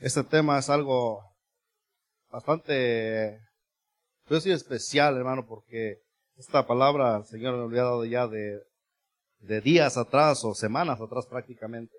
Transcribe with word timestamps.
Este 0.00 0.24
tema 0.24 0.58
es 0.58 0.70
algo 0.70 1.22
bastante, 2.30 3.38
yo 4.30 4.36
decir 4.36 4.52
especial, 4.52 5.14
hermano, 5.14 5.46
porque 5.46 5.98
esta 6.38 6.66
palabra 6.66 7.18
el 7.18 7.26
Señor 7.26 7.58
me 7.58 7.64
había 7.64 7.82
dado 7.82 8.06
ya 8.06 8.26
de, 8.26 8.62
de 9.40 9.60
días 9.60 9.98
atrás 9.98 10.42
o 10.46 10.54
semanas 10.54 11.02
atrás 11.02 11.26
prácticamente. 11.26 11.94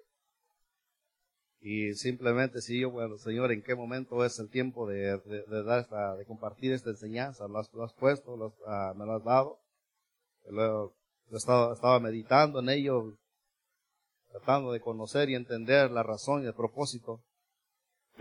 Y 1.59 1.93
simplemente 1.93 2.61
si 2.61 2.81
yo, 2.81 2.89
bueno, 2.89 3.19
Señor, 3.19 3.51
¿en 3.51 3.61
qué 3.61 3.75
momento 3.75 4.25
es 4.25 4.39
el 4.39 4.49
tiempo 4.49 4.87
de, 4.87 5.19
de, 5.19 5.63
dar 5.63 5.81
esta, 5.81 6.15
de 6.15 6.25
compartir 6.25 6.71
esta 6.71 6.89
enseñanza? 6.89 7.47
Lo 7.47 7.59
has, 7.59 7.93
puesto, 7.93 8.55
ah, 8.65 8.95
me 8.97 9.05
lo 9.05 9.13
has 9.13 9.23
dado. 9.23 9.59
Luego, 10.49 10.95
estaba, 11.31 11.75
estaba 11.75 11.99
meditando 11.99 12.61
en 12.61 12.69
ello, 12.69 13.15
tratando 14.31 14.71
de 14.71 14.81
conocer 14.81 15.29
y 15.29 15.35
entender 15.35 15.91
la 15.91 16.01
razón 16.01 16.41
y 16.41 16.47
el 16.47 16.55
propósito. 16.55 17.21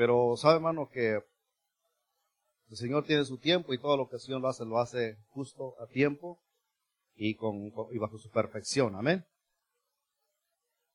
Pero 0.01 0.35
sabe, 0.39 0.55
hermano, 0.55 0.89
que 0.89 1.23
el 2.70 2.77
Señor 2.79 3.05
tiene 3.05 3.23
su 3.27 3.37
tiempo 3.37 3.74
y 3.74 3.79
todo 3.79 3.98
lo 3.98 4.09
que 4.09 4.16
el 4.16 4.23
Señor 4.23 4.41
lo 4.41 4.48
hace, 4.48 4.65
lo 4.65 4.79
hace 4.79 5.19
justo 5.29 5.74
a 5.79 5.87
tiempo 5.88 6.41
y, 7.16 7.34
con, 7.34 7.70
y 7.91 7.98
bajo 7.98 8.16
su 8.16 8.30
perfección. 8.30 8.97
Amén. 8.97 9.27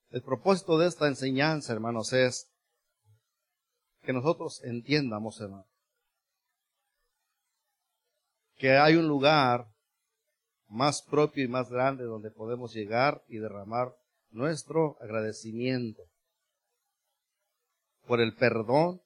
El 0.09 0.23
propósito 0.23 0.79
de 0.79 0.87
esta 0.87 1.07
enseñanza, 1.07 1.71
hermanos, 1.71 2.13
es 2.13 2.51
que 4.01 4.11
nosotros 4.11 4.63
entiendamos, 4.63 5.39
hermano, 5.39 5.67
que 8.55 8.71
hay 8.71 8.95
un 8.95 9.07
lugar 9.07 9.67
más 10.67 11.03
propio 11.03 11.43
y 11.43 11.47
más 11.47 11.69
grande 11.69 12.05
donde 12.05 12.31
podemos 12.31 12.73
llegar 12.73 13.23
y 13.27 13.37
derramar 13.37 13.95
nuestro 14.31 14.97
agradecimiento 14.99 16.01
por 18.07 18.21
el 18.21 18.35
perdón 18.35 19.01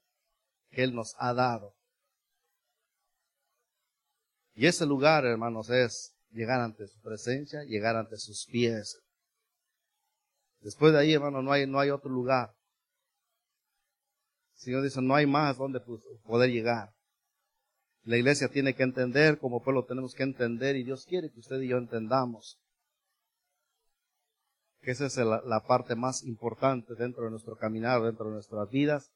que 0.70 0.84
Él 0.84 0.94
nos 0.94 1.16
ha 1.18 1.34
dado. 1.34 1.76
Y 4.54 4.68
ese 4.68 4.86
lugar, 4.86 5.26
hermanos, 5.26 5.70
es 5.70 6.14
llegar 6.32 6.60
ante 6.60 6.88
su 6.88 7.00
presencia, 7.00 7.64
llegar 7.64 7.96
ante 7.96 8.18
sus 8.18 8.46
pies. 8.46 9.00
Después 10.60 10.92
de 10.92 11.00
ahí, 11.00 11.14
hermano, 11.14 11.42
no 11.42 11.52
hay, 11.52 11.66
no 11.66 11.80
hay 11.80 11.90
otro 11.90 12.10
lugar. 12.10 12.54
El 14.56 14.60
Señor 14.62 14.84
dice, 14.84 15.02
no 15.02 15.16
hay 15.16 15.26
más 15.26 15.58
donde 15.58 15.80
poder 16.26 16.50
llegar. 16.50 16.94
La 18.04 18.18
iglesia 18.18 18.50
tiene 18.50 18.76
que 18.76 18.84
entender, 18.84 19.40
como 19.40 19.64
pueblo 19.64 19.86
tenemos 19.86 20.14
que 20.14 20.24
entender, 20.24 20.76
y 20.76 20.84
Dios 20.84 21.06
quiere 21.06 21.32
que 21.32 21.40
usted 21.40 21.62
y 21.62 21.70
yo 21.70 21.78
entendamos 21.78 22.60
que 24.82 24.92
esa 24.92 25.06
es 25.06 25.18
la, 25.18 25.42
la 25.46 25.66
parte 25.66 25.96
más 25.96 26.24
importante 26.24 26.96
dentro 26.96 27.26
de 27.26 27.32
nuestro 27.32 27.58
caminar, 27.58 28.02
dentro 28.02 28.26
de 28.26 28.32
nuestras 28.32 28.70
vidas, 28.70 29.12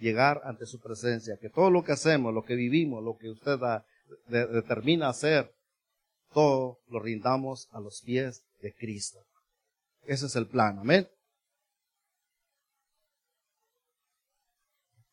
llegar 0.00 0.40
ante 0.44 0.66
su 0.66 0.80
presencia, 0.80 1.36
que 1.36 1.50
todo 1.50 1.70
lo 1.70 1.84
que 1.84 1.92
hacemos, 1.92 2.34
lo 2.34 2.42
que 2.42 2.54
vivimos, 2.54 3.04
lo 3.04 3.16
que 3.16 3.30
usted 3.30 3.58
da, 3.58 3.84
determina 4.26 5.08
hacer, 5.08 5.54
todo 6.32 6.78
lo 6.88 7.00
rindamos 7.00 7.68
a 7.72 7.80
los 7.80 8.02
pies 8.02 8.42
de 8.60 8.74
Cristo. 8.74 9.18
Ese 10.02 10.26
es 10.26 10.36
el 10.36 10.46
plan, 10.46 10.78
amén. 10.78 11.08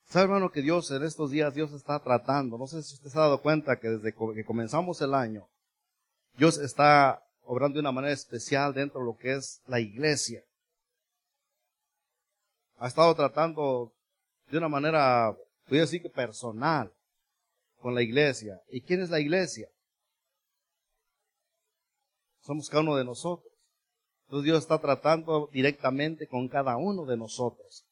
¿Sabe, 0.05 0.23
hermano, 0.25 0.51
que 0.51 0.61
Dios 0.61 0.89
en 0.91 1.03
estos 1.03 1.31
días, 1.31 1.53
Dios 1.53 1.73
está 1.73 1.99
tratando? 1.99 2.57
No 2.57 2.65
sé 2.65 2.81
si 2.81 2.95
usted 2.95 3.09
se 3.09 3.17
ha 3.17 3.23
dado 3.23 3.41
cuenta 3.41 3.77
que 3.77 3.89
desde 3.89 4.13
que 4.13 4.45
comenzamos 4.45 5.01
el 5.01 5.13
año, 5.13 5.49
Dios 6.37 6.57
está 6.59 7.21
obrando 7.41 7.75
de 7.75 7.81
una 7.81 7.91
manera 7.91 8.13
especial 8.13 8.73
dentro 8.73 9.01
de 9.01 9.05
lo 9.05 9.17
que 9.17 9.33
es 9.33 9.61
la 9.67 9.81
iglesia. 9.81 10.43
Ha 12.77 12.87
estado 12.87 13.13
tratando 13.15 13.91
de 14.49 14.57
una 14.57 14.69
manera, 14.69 15.35
voy 15.67 15.77
a 15.77 15.81
decir 15.81 16.01
que 16.01 16.09
personal, 16.09 16.91
con 17.79 17.93
la 17.93 18.01
iglesia. 18.01 18.61
¿Y 18.69 18.81
quién 18.81 19.01
es 19.01 19.09
la 19.09 19.19
iglesia? 19.19 19.69
Somos 22.41 22.69
cada 22.69 22.81
uno 22.81 22.95
de 22.95 23.05
nosotros. 23.05 23.51
Entonces 24.25 24.45
Dios 24.45 24.59
está 24.59 24.79
tratando 24.79 25.49
directamente 25.51 26.27
con 26.27 26.47
cada 26.47 26.77
uno 26.77 27.05
de 27.05 27.17
nosotros. 27.17 27.85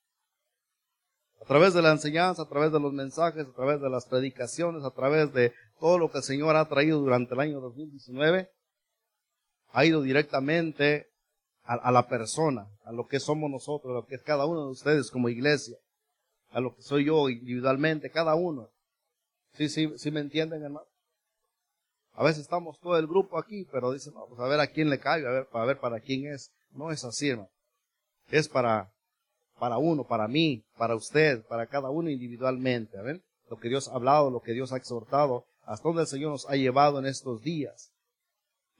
A 1.41 1.45
través 1.45 1.73
de 1.73 1.81
la 1.81 1.91
enseñanza, 1.91 2.41
a 2.41 2.49
través 2.49 2.71
de 2.71 2.79
los 2.79 2.91
mensajes, 2.91 3.45
a 3.45 3.53
través 3.53 3.81
de 3.81 3.89
las 3.89 4.05
predicaciones, 4.05 4.83
a 4.83 4.91
través 4.91 5.31
de 5.33 5.53
todo 5.79 5.99
lo 5.99 6.09
que 6.09 6.19
el 6.19 6.23
Señor 6.23 6.55
ha 6.55 6.67
traído 6.67 6.99
durante 6.99 7.33
el 7.33 7.39
año 7.39 7.59
2019, 7.59 8.49
ha 9.71 9.85
ido 9.85 10.01
directamente 10.01 11.09
a, 11.63 11.75
a 11.75 11.91
la 11.91 12.07
persona, 12.07 12.67
a 12.85 12.91
lo 12.91 13.07
que 13.07 13.19
somos 13.19 13.49
nosotros, 13.51 13.91
a 13.91 13.95
lo 13.95 14.05
que 14.05 14.15
es 14.15 14.23
cada 14.23 14.45
uno 14.45 14.65
de 14.65 14.71
ustedes 14.71 15.11
como 15.11 15.29
iglesia, 15.29 15.77
a 16.55 16.61
lo 16.61 16.73
que 16.73 16.81
soy 16.81 17.03
yo 17.03 17.27
individualmente, 17.27 18.09
cada 18.09 18.33
uno. 18.35 18.69
Sí, 19.55 19.67
sí, 19.67 19.91
sí 19.97 20.09
me 20.09 20.21
entienden, 20.21 20.63
hermano. 20.63 20.87
A 22.13 22.23
veces 22.23 22.43
estamos 22.43 22.79
todo 22.79 22.97
el 22.97 23.07
grupo 23.07 23.37
aquí, 23.37 23.67
pero 23.69 23.91
dicen, 23.91 24.13
vamos 24.13 24.29
pues 24.29 24.39
a 24.39 24.47
ver 24.47 24.61
a 24.61 24.67
quién 24.67 24.89
le 24.89 24.97
cae, 24.97 25.27
a 25.27 25.31
ver, 25.31 25.47
para 25.47 25.65
ver 25.65 25.79
para 25.79 25.99
quién 25.99 26.33
es. 26.33 26.53
No 26.71 26.91
es 26.91 27.03
así, 27.03 27.27
hermano. 27.27 27.49
Es 28.29 28.47
para, 28.47 28.89
para 29.59 29.77
uno, 29.79 30.07
para 30.07 30.29
mí, 30.29 30.63
para 30.77 30.95
usted, 30.95 31.45
para 31.45 31.67
cada 31.67 31.89
uno 31.89 32.09
individualmente. 32.09 33.01
¿ven? 33.01 33.21
Lo 33.49 33.57
que 33.57 33.67
Dios 33.67 33.89
ha 33.89 33.95
hablado, 33.95 34.31
lo 34.31 34.39
que 34.39 34.53
Dios 34.53 34.71
ha 34.71 34.77
exhortado, 34.77 35.43
hasta 35.63 35.89
donde 35.89 36.03
el 36.03 36.07
Señor 36.07 36.31
nos 36.31 36.49
ha 36.49 36.55
llevado 36.55 36.99
en 36.99 37.05
estos 37.05 37.41
días. 37.41 37.91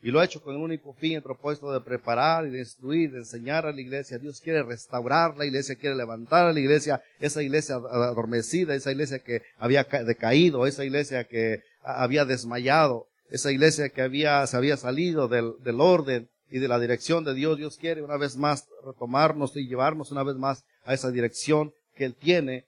Y 0.06 0.12
lo 0.12 0.20
ha 0.20 0.26
hecho 0.26 0.40
con 0.40 0.56
un 0.56 0.62
único 0.62 0.94
fin, 0.94 1.14
el 1.14 1.24
propósito 1.24 1.72
de 1.72 1.82
preparar 1.82 2.46
y 2.46 2.52
de 2.52 2.60
instruir, 2.60 3.12
de 3.12 3.18
enseñar 3.18 3.66
a 3.66 3.72
la 3.72 3.82
iglesia. 3.82 4.20
Dios 4.20 4.40
quiere 4.40 4.62
restaurar 4.62 5.36
la 5.36 5.48
iglesia, 5.48 5.78
quiere 5.78 5.96
levantar 5.96 6.46
a 6.46 6.54
la 6.54 6.60
iglesia, 6.60 7.02
esa 7.20 7.42
iglesia 7.42 7.78
adormecida, 7.78 8.76
esa 8.76 8.92
iglesia 8.92 9.18
que 9.18 9.42
había 9.58 9.84
decaído, 9.84 10.68
esa 10.68 10.86
iglesia 10.86 11.24
que 11.24 11.64
había 11.82 12.24
desmayado, 12.24 13.08
esa 13.32 13.52
iglesia 13.52 13.90
que 13.90 14.04
había, 14.04 14.46
se 14.46 14.56
había 14.56 14.78
salido 14.78 15.28
del, 15.28 15.54
del 15.64 15.82
orden 15.82 16.30
y 16.52 16.60
de 16.60 16.68
la 16.68 16.80
dirección 16.80 17.24
de 17.24 17.34
Dios. 17.34 17.58
Dios 17.58 17.78
quiere 17.80 18.04
una 18.04 18.18
vez 18.18 18.38
más 18.38 18.68
retomarnos 18.86 19.58
y 19.58 19.68
llevarnos 19.68 20.12
una 20.12 20.22
vez 20.22 20.36
más 20.36 20.66
a 20.84 20.94
esa 20.94 21.10
dirección 21.10 21.74
que 21.96 22.06
Él 22.06 22.14
tiene 22.14 22.68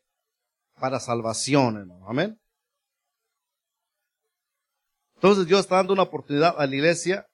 para 0.80 1.00
salvación. 1.00 1.92
Amén. 2.08 2.40
Entonces 5.18 5.48
Dios 5.48 5.62
está 5.62 5.78
dando 5.78 5.94
una 5.94 6.04
oportunidad 6.04 6.54
a 6.60 6.68
la 6.68 6.76
iglesia 6.76 7.28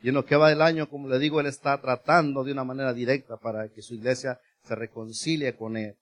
y 0.00 0.08
en 0.08 0.14
lo 0.14 0.24
que 0.24 0.36
va 0.36 0.48
del 0.48 0.62
año, 0.62 0.88
como 0.88 1.06
le 1.06 1.18
digo, 1.18 1.38
Él 1.38 1.46
está 1.46 1.78
tratando 1.80 2.42
de 2.44 2.52
una 2.52 2.64
manera 2.64 2.94
directa 2.94 3.36
para 3.36 3.68
que 3.68 3.82
su 3.82 3.94
iglesia 3.94 4.40
se 4.64 4.74
reconcilie 4.74 5.54
con 5.54 5.76
Él, 5.76 5.96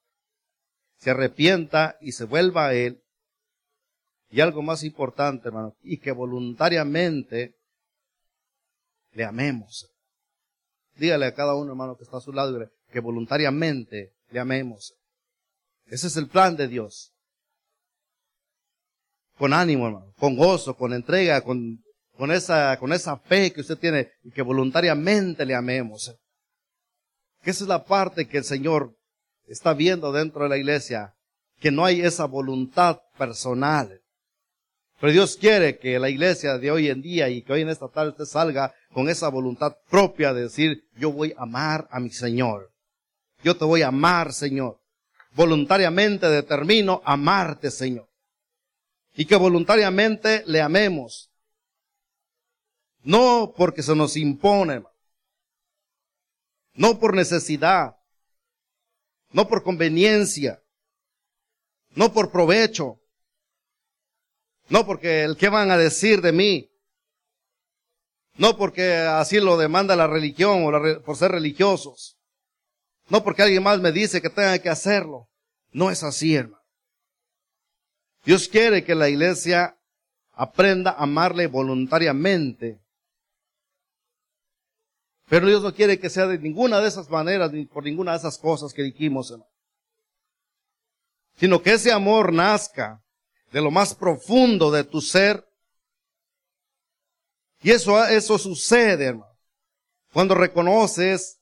se 0.97 1.11
arrepienta 1.11 1.99
y 2.01 2.13
se 2.13 2.25
vuelva 2.25 2.69
a 2.69 2.75
Él. 2.75 3.03
Y 4.31 4.41
algo 4.41 4.63
más 4.63 4.85
importante, 4.85 5.49
hermano, 5.49 5.75
y 5.83 5.99
que 5.99 6.13
voluntariamente 6.13 7.57
le 9.11 9.25
amemos. 9.25 9.91
Dígale 10.97 11.27
a 11.27 11.35
cada 11.35 11.57
uno, 11.57 11.73
hermano, 11.73 11.97
que 11.97 12.05
está 12.05 12.19
a 12.19 12.21
su 12.21 12.33
lado, 12.33 12.71
que 12.93 13.01
voluntariamente 13.01 14.15
le 14.31 14.39
amemos. 14.39 14.95
Ese 15.87 16.07
es 16.07 16.17
el 16.17 16.29
plan 16.29 16.55
de 16.55 16.69
Dios 16.69 17.13
con 19.41 19.55
ánimo, 19.55 19.87
hermano, 19.87 20.13
con 20.19 20.37
gozo, 20.37 20.77
con 20.77 20.93
entrega, 20.93 21.41
con, 21.41 21.83
con, 22.15 22.31
esa, 22.31 22.79
con 22.79 22.93
esa 22.93 23.17
fe 23.17 23.51
que 23.51 23.63
usted 23.63 23.79
tiene 23.79 24.11
y 24.23 24.31
que 24.33 24.43
voluntariamente 24.43 25.47
le 25.47 25.55
amemos. 25.55 26.15
Que 27.43 27.51
esa 27.51 27.65
es 27.65 27.69
la 27.69 27.83
parte 27.83 28.29
que 28.29 28.37
el 28.37 28.45
Señor 28.45 28.95
está 29.47 29.73
viendo 29.73 30.13
dentro 30.13 30.43
de 30.43 30.51
la 30.51 30.59
iglesia, 30.59 31.15
que 31.59 31.71
no 31.71 31.87
hay 31.87 32.03
esa 32.03 32.27
voluntad 32.27 33.01
personal. 33.17 34.03
Pero 35.01 35.11
Dios 35.11 35.39
quiere 35.39 35.79
que 35.79 35.99
la 35.99 36.11
iglesia 36.11 36.59
de 36.59 36.71
hoy 36.71 36.91
en 36.91 37.01
día 37.01 37.31
y 37.31 37.41
que 37.41 37.55
hoy 37.55 37.63
en 37.63 37.71
esta 37.71 37.89
tarde 37.89 38.11
usted 38.11 38.27
salga 38.27 38.75
con 38.93 39.09
esa 39.09 39.31
voluntad 39.31 39.75
propia 39.89 40.35
de 40.35 40.43
decir, 40.43 40.85
yo 40.99 41.13
voy 41.13 41.33
a 41.39 41.45
amar 41.45 41.89
a 41.91 41.99
mi 41.99 42.11
Señor. 42.11 42.71
Yo 43.43 43.57
te 43.57 43.65
voy 43.65 43.81
a 43.81 43.89
amar, 43.89 44.35
Señor. 44.35 44.83
Voluntariamente 45.33 46.29
determino 46.29 47.01
amarte, 47.07 47.71
Señor 47.71 48.10
y 49.21 49.27
que 49.27 49.37
voluntariamente 49.37 50.43
le 50.47 50.63
amemos. 50.63 51.31
No 53.03 53.53
porque 53.55 53.83
se 53.83 53.95
nos 53.95 54.17
impone, 54.17 54.83
no 56.73 56.99
por 56.99 57.15
necesidad, 57.15 57.99
no 59.33 59.47
por 59.47 59.63
conveniencia, 59.63 60.63
no 61.95 62.15
por 62.15 62.33
provecho, 62.33 62.99
no 64.71 64.87
porque 64.87 65.25
el 65.25 65.37
que 65.37 65.51
van 65.51 65.71
a 65.71 65.77
decir 65.77 66.23
de 66.23 66.33
mí, 66.33 66.71
no 68.39 68.57
porque 68.57 68.95
así 68.95 69.39
lo 69.39 69.59
demanda 69.59 69.97
la 69.97 70.07
religión 70.07 70.65
o 70.65 71.03
por 71.03 71.19
ser 71.19 71.33
religiosos, 71.33 72.17
no 73.11 73.23
porque 73.23 73.43
alguien 73.43 73.65
más 73.65 73.81
me 73.81 73.93
dice 73.93 74.23
que 74.23 74.31
tenga 74.31 74.59
que 74.61 74.71
hacerlo. 74.71 75.29
No 75.73 75.91
es 75.91 76.03
así, 76.05 76.35
hermano. 76.35 76.60
Dios 78.25 78.49
quiere 78.49 78.85
que 78.85 78.95
la 78.95 79.09
iglesia 79.09 79.77
aprenda 80.33 80.93
a 80.93 81.03
amarle 81.03 81.47
voluntariamente. 81.47 82.81
Pero 85.29 85.47
Dios 85.47 85.63
no 85.63 85.75
quiere 85.75 85.99
que 85.99 86.11
sea 86.11 86.27
de 86.27 86.39
ninguna 86.39 86.81
de 86.81 86.89
esas 86.89 87.09
maneras, 87.09 87.53
ni 87.53 87.65
por 87.65 87.85
ninguna 87.85 88.13
de 88.13 88.19
esas 88.19 88.39
cosas 88.39 88.73
que 88.73 88.83
dijimos. 88.83 89.35
sino 91.37 91.63
que 91.63 91.73
ese 91.73 91.93
amor 91.93 92.33
nazca 92.33 93.03
de 93.53 93.61
lo 93.61 93.71
más 93.71 93.95
profundo 93.95 94.71
de 94.71 94.85
tu 94.85 95.01
ser. 95.01 95.47
Y 97.63 97.71
eso, 97.71 98.03
eso 98.07 98.39
sucede, 98.39 99.07
hermano, 99.07 99.39
cuando 100.13 100.35
reconoces 100.35 101.39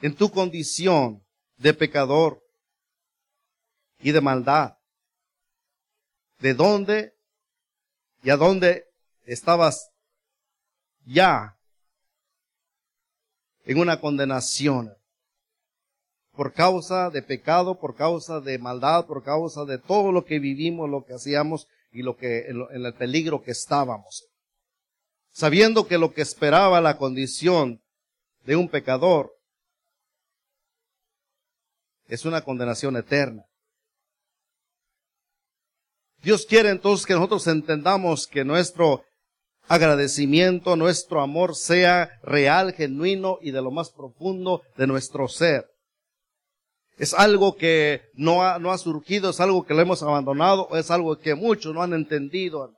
en 0.00 0.14
tu 0.14 0.30
condición 0.30 1.24
de 1.56 1.72
pecador 1.72 2.43
y 4.04 4.12
de 4.12 4.20
maldad, 4.20 4.76
de 6.40 6.52
dónde 6.52 7.16
y 8.22 8.28
a 8.28 8.36
dónde 8.36 8.84
estabas 9.24 9.92
ya 11.06 11.58
en 13.64 13.78
una 13.78 13.98
condenación 14.02 14.94
por 16.32 16.52
causa 16.52 17.08
de 17.08 17.22
pecado, 17.22 17.80
por 17.80 17.96
causa 17.96 18.40
de 18.40 18.58
maldad, 18.58 19.06
por 19.06 19.24
causa 19.24 19.64
de 19.64 19.78
todo 19.78 20.12
lo 20.12 20.26
que 20.26 20.38
vivimos, 20.38 20.90
lo 20.90 21.06
que 21.06 21.14
hacíamos 21.14 21.66
y 21.90 22.02
lo 22.02 22.14
que 22.18 22.48
en, 22.48 22.84
el 22.84 22.92
peligro 22.92 23.42
que 23.42 23.52
estábamos. 23.52 24.28
Sabiendo 25.30 25.86
que 25.86 25.96
lo 25.96 26.12
que 26.12 26.20
esperaba 26.20 26.82
la 26.82 26.98
condición 26.98 27.82
de 28.44 28.54
un 28.54 28.68
pecador 28.68 29.34
es 32.06 32.26
una 32.26 32.42
condenación 32.44 32.98
eterna. 32.98 33.46
Dios 36.24 36.46
quiere 36.46 36.70
entonces 36.70 37.04
que 37.04 37.12
nosotros 37.12 37.46
entendamos 37.46 38.26
que 38.26 38.44
nuestro 38.44 39.04
agradecimiento, 39.68 40.74
nuestro 40.74 41.20
amor 41.20 41.54
sea 41.54 42.08
real, 42.22 42.72
genuino 42.72 43.38
y 43.42 43.50
de 43.50 43.60
lo 43.60 43.70
más 43.70 43.90
profundo 43.90 44.62
de 44.78 44.86
nuestro 44.86 45.28
ser. 45.28 45.66
Es 46.96 47.12
algo 47.12 47.56
que 47.56 48.00
no 48.14 48.42
ha, 48.42 48.58
no 48.58 48.72
ha 48.72 48.78
surgido, 48.78 49.30
es 49.30 49.40
algo 49.40 49.64
que 49.64 49.74
lo 49.74 49.82
hemos 49.82 50.02
abandonado, 50.02 50.68
es 50.74 50.90
algo 50.90 51.18
que 51.18 51.34
muchos 51.34 51.74
no 51.74 51.82
han 51.82 51.92
entendido. 51.92 52.72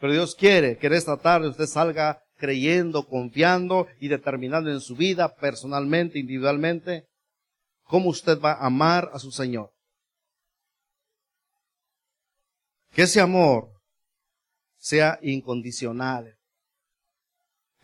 Pero 0.00 0.14
Dios 0.14 0.34
quiere 0.34 0.78
que 0.78 0.86
en 0.86 0.94
esta 0.94 1.18
tarde 1.18 1.48
usted 1.48 1.66
salga 1.66 2.22
creyendo, 2.36 3.06
confiando 3.06 3.88
y 4.00 4.08
determinando 4.08 4.70
en 4.70 4.80
su 4.80 4.96
vida, 4.96 5.34
personalmente, 5.34 6.18
individualmente, 6.18 7.04
cómo 7.82 8.08
usted 8.08 8.40
va 8.40 8.52
a 8.52 8.66
amar 8.66 9.10
a 9.12 9.18
su 9.18 9.30
Señor. 9.30 9.73
Que 12.94 13.02
ese 13.02 13.20
amor 13.20 13.70
sea 14.78 15.18
incondicional. 15.20 16.36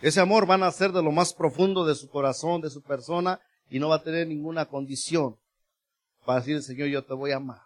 Ese 0.01 0.21
amor 0.21 0.49
va 0.49 0.55
a 0.55 0.59
nacer 0.59 0.93
de 0.93 1.03
lo 1.03 1.11
más 1.11 1.35
profundo 1.35 1.85
de 1.85 1.95
su 1.95 2.09
corazón, 2.09 2.61
de 2.61 2.71
su 2.71 2.81
persona, 2.83 3.41
y 3.69 3.79
no 3.79 3.89
va 3.89 3.97
a 3.97 4.03
tener 4.03 4.27
ninguna 4.27 4.67
condición 4.67 5.37
para 6.25 6.41
decir, 6.41 6.63
Señor, 6.63 6.89
yo 6.89 7.05
te 7.05 7.15
voy 7.15 7.33
a 7.33 7.37
amar. 7.37 7.63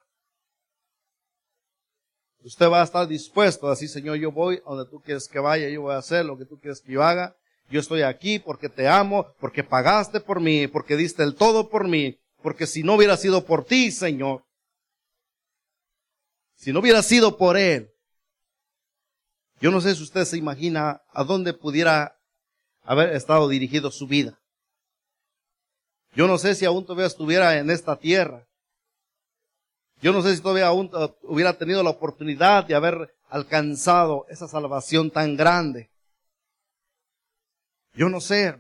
Usted 2.43 2.69
va 2.69 2.81
a 2.81 2.85
estar 2.85 3.06
dispuesto 3.06 3.67
a 3.67 3.70
decir, 3.70 3.88
Señor, 3.88 4.17
yo 4.17 4.32
voy 4.32 4.61
donde 4.67 4.88
tú 4.90 5.00
quieres 5.00 5.29
que 5.29 5.38
vaya, 5.38 5.69
yo 5.69 5.82
voy 5.82 5.94
a 5.94 5.99
hacer 5.99 6.25
lo 6.25 6.37
que 6.37 6.44
tú 6.44 6.58
quieres 6.58 6.81
que 6.81 6.93
yo 6.93 7.02
haga. 7.02 7.37
Yo 7.70 7.81
estoy 7.81 8.02
aquí 8.02 8.38
porque 8.38 8.69
te 8.69 8.88
amo, 8.88 9.26
porque 9.40 9.64
pagaste 9.64 10.20
por 10.20 10.40
mí, 10.40 10.67
porque 10.67 10.97
diste 10.97 11.23
el 11.23 11.35
todo 11.35 11.70
por 11.70 11.88
mí, 11.88 12.19
porque 12.43 12.67
si 12.67 12.82
no 12.82 12.94
hubiera 12.94 13.17
sido 13.17 13.44
por 13.44 13.64
ti, 13.64 13.90
Señor, 13.90 14.44
si 16.55 16.73
no 16.73 16.81
hubiera 16.81 17.03
sido 17.03 17.37
por 17.37 17.56
Él, 17.56 17.91
yo 19.61 19.71
no 19.71 19.81
sé 19.81 19.95
si 19.95 20.03
usted 20.03 20.25
se 20.25 20.37
imagina 20.37 21.03
a 21.12 21.25
dónde 21.25 21.55
pudiera 21.55 22.19
haber 22.83 23.15
estado 23.15 23.49
dirigido 23.49 23.91
su 23.91 24.06
vida. 24.06 24.39
Yo 26.15 26.27
no 26.27 26.39
sé 26.39 26.55
si 26.55 26.65
aún 26.65 26.85
todavía 26.85 27.06
estuviera 27.06 27.59
en 27.59 27.71
esta 27.71 27.97
tierra. 27.97 28.47
Yo 30.01 30.12
no 30.12 30.23
sé 30.23 30.37
si 30.37 30.43
todavía 30.43 30.67
aún 30.67 30.91
hubiera 31.23 31.56
tenido 31.56 31.83
la 31.83 31.91
oportunidad 31.91 32.67
de 32.67 32.75
haber 32.75 33.17
alcanzado 33.29 34.27
esa 34.29 34.47
salvación 34.47 35.11
tan 35.11 35.37
grande. 35.37 35.91
Yo 37.95 38.09
no 38.09 38.21
sé, 38.21 38.59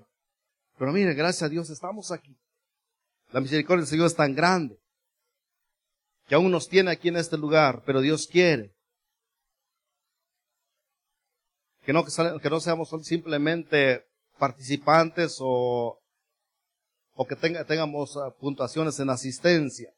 pero 0.78 0.92
mire, 0.92 1.14
gracias 1.14 1.42
a 1.42 1.48
Dios 1.48 1.68
estamos 1.70 2.10
aquí. 2.12 2.36
La 3.32 3.40
misericordia 3.40 3.82
del 3.82 3.88
Señor 3.88 4.06
es 4.06 4.16
tan 4.16 4.34
grande 4.34 4.80
que 6.26 6.34
aún 6.34 6.50
nos 6.50 6.68
tiene 6.68 6.90
aquí 6.90 7.08
en 7.08 7.16
este 7.16 7.36
lugar, 7.36 7.82
pero 7.84 8.00
Dios 8.00 8.26
quiere 8.26 8.72
que 11.84 11.92
no, 11.92 12.04
que 12.04 12.50
no 12.50 12.60
seamos 12.60 12.88
simplemente 13.02 14.06
participantes 14.38 15.36
o 15.40 15.98
o 17.14 17.26
que 17.26 17.36
tenga, 17.36 17.64
tengamos 17.64 18.16
ah, 18.16 18.30
puntuaciones 18.38 18.98
en 18.98 19.10
asistencia, 19.10 19.92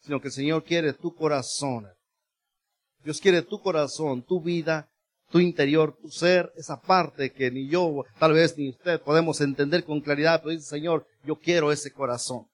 sino 0.00 0.20
que 0.20 0.28
el 0.28 0.32
Señor 0.32 0.64
quiere 0.64 0.92
tu 0.92 1.14
corazón. 1.14 1.86
Dios 3.04 3.20
quiere 3.20 3.42
tu 3.42 3.60
corazón, 3.60 4.22
tu 4.22 4.40
vida, 4.40 4.88
tu 5.30 5.40
interior, 5.40 5.96
tu 6.00 6.08
ser, 6.08 6.52
esa 6.56 6.80
parte 6.80 7.32
que 7.32 7.50
ni 7.50 7.68
yo, 7.68 8.04
tal 8.18 8.32
vez 8.32 8.56
ni 8.56 8.70
usted 8.70 9.00
podemos 9.00 9.40
entender 9.40 9.84
con 9.84 10.00
claridad, 10.00 10.40
pero 10.42 10.52
dice 10.52 10.66
Señor, 10.66 11.06
yo 11.24 11.36
quiero 11.36 11.72
ese 11.72 11.92
corazón, 11.92 12.46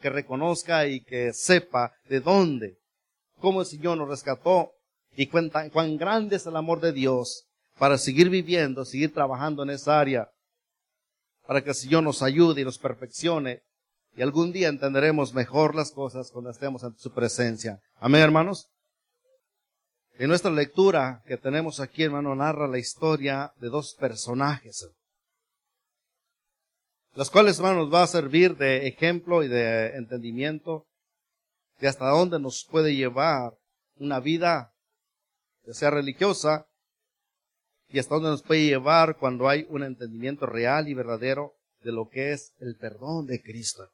que 0.00 0.10
reconozca 0.10 0.86
y 0.86 1.00
que 1.02 1.32
sepa 1.32 1.92
de 2.08 2.20
dónde, 2.20 2.78
cómo 3.38 3.60
el 3.60 3.66
Señor 3.66 3.98
nos 3.98 4.08
rescató 4.08 4.72
y 5.14 5.26
cuenta, 5.26 5.68
cuán 5.70 5.96
grande 5.96 6.36
es 6.36 6.46
el 6.46 6.56
amor 6.56 6.80
de 6.80 6.92
Dios 6.92 7.46
para 7.78 7.98
seguir 7.98 8.30
viviendo, 8.30 8.84
seguir 8.84 9.12
trabajando 9.12 9.62
en 9.62 9.70
esa 9.70 10.00
área 10.00 10.28
para 11.46 11.62
que 11.62 11.70
el 11.70 11.74
Señor 11.74 12.02
nos 12.02 12.22
ayude 12.22 12.60
y 12.60 12.64
nos 12.64 12.78
perfeccione. 12.78 13.62
Y 14.16 14.22
algún 14.22 14.52
día 14.52 14.68
entenderemos 14.68 15.34
mejor 15.34 15.74
las 15.74 15.92
cosas 15.92 16.30
cuando 16.30 16.50
estemos 16.50 16.84
ante 16.84 17.00
su 17.00 17.12
presencia. 17.12 17.80
Amén, 17.96 18.22
hermanos. 18.22 18.68
En 20.18 20.28
nuestra 20.28 20.50
lectura 20.50 21.22
que 21.26 21.36
tenemos 21.36 21.80
aquí, 21.80 22.04
hermano, 22.04 22.34
narra 22.34 22.68
la 22.68 22.78
historia 22.78 23.52
de 23.56 23.68
dos 23.68 23.94
personajes, 23.98 24.90
las 27.14 27.30
cuales, 27.30 27.58
hermanos, 27.58 27.92
va 27.92 28.02
a 28.02 28.06
servir 28.06 28.56
de 28.56 28.86
ejemplo 28.86 29.42
y 29.42 29.48
de 29.48 29.96
entendimiento 29.96 30.86
de 31.78 31.88
hasta 31.88 32.08
dónde 32.08 32.38
nos 32.38 32.64
puede 32.70 32.94
llevar 32.94 33.52
una 33.96 34.20
vida 34.20 34.74
que 35.64 35.74
sea 35.74 35.90
religiosa 35.90 36.66
y 37.88 37.98
hasta 37.98 38.14
dónde 38.14 38.30
nos 38.30 38.42
puede 38.42 38.64
llevar 38.64 39.16
cuando 39.16 39.48
hay 39.48 39.66
un 39.68 39.82
entendimiento 39.82 40.46
real 40.46 40.88
y 40.88 40.94
verdadero 40.94 41.54
de 41.82 41.92
lo 41.92 42.08
que 42.08 42.32
es 42.32 42.54
el 42.60 42.76
perdón 42.76 43.26
de 43.26 43.42
Cristo. 43.42 43.90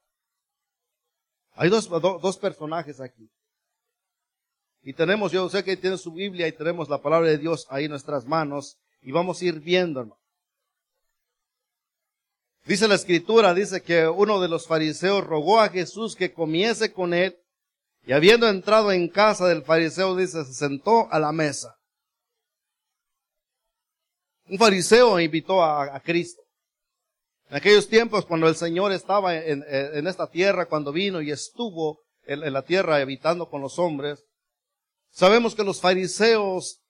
Hay 1.52 1.70
dos, 1.70 1.88
dos 1.88 2.38
personajes 2.38 3.00
aquí. 3.00 3.30
Y 4.82 4.92
tenemos, 4.92 5.32
yo 5.32 5.48
sé 5.48 5.64
que 5.64 5.76
tiene 5.76 5.96
su 5.96 6.12
Biblia 6.12 6.46
y 6.46 6.52
tenemos 6.52 6.88
la 6.88 7.00
palabra 7.00 7.28
de 7.28 7.38
Dios 7.38 7.66
ahí 7.70 7.84
en 7.84 7.90
nuestras 7.90 8.26
manos 8.26 8.78
y 9.00 9.10
vamos 9.10 9.40
a 9.40 9.44
ir 9.46 9.60
viendo, 9.60 10.00
hermano. 10.00 10.20
Dice 12.66 12.88
la 12.88 12.96
escritura, 12.96 13.54
dice 13.54 13.80
que 13.80 14.08
uno 14.08 14.40
de 14.40 14.48
los 14.48 14.66
fariseos 14.66 15.24
rogó 15.24 15.60
a 15.60 15.68
Jesús 15.68 16.16
que 16.16 16.32
comiese 16.32 16.92
con 16.92 17.14
él 17.14 17.38
y 18.04 18.12
habiendo 18.12 18.48
entrado 18.48 18.90
en 18.90 19.08
casa 19.08 19.46
del 19.46 19.62
fariseo, 19.62 20.16
dice, 20.16 20.44
se 20.44 20.52
sentó 20.52 21.08
a 21.12 21.20
la 21.20 21.30
mesa. 21.30 21.76
Un 24.48 24.58
fariseo 24.58 25.18
invitó 25.20 25.62
a, 25.62 26.00
Cristo. 26.00 26.42
En 27.50 27.56
aquellos 27.56 27.88
tiempos, 27.88 28.26
cuando 28.26 28.48
el 28.48 28.56
Señor 28.56 28.90
estaba 28.90 29.36
en, 29.36 30.06
esta 30.06 30.28
tierra, 30.28 30.66
cuando 30.66 30.92
vino 30.92 31.20
y 31.20 31.30
estuvo 31.30 32.00
en, 32.24 32.52
la 32.52 32.62
tierra 32.62 32.96
habitando 32.96 33.48
con 33.48 33.60
los 33.60 33.78
hombres, 33.78 34.24
sabemos 35.10 35.54
que 35.54 35.64
los 35.64 35.80
fariseos 35.80 36.80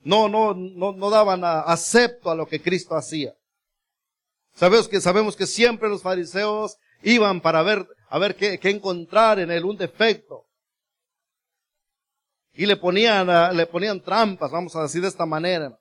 no, 0.00 0.28
no, 0.28 0.54
no, 0.54 0.92
no 0.92 1.10
daban 1.10 1.42
acepto 1.44 2.30
a 2.30 2.34
lo 2.34 2.46
que 2.46 2.60
Cristo 2.60 2.94
hacía. 2.94 3.34
Sabemos 4.58 4.88
que, 4.88 5.00
sabemos 5.00 5.36
que 5.36 5.46
siempre 5.46 5.88
los 5.88 6.02
fariseos 6.02 6.78
iban 7.02 7.40
para 7.40 7.62
ver, 7.62 7.86
a 8.08 8.18
ver 8.18 8.34
qué, 8.34 8.58
encontrar 8.64 9.38
en 9.38 9.52
él, 9.52 9.64
un 9.64 9.76
defecto. 9.76 10.46
Y 12.54 12.66
le 12.66 12.76
ponían, 12.76 13.56
le 13.56 13.66
ponían 13.66 14.02
trampas, 14.02 14.50
vamos 14.50 14.74
a 14.74 14.82
decir 14.82 15.00
de 15.00 15.06
esta 15.06 15.24
manera. 15.24 15.78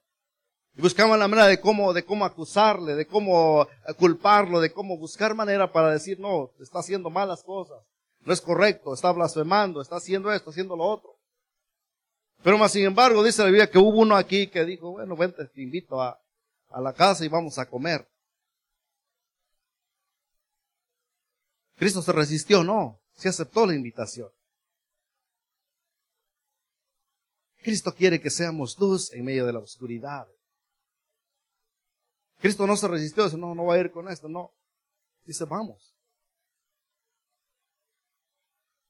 Y 0.75 0.81
buscaban 0.81 1.17
la 1.17 1.27
manera 1.27 1.48
de 1.48 1.60
cómo, 1.60 1.91
de 1.91 2.05
cómo 2.05 2.24
acusarle, 2.24 2.93
de 2.93 3.07
cómo 3.07 3.63
eh, 3.63 3.93
culparlo, 3.96 4.62
de 4.62 4.72
cómo 4.72 4.96
buscar 4.96 5.34
manera 5.34 5.72
para 5.72 5.89
decir, 5.89 6.19
no, 6.19 6.51
está 6.60 6.77
haciendo 6.77 7.10
malas 7.10 7.41
cosas, 7.41 7.79
no 8.19 8.31
es 8.31 8.39
correcto, 8.39 8.93
está 8.93 9.12
blasfemando, 9.12 9.81
está 9.81 9.96
haciendo 9.96 10.31
esto, 10.31 10.51
haciendo 10.51 10.75
lo 10.75 10.84
otro. 10.84 11.17
Pero 12.43 12.60
más 12.60 12.74
sin 12.74 12.86
embargo, 12.86 13.24
dice 13.24 13.41
la 13.41 13.48
Biblia 13.48 13.72
que 13.72 13.79
hubo 13.79 14.01
uno 14.01 14.15
aquí 14.15 14.46
que 14.46 14.65
dijo, 14.65 14.91
bueno, 14.91 15.15
vente, 15.15 15.46
te 15.46 15.62
invito 15.63 16.00
a, 16.00 16.22
a 16.69 16.79
la 16.79 16.93
casa 16.93 17.25
y 17.25 17.27
vamos 17.27 17.57
a 17.57 17.67
comer. 17.67 18.07
Cristo 21.77 22.01
se 22.01 22.12
resistió, 22.12 22.63
no, 22.63 23.00
se 23.13 23.29
aceptó 23.29 23.65
la 23.65 23.75
invitación. 23.75 24.29
Cristo 27.57 27.93
quiere 27.93 28.19
que 28.19 28.31
seamos 28.31 28.77
luz 28.79 29.13
en 29.13 29.24
medio 29.24 29.46
de 29.46 29.53
la 29.53 29.60
oscuridad. 29.60 30.27
Cristo 32.39 32.65
no 32.65 32.75
se 32.75 32.88
resistió, 32.88 33.25
dice, 33.25 33.38
no, 33.38 33.53
no 33.53 33.65
va 33.65 33.75
a 33.75 33.79
ir 33.79 33.91
con 33.91 34.10
esto, 34.10 34.27
no. 34.27 34.53
Dice, 35.24 35.46
vamos. 35.46 35.96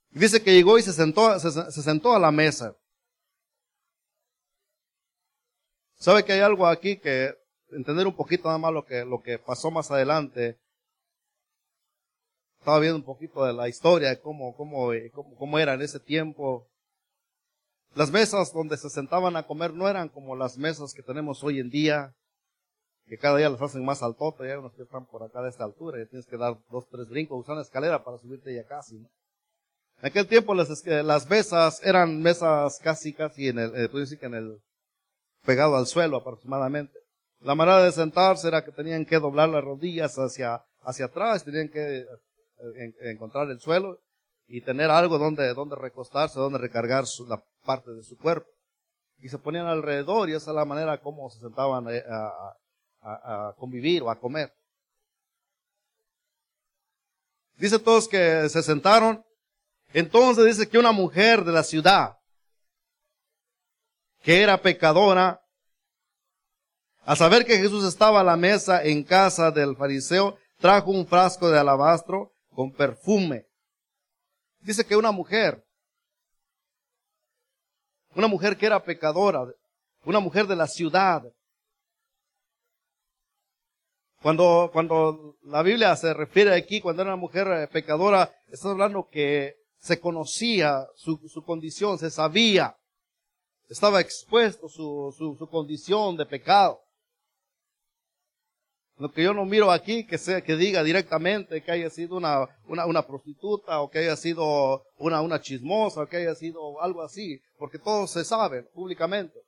Dice 0.09 0.41
que 0.41 0.53
llegó 0.53 0.77
y 0.77 0.83
se 0.83 0.93
sentó, 0.93 1.37
se, 1.39 1.81
sentó 1.81 2.13
a 2.13 2.19
la 2.19 2.31
mesa. 2.31 2.73
¿Sabe 5.95 6.23
que 6.23 6.33
hay 6.33 6.39
algo 6.39 6.67
aquí 6.67 6.99
que 6.99 7.33
entender 7.71 8.07
un 8.07 8.15
poquito 8.15 8.45
nada 8.45 8.57
más 8.59 8.71
lo 8.71 8.85
que, 8.85 9.03
lo 9.03 9.21
que 9.21 9.39
pasó 9.39 9.71
más 9.71 9.91
adelante? 9.91 10.57
Estaba 12.67 12.81
viendo 12.81 12.97
un 12.97 13.05
poquito 13.05 13.45
de 13.45 13.53
la 13.53 13.69
historia, 13.69 14.09
de 14.09 14.19
cómo, 14.19 14.53
cómo, 14.53 14.91
eh, 14.91 15.09
cómo, 15.13 15.33
cómo 15.37 15.57
era 15.57 15.75
en 15.75 15.81
ese 15.83 16.01
tiempo. 16.01 16.67
Las 17.95 18.11
mesas 18.11 18.51
donde 18.51 18.75
se 18.75 18.89
sentaban 18.89 19.37
a 19.37 19.43
comer 19.43 19.73
no 19.73 19.87
eran 19.87 20.09
como 20.09 20.35
las 20.35 20.57
mesas 20.57 20.93
que 20.93 21.01
tenemos 21.01 21.41
hoy 21.45 21.61
en 21.61 21.69
día, 21.69 22.13
que 23.05 23.17
cada 23.17 23.37
día 23.37 23.49
las 23.49 23.61
hacen 23.61 23.85
más 23.85 24.03
altotas, 24.03 24.41
hay 24.41 24.57
unos 24.57 24.73
que 24.73 24.81
están 24.81 25.05
por 25.05 25.23
acá 25.23 25.41
de 25.43 25.47
esta 25.47 25.63
altura, 25.63 26.01
y 26.01 26.07
tienes 26.07 26.25
que 26.25 26.35
dar 26.35 26.57
dos, 26.69 26.85
tres 26.89 27.07
brincos, 27.07 27.39
usar 27.39 27.53
una 27.53 27.61
escalera 27.61 28.03
para 28.03 28.17
subirte 28.17 28.53
ya 28.53 28.65
casi. 28.65 28.97
En 28.97 29.07
aquel 30.01 30.27
tiempo 30.27 30.53
las, 30.53 30.85
las 30.85 31.29
mesas 31.29 31.81
eran 31.85 32.21
mesas 32.21 32.79
casi, 32.83 33.13
casi 33.13 33.47
en 33.47 33.59
el, 33.59 33.75
eh, 33.77 33.89
en 34.19 34.33
el, 34.33 34.61
pegado 35.45 35.77
al 35.77 35.87
suelo 35.87 36.17
aproximadamente. 36.17 36.99
La 37.39 37.55
manera 37.55 37.81
de 37.81 37.93
sentarse 37.93 38.49
era 38.49 38.65
que 38.65 38.73
tenían 38.73 39.05
que 39.05 39.19
doblar 39.19 39.47
las 39.47 39.63
rodillas 39.63 40.15
hacia, 40.17 40.65
hacia 40.81 41.05
atrás, 41.05 41.45
tenían 41.45 41.69
que 41.69 42.05
encontrar 43.01 43.49
el 43.49 43.59
suelo 43.59 43.99
y 44.47 44.61
tener 44.61 44.89
algo 44.89 45.17
donde, 45.17 45.53
donde 45.53 45.75
recostarse, 45.75 46.39
donde 46.39 46.59
recargar 46.59 47.03
la 47.27 47.43
parte 47.65 47.91
de 47.91 48.03
su 48.03 48.17
cuerpo. 48.17 48.49
Y 49.19 49.29
se 49.29 49.37
ponían 49.37 49.65
alrededor 49.65 50.29
y 50.29 50.33
esa 50.33 50.51
es 50.51 50.55
la 50.55 50.65
manera 50.65 50.99
como 51.01 51.29
se 51.29 51.39
sentaban 51.39 51.87
eh, 51.89 52.03
a, 52.09 52.55
a, 53.01 53.49
a 53.49 53.55
convivir 53.57 54.03
o 54.03 54.09
a 54.09 54.19
comer. 54.19 54.53
Dice 57.57 57.79
todos 57.79 58.07
que 58.07 58.47
se 58.49 58.61
sentaron 58.61 59.23
entonces 59.93 60.45
dice 60.45 60.69
que 60.69 60.77
una 60.77 60.91
mujer 60.91 61.43
de 61.43 61.51
la 61.51 61.63
ciudad, 61.63 62.17
que 64.21 64.41
era 64.41 64.61
pecadora, 64.61 65.41
a 67.03 67.15
saber 67.15 67.45
que 67.45 67.57
Jesús 67.57 67.85
estaba 67.85 68.19
a 68.19 68.23
la 68.23 68.35
mesa 68.35 68.83
en 68.83 69.03
casa 69.03 69.49
del 69.51 69.77
fariseo, 69.77 70.37
trajo 70.59 70.91
un 70.91 71.07
frasco 71.07 71.49
de 71.49 71.57
alabastro 71.57 72.33
con 72.57 72.71
perfume. 72.71 73.45
Dice 74.61 74.83
que 74.83 74.95
una 74.95 75.11
mujer, 75.11 75.63
una 78.15 78.25
mujer 78.25 78.57
que 78.57 78.65
era 78.65 78.83
pecadora, 78.83 79.45
una 80.05 80.19
mujer 80.19 80.47
de 80.47 80.55
la 80.55 80.65
ciudad, 80.65 81.21
cuando, 84.23 84.71
cuando 84.73 85.37
la 85.43 85.61
Biblia 85.61 85.95
se 85.95 86.11
refiere 86.15 86.55
aquí, 86.55 86.81
cuando 86.81 87.03
era 87.03 87.11
una 87.11 87.21
mujer 87.21 87.47
eh, 87.47 87.67
pecadora, 87.67 88.33
está 88.47 88.71
hablando 88.71 89.07
que 89.07 89.57
se 89.77 89.99
conocía 89.99 90.87
su, 90.95 91.19
su 91.27 91.43
condición, 91.43 91.99
se 91.99 92.09
sabía, 92.09 92.75
estaba 93.69 94.01
expuesto 94.01 94.67
su, 94.67 95.13
su, 95.15 95.35
su, 95.35 95.47
condición 95.47 96.17
de 96.17 96.25
pecado. 96.25 96.81
Lo 98.99 99.11
que 99.11 99.23
yo 99.23 99.33
no 99.33 99.45
miro 99.45 99.71
aquí, 99.71 100.05
que 100.07 100.17
sea, 100.17 100.41
que 100.41 100.55
diga 100.55 100.83
directamente 100.83 101.61
que 101.61 101.71
haya 101.71 101.89
sido 101.89 102.17
una, 102.17 102.47
una, 102.67 102.87
una 102.87 103.05
prostituta, 103.05 103.81
o 103.81 103.89
que 103.91 103.99
haya 103.99 104.15
sido 104.15 104.83
una, 104.97 105.21
una 105.21 105.39
chismosa, 105.39 106.01
o 106.01 106.07
que 106.07 106.17
haya 106.17 106.33
sido 106.33 106.81
algo 106.81 107.03
así, 107.03 107.39
porque 107.59 107.77
todo 107.77 108.07
se 108.07 108.25
sabe 108.25 108.63
públicamente. 108.63 109.39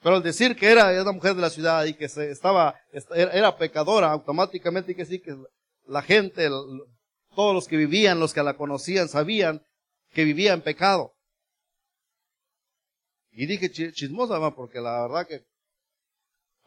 Pero 0.00 0.16
al 0.16 0.22
decir 0.22 0.54
que 0.54 0.70
era 0.70 0.90
una 1.02 1.12
mujer 1.12 1.34
de 1.34 1.40
la 1.40 1.50
ciudad 1.50 1.84
y 1.86 1.94
que 1.94 2.08
se 2.08 2.30
estaba, 2.30 2.76
era 3.14 3.56
pecadora, 3.56 4.12
automáticamente 4.12 4.92
hay 4.92 4.96
que 4.96 5.02
decir 5.02 5.22
que 5.22 5.34
la 5.86 6.02
gente 6.02 6.48
todos 7.34 7.54
los 7.54 7.66
que 7.66 7.76
vivían, 7.76 8.20
los 8.20 8.32
que 8.32 8.42
la 8.42 8.56
conocían, 8.56 9.08
sabían 9.08 9.64
que 10.12 10.24
vivía 10.24 10.52
en 10.52 10.62
pecado. 10.62 11.12
Y 13.32 13.46
dije 13.46 13.70
chismosa, 13.70 14.54
porque 14.54 14.80
la 14.80 15.02
verdad 15.02 15.26
que 15.26 15.44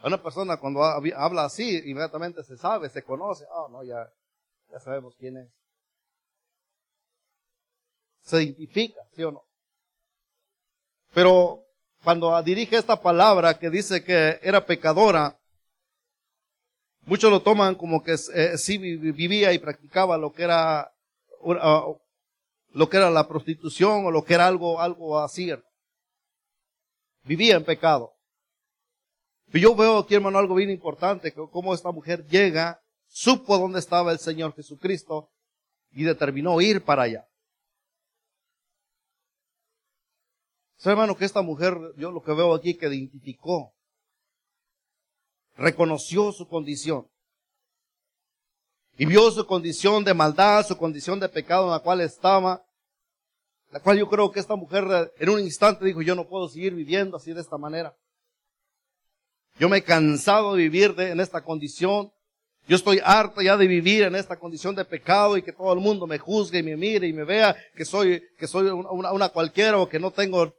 una 0.04 0.22
persona 0.22 0.58
cuando 0.58 0.84
habla 0.84 1.46
así, 1.46 1.82
inmediatamente 1.86 2.44
se 2.44 2.58
sabe, 2.58 2.90
se 2.90 3.04
conoce. 3.04 3.46
Ah, 3.52 3.68
no, 3.70 3.84
ya, 3.84 4.12
ya 4.72 4.80
sabemos 4.80 5.16
quién 5.18 5.38
es. 5.38 5.50
Se 8.22 8.44
identifica, 8.44 9.02
¿sí 9.16 9.24
o 9.24 9.32
no? 9.32 9.44
Pero 11.14 11.64
cuando 12.04 12.42
dirige 12.44 12.78
esta 12.78 13.02
palabra 13.02 13.58
que 13.58 13.70
dice 13.70 14.04
que 14.04 14.40
era 14.44 14.66
pecadora, 14.66 15.38
Muchos 17.08 17.32
lo 17.32 17.42
toman 17.42 17.76
como 17.76 18.04
que 18.04 18.16
eh, 18.34 18.58
sí 18.58 18.78
vivía 18.78 19.54
y 19.54 19.60
practicaba 19.60 20.18
lo 20.18 20.34
que 20.34 20.44
era 20.44 20.92
uh, 21.40 21.96
lo 22.74 22.90
que 22.90 22.98
era 22.98 23.10
la 23.10 23.26
prostitución 23.30 24.06
o 24.06 24.12
lo 24.12 24.26
que 24.26 24.34
era 24.34 24.46
algo 24.46 24.82
algo 24.82 25.18
así. 25.18 25.50
Vivía 27.24 27.56
en 27.56 27.64
pecado. 27.64 28.17
Yo 29.54 29.76
veo 29.76 30.00
aquí, 30.00 30.16
hermano, 30.16 30.38
algo 30.38 30.56
bien 30.56 30.70
importante, 30.70 31.32
que 31.32 31.42
cómo 31.52 31.74
esta 31.74 31.92
mujer 31.92 32.26
llega, 32.28 32.82
supo 33.08 33.58
dónde 33.58 33.80
estaba 33.80 34.12
el 34.12 34.20
Señor 34.20 34.54
Jesucristo 34.54 35.30
y 35.92 36.04
determinó 36.04 36.60
ir 36.62 36.84
para 36.84 37.04
allá. 37.04 37.28
¿Sabe, 40.78 40.94
hermano, 40.94 41.16
que 41.16 41.26
esta 41.26 41.42
mujer, 41.42 41.76
yo 41.98 42.12
lo 42.12 42.22
que 42.22 42.34
veo 42.34 42.54
aquí, 42.54 42.76
que 42.76 42.88
identificó 42.88 43.74
reconoció 45.58 46.32
su 46.32 46.48
condición. 46.48 47.08
Y 48.98 49.06
vio 49.06 49.30
su 49.32 49.46
condición 49.46 50.04
de 50.04 50.14
maldad, 50.14 50.66
su 50.66 50.78
condición 50.78 51.20
de 51.20 51.30
pecado 51.30 51.66
en 51.66 51.72
la 51.72 51.80
cual 51.80 52.02
estaba, 52.02 52.66
la 53.70 53.80
cual 53.80 53.98
yo 53.98 54.10
creo 54.10 54.32
que 54.32 54.40
esta 54.40 54.56
mujer 54.56 55.12
en 55.20 55.30
un 55.30 55.40
instante 55.40 55.86
dijo, 55.86 56.02
yo 56.02 56.16
no 56.16 56.28
puedo 56.28 56.48
seguir 56.48 56.74
viviendo 56.74 57.18
así 57.18 57.34
de 57.34 57.42
esta 57.42 57.58
manera. 57.58 57.96
Yo 59.60 59.70
me 59.70 59.78
he 59.78 59.84
cansado 59.84 60.56
de 60.56 60.64
vivir 60.64 60.94
en 60.98 61.20
esta 61.20 61.44
condición. 61.44 62.12
Yo 62.68 62.76
estoy 62.76 63.00
harta 63.04 63.42
ya 63.42 63.58
de 63.58 63.66
vivir 63.66 64.04
en 64.04 64.16
esta 64.16 64.38
condición 64.38 64.76
de 64.76 64.86
pecado 64.86 65.38
y 65.38 65.42
que 65.42 65.54
todo 65.54 65.74
el 65.74 65.80
mundo 65.80 66.06
me 66.06 66.20
juzgue 66.20 66.60
y 66.60 66.64
me 66.64 66.76
mire 66.76 67.08
y 67.08 67.14
me 67.14 67.24
vea 67.24 67.56
que 67.76 67.86
soy, 67.86 68.22
que 68.38 68.46
soy 68.46 68.68
una, 68.68 69.12
una 69.12 69.30
cualquiera 69.30 69.78
o 69.78 69.88
que 69.88 70.00
no 70.00 70.12
tengo 70.12 70.54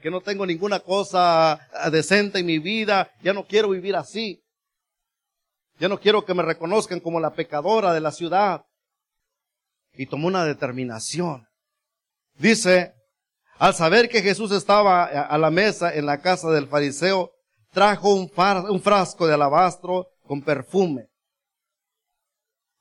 que 0.00 0.10
no 0.10 0.20
tengo 0.20 0.44
ninguna 0.44 0.80
cosa 0.80 1.58
decente 1.90 2.40
en 2.40 2.44
mi 2.44 2.58
vida, 2.58 3.10
ya 3.22 3.32
no 3.32 3.46
quiero 3.46 3.70
vivir 3.70 3.96
así. 3.96 4.44
Ya 5.78 5.88
no 5.88 5.98
quiero 5.98 6.26
que 6.26 6.34
me 6.34 6.42
reconozcan 6.42 7.00
como 7.00 7.20
la 7.20 7.32
pecadora 7.32 7.94
de 7.94 8.02
la 8.02 8.12
ciudad. 8.12 8.66
Y 9.94 10.04
tomó 10.04 10.26
una 10.26 10.44
determinación. 10.44 11.46
Dice, 12.34 12.92
al 13.56 13.74
saber 13.74 14.10
que 14.10 14.20
Jesús 14.20 14.52
estaba 14.52 15.04
a 15.04 15.38
la 15.38 15.50
mesa 15.50 15.94
en 15.94 16.04
la 16.04 16.20
casa 16.20 16.50
del 16.50 16.68
fariseo, 16.68 17.33
trajo 17.74 18.14
un, 18.14 18.32
un 18.70 18.80
frasco 18.80 19.26
de 19.26 19.34
alabastro 19.34 20.08
con 20.26 20.40
perfume. 20.40 21.08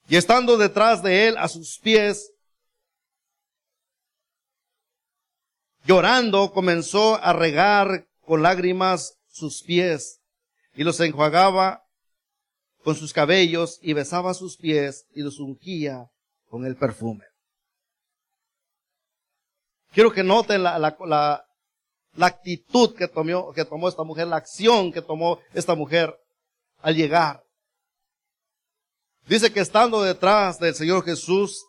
Y 0.07 0.15
estando 0.15 0.57
detrás 0.57 1.03
de 1.03 1.27
él 1.27 1.37
a 1.37 1.47
sus 1.47 1.79
pies, 1.79 2.29
Llorando 5.85 6.53
comenzó 6.53 7.21
a 7.21 7.33
regar 7.33 8.07
con 8.21 8.41
lágrimas 8.41 9.17
sus 9.27 9.61
pies 9.63 10.21
y 10.75 10.85
los 10.85 10.97
enjuagaba 11.01 11.83
con 12.83 12.95
sus 12.95 13.11
cabellos 13.11 13.79
y 13.81 13.91
besaba 13.91 14.33
sus 14.33 14.55
pies 14.55 15.05
y 15.13 15.21
los 15.23 15.39
ungía 15.39 16.09
con 16.49 16.65
el 16.65 16.77
perfume. 16.77 17.25
Quiero 19.91 20.11
que 20.11 20.23
noten 20.23 20.63
la, 20.63 20.79
la, 20.79 21.45
la 22.15 22.27
actitud 22.27 22.95
que 22.95 23.07
tomó, 23.07 23.51
que 23.53 23.65
tomó 23.65 23.87
esta 23.89 24.03
mujer, 24.03 24.27
la 24.27 24.37
acción 24.37 24.91
que 24.91 25.01
tomó 25.01 25.39
esta 25.53 25.75
mujer 25.75 26.15
al 26.81 26.95
llegar. 26.95 27.43
Dice 29.27 29.51
que 29.51 29.61
estando 29.61 30.01
detrás 30.01 30.59
del 30.59 30.75
Señor 30.75 31.03
Jesús, 31.03 31.65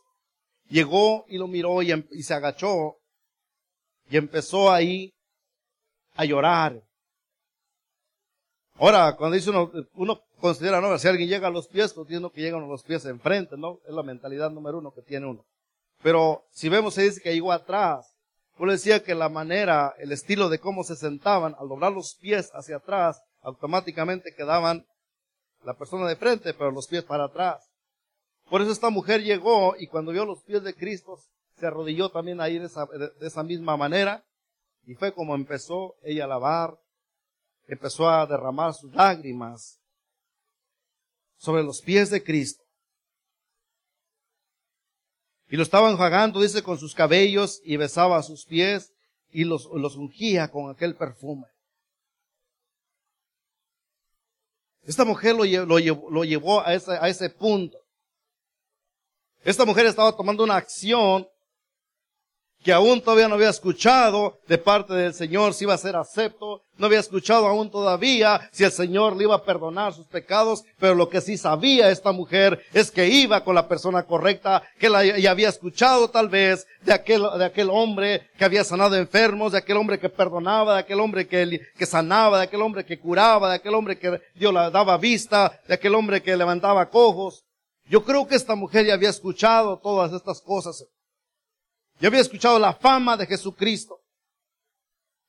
llegó 0.69 1.25
y 1.29 1.39
lo 1.39 1.47
miró 1.47 1.83
y, 1.83 1.93
em, 1.93 2.07
se 2.21 2.35
agachó 2.35 2.97
y 4.11 4.17
empezó 4.17 4.71
ahí 4.73 5.15
a 6.15 6.25
llorar. 6.25 6.83
Ahora, 8.77 9.15
cuando 9.17 9.37
dice 9.37 9.51
uno, 9.51 9.71
uno 9.95 10.21
considera, 10.41 10.81
¿no? 10.81 10.99
Si 10.99 11.07
alguien 11.07 11.29
llega 11.29 11.47
a 11.47 11.51
los 11.51 11.69
pies, 11.69 11.93
pues 11.93 12.09
tiene 12.09 12.29
que 12.31 12.41
llegan 12.41 12.65
a 12.65 12.67
los 12.67 12.83
pies 12.83 13.05
enfrente, 13.07 13.57
¿no? 13.57 13.79
Es 13.87 13.95
la 13.95 14.03
mentalidad 14.03 14.51
número 14.51 14.79
uno 14.79 14.93
que 14.93 15.03
tiene 15.03 15.27
uno. 15.27 15.47
Pero 16.03 16.45
si 16.51 16.69
vemos, 16.69 16.95
se 16.95 17.03
dice 17.03 17.21
que 17.21 17.33
llegó 17.33 17.53
atrás. 17.53 18.14
Uno 18.59 18.73
decía 18.73 19.03
que 19.03 19.15
la 19.15 19.29
manera, 19.29 19.95
el 19.99 20.13
estilo 20.13 20.49
de 20.49 20.61
cómo 20.61 20.85
se 20.85 20.97
sentaban, 20.97 21.57
al 21.59 21.69
doblar 21.69 21.93
los 21.93 22.17
pies 22.21 22.51
hacia 22.55 22.77
atrás, 22.77 23.21
automáticamente 23.43 24.35
quedaban 24.35 24.87
la 25.65 25.75
persona 25.75 26.07
de 26.09 26.17
frente, 26.17 26.55
pero 26.55 26.71
los 26.71 26.87
pies 26.87 27.05
para 27.05 27.25
atrás. 27.25 27.69
Por 28.49 28.63
eso 28.63 28.71
esta 28.71 28.91
mujer 28.91 29.23
llegó 29.23 29.75
y 29.79 29.87
cuando 29.87 30.13
vio 30.13 30.25
los 30.25 30.43
pies 30.45 30.63
de 30.63 30.75
Cristo, 30.75 31.19
se 31.59 31.67
arrodilló 31.67 32.11
también 32.11 32.41
ahí 32.41 32.59
de 32.59 32.67
esa, 32.67 32.87
de 32.87 33.27
esa 33.27 33.43
misma 33.43 33.77
manera 33.77 34.25
y 34.87 34.95
fue 34.95 35.13
como 35.13 35.35
empezó 35.35 35.97
ella 36.03 36.25
a 36.25 36.29
lavar, 36.29 36.79
empezó 37.67 38.09
a 38.09 38.27
derramar 38.27 38.75
sus 38.75 38.93
lágrimas 38.95 39.81
sobre 41.37 41.63
los 41.63 41.81
pies 41.81 42.11
de 42.11 42.23
Cristo. 42.23 42.64
Y 45.49 45.57
lo 45.57 45.63
estaba 45.63 45.91
enjuagando, 45.91 46.41
dice, 46.41 46.63
con 46.63 46.79
sus 46.79 46.95
cabellos 46.95 47.61
y 47.65 47.77
besaba 47.77 48.23
sus 48.23 48.45
pies 48.45 48.93
y 49.31 49.45
los, 49.45 49.69
los 49.75 49.97
ungía 49.97 50.49
con 50.51 50.71
aquel 50.71 50.97
perfume. 50.97 51.47
Esta 54.83 55.05
mujer 55.05 55.35
lo, 55.35 55.45
lo, 55.45 55.79
lo 56.11 56.25
llevó 56.25 56.61
a 56.61 56.75
ese, 56.75 56.93
a 56.93 57.09
ese 57.09 57.31
punto. 57.31 57.79
Esta 59.43 59.65
mujer 59.65 59.87
estaba 59.87 60.17
tomando 60.17 60.45
una 60.45 60.57
acción 60.57 61.27
que 62.65 62.73
aún 62.73 63.03
todavía 63.03 63.29
no 63.29 63.35
había 63.35 63.51
escuchado 63.51 64.39
de 64.49 64.57
parte 64.57 64.95
del 64.95 65.13
Señor 65.13 65.53
si 65.53 65.65
iba 65.65 65.75
a 65.75 65.79
ser 65.79 65.97
acepto, 65.97 66.63
no 66.79 66.87
había 66.87 66.99
escuchado 66.99 67.47
aún 67.47 67.71
todavía 67.71 68.49
si 68.53 68.65
el 68.65 68.73
Señor 68.73 69.15
le 69.17 69.25
iba 69.25 69.35
a 69.35 69.45
perdonar 69.45 69.93
sus 69.93 70.07
pecados, 70.07 70.65
pero 70.79 70.95
lo 70.95 71.11
que 71.11 71.21
sí 71.21 71.37
sabía 71.37 71.91
esta 71.91 72.11
mujer 72.11 72.65
es 72.73 72.91
que 72.91 73.07
iba 73.07 73.45
con 73.45 73.55
la 73.55 73.69
persona 73.69 74.05
correcta, 74.05 74.63
que 74.79 74.89
la, 74.89 75.05
ya 75.05 75.31
había 75.31 75.51
escuchado 75.51 76.09
tal 76.09 76.31
vez 76.31 76.67
de 76.81 76.95
aquel, 76.95 77.23
de 77.39 77.45
aquel 77.45 77.69
hombre 77.69 78.31
que 78.39 78.47
había 78.47 78.65
sanado 78.65 78.97
enfermos, 78.97 79.53
de 79.53 79.59
aquel 79.59 79.77
hombre 79.77 80.01
que 80.01 80.09
perdonaba, 80.09 80.75
de 80.75 80.81
aquel 80.81 81.01
hombre 81.01 81.29
que, 81.29 81.61
que 81.77 81.87
sanaba, 81.87 82.39
de 82.39 82.45
aquel 82.45 82.63
hombre 82.63 82.87
que 82.87 82.99
curaba, 82.99 83.51
de 83.51 83.57
aquel 83.57 83.75
hombre 83.75 83.99
que 83.99 84.23
Dios 84.35 84.55
le 84.55 84.71
daba 84.71 84.97
vista, 84.97 85.61
de 85.69 85.75
aquel 85.75 85.95
hombre 85.95 86.23
que 86.23 86.35
levantaba 86.35 86.89
cojos. 86.89 87.45
Yo 87.87 88.03
creo 88.03 88.27
que 88.27 88.37
esta 88.37 88.55
mujer 88.55 88.87
ya 88.87 88.95
había 88.95 89.11
escuchado 89.11 89.79
todas 89.79 90.15
estas 90.15 90.41
cosas. 90.41 90.83
Yo 92.01 92.09
había 92.09 92.21
escuchado 92.21 92.59
la 92.59 92.75
fama 92.75 93.17
de 93.17 93.27
Jesucristo. 93.27 94.01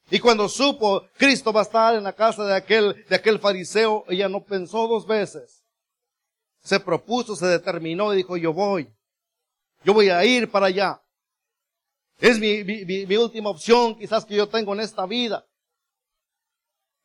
Y 0.09 0.19
cuando 0.19 0.47
supo 0.47 1.07
Cristo 1.17 1.51
va 1.51 1.61
a 1.61 1.63
estar 1.63 1.95
en 1.95 2.03
la 2.03 2.13
casa 2.13 2.45
de 2.45 2.55
aquel, 2.55 3.05
de 3.07 3.15
aquel 3.15 3.39
fariseo, 3.39 4.05
ella 4.07 4.29
no 4.29 4.43
pensó 4.43 4.87
dos 4.87 5.05
veces. 5.05 5.63
Se 6.61 6.79
propuso, 6.79 7.35
se 7.35 7.47
determinó 7.47 8.13
y 8.13 8.17
dijo, 8.17 8.37
yo 8.37 8.53
voy. 8.53 8.91
Yo 9.83 9.93
voy 9.93 10.09
a 10.09 10.23
ir 10.25 10.49
para 10.49 10.67
allá. 10.67 11.01
Es 12.17 12.39
mi, 12.39 12.63
mi, 12.63 12.85
mi 12.85 13.17
última 13.17 13.49
opción 13.49 13.97
quizás 13.97 14.25
que 14.25 14.35
yo 14.35 14.47
tengo 14.47 14.73
en 14.73 14.79
esta 14.79 15.05
vida. 15.05 15.45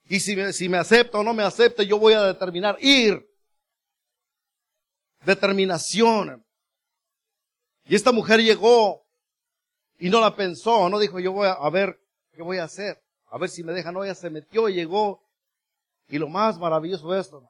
Y 0.08 0.18
si 0.20 0.34
me, 0.34 0.52
si 0.52 0.68
me 0.68 0.78
acepta 0.78 1.18
o 1.18 1.22
no 1.22 1.32
me 1.32 1.42
acepta, 1.42 1.82
yo 1.82 1.98
voy 1.98 2.14
a 2.14 2.22
determinar 2.22 2.76
ir. 2.80 3.24
Determinación. 5.24 6.44
Y 7.84 7.94
esta 7.94 8.12
mujer 8.12 8.40
llegó 8.40 8.99
y 10.00 10.08
no 10.08 10.20
la 10.20 10.34
pensó, 10.34 10.88
no 10.88 10.98
dijo, 10.98 11.20
yo 11.20 11.32
voy 11.32 11.46
a, 11.46 11.70
ver 11.70 12.00
qué 12.34 12.42
voy 12.42 12.56
a 12.56 12.64
hacer. 12.64 12.98
A 13.30 13.38
ver 13.38 13.50
si 13.50 13.62
me 13.62 13.72
deja. 13.72 13.92
No, 13.92 14.02
ella 14.02 14.14
se 14.14 14.30
metió 14.30 14.68
y 14.68 14.74
llegó. 14.74 15.22
Y 16.08 16.18
lo 16.18 16.28
más 16.28 16.58
maravilloso 16.58 17.12
de 17.12 17.20
esto, 17.20 17.48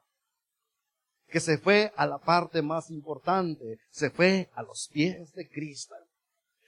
que 1.29 1.41
se 1.41 1.57
fue 1.59 1.93
a 1.97 2.07
la 2.07 2.19
parte 2.19 2.61
más 2.61 2.91
importante. 2.91 3.79
Se 3.89 4.11
fue 4.11 4.51
a 4.55 4.63
los 4.63 4.89
pies 4.93 5.33
de 5.33 5.49
Cristo. 5.49 5.95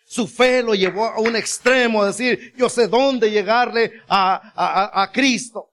Su 0.06 0.28
fe 0.28 0.62
lo 0.62 0.74
llevó 0.74 1.06
a 1.06 1.18
un 1.18 1.34
extremo, 1.34 2.04
decir, 2.04 2.54
yo 2.56 2.68
sé 2.68 2.86
dónde 2.86 3.30
llegarle 3.30 3.92
a, 4.08 4.52
a, 4.54 5.02
a 5.02 5.10
Cristo. 5.10 5.70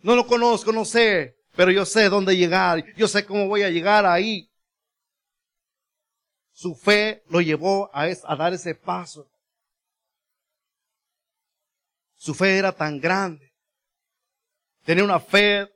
No 0.00 0.16
lo 0.16 0.26
conozco, 0.26 0.72
no 0.72 0.84
sé, 0.84 1.36
pero 1.54 1.70
yo 1.70 1.84
sé 1.84 2.08
dónde 2.08 2.36
llegar. 2.36 2.82
Yo 2.96 3.06
sé 3.06 3.26
cómo 3.26 3.48
voy 3.48 3.64
a 3.64 3.70
llegar 3.70 4.06
ahí. 4.06 4.48
Su 6.56 6.74
fe 6.74 7.22
lo 7.28 7.42
llevó 7.42 7.90
a, 7.92 8.08
dar 8.34 8.54
ese 8.54 8.74
paso. 8.74 9.30
Su 12.16 12.32
fe 12.32 12.56
era 12.56 12.72
tan 12.72 12.98
grande. 12.98 13.52
Tenía 14.82 15.04
una 15.04 15.20
fe 15.20 15.70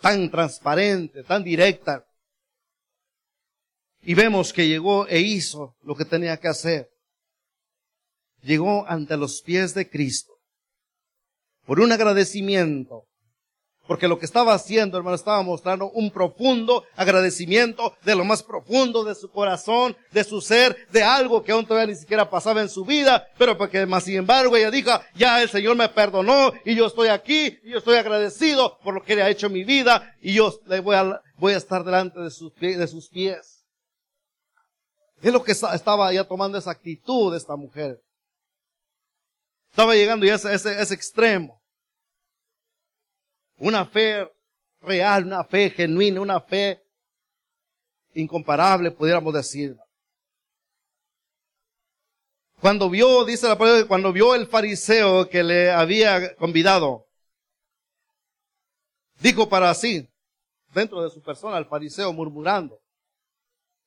tan 0.00 0.30
transparente, 0.30 1.24
tan 1.24 1.42
directa. 1.42 2.06
Y 4.02 4.14
vemos 4.14 4.52
que 4.52 4.68
llegó 4.68 5.08
e 5.08 5.18
hizo 5.18 5.76
lo 5.82 5.96
que 5.96 6.04
tenía 6.04 6.36
que 6.36 6.46
hacer. 6.46 6.88
Llegó 8.42 8.86
ante 8.86 9.16
los 9.16 9.42
pies 9.42 9.74
de 9.74 9.90
Cristo 9.90 10.34
por 11.64 11.80
un 11.80 11.90
agradecimiento 11.90 13.05
porque 13.86 14.08
lo 14.08 14.18
que 14.18 14.26
estaba 14.26 14.54
haciendo, 14.54 14.98
hermano, 14.98 15.16
estaba 15.16 15.42
mostrando 15.42 15.90
un 15.90 16.10
profundo 16.10 16.84
agradecimiento 16.96 17.94
de 18.04 18.14
lo 18.14 18.24
más 18.24 18.42
profundo 18.42 19.04
de 19.04 19.14
su 19.14 19.30
corazón, 19.30 19.96
de 20.12 20.24
su 20.24 20.40
ser, 20.40 20.76
de 20.90 21.02
algo 21.02 21.42
que 21.42 21.52
aún 21.52 21.66
todavía 21.66 21.92
ni 21.92 21.98
siquiera 21.98 22.28
pasaba 22.28 22.62
en 22.62 22.68
su 22.68 22.84
vida, 22.84 23.28
pero 23.38 23.56
porque 23.56 23.86
más 23.86 24.04
sin 24.04 24.16
embargo 24.16 24.56
ella 24.56 24.70
dijo, 24.70 24.90
ya 25.14 25.42
el 25.42 25.48
Señor 25.48 25.76
me 25.76 25.88
perdonó 25.88 26.52
y 26.64 26.74
yo 26.74 26.86
estoy 26.86 27.08
aquí 27.08 27.58
y 27.62 27.70
yo 27.70 27.78
estoy 27.78 27.96
agradecido 27.96 28.78
por 28.82 28.94
lo 28.94 29.02
que 29.02 29.16
le 29.16 29.22
ha 29.22 29.30
hecho 29.30 29.46
en 29.46 29.52
mi 29.52 29.64
vida 29.64 30.14
y 30.20 30.34
yo 30.34 30.52
le 30.66 30.80
voy 30.80 30.96
a, 30.96 31.56
estar 31.56 31.84
delante 31.84 32.20
de 32.20 32.30
sus, 32.30 32.52
pies. 33.10 33.64
Es 35.22 35.32
lo 35.32 35.42
que 35.42 35.52
estaba 35.52 36.12
ya 36.12 36.24
tomando 36.24 36.58
esa 36.58 36.70
actitud 36.70 37.32
de 37.32 37.38
esta 37.38 37.56
mujer. 37.56 38.00
Estaba 39.70 39.94
llegando 39.94 40.24
ya 40.24 40.34
a 40.34 40.36
ese, 40.36 40.80
ese 40.80 40.94
extremo. 40.94 41.60
Una 43.58 43.86
fe 43.86 44.30
real, 44.80 45.24
una 45.24 45.44
fe 45.44 45.70
genuina, 45.70 46.20
una 46.20 46.40
fe 46.40 46.82
incomparable, 48.14 48.90
pudiéramos 48.90 49.32
decir. 49.32 49.76
Cuando 52.60 52.88
vio, 52.88 53.24
dice 53.24 53.48
la 53.48 53.58
palabra, 53.58 53.86
cuando 53.86 54.12
vio 54.12 54.34
el 54.34 54.46
fariseo 54.46 55.28
que 55.28 55.42
le 55.42 55.70
había 55.70 56.34
convidado, 56.36 57.06
dijo 59.20 59.48
para 59.48 59.72
sí, 59.74 60.08
dentro 60.74 61.02
de 61.02 61.10
su 61.10 61.22
persona, 61.22 61.58
el 61.58 61.66
fariseo 61.66 62.12
murmurando, 62.12 62.80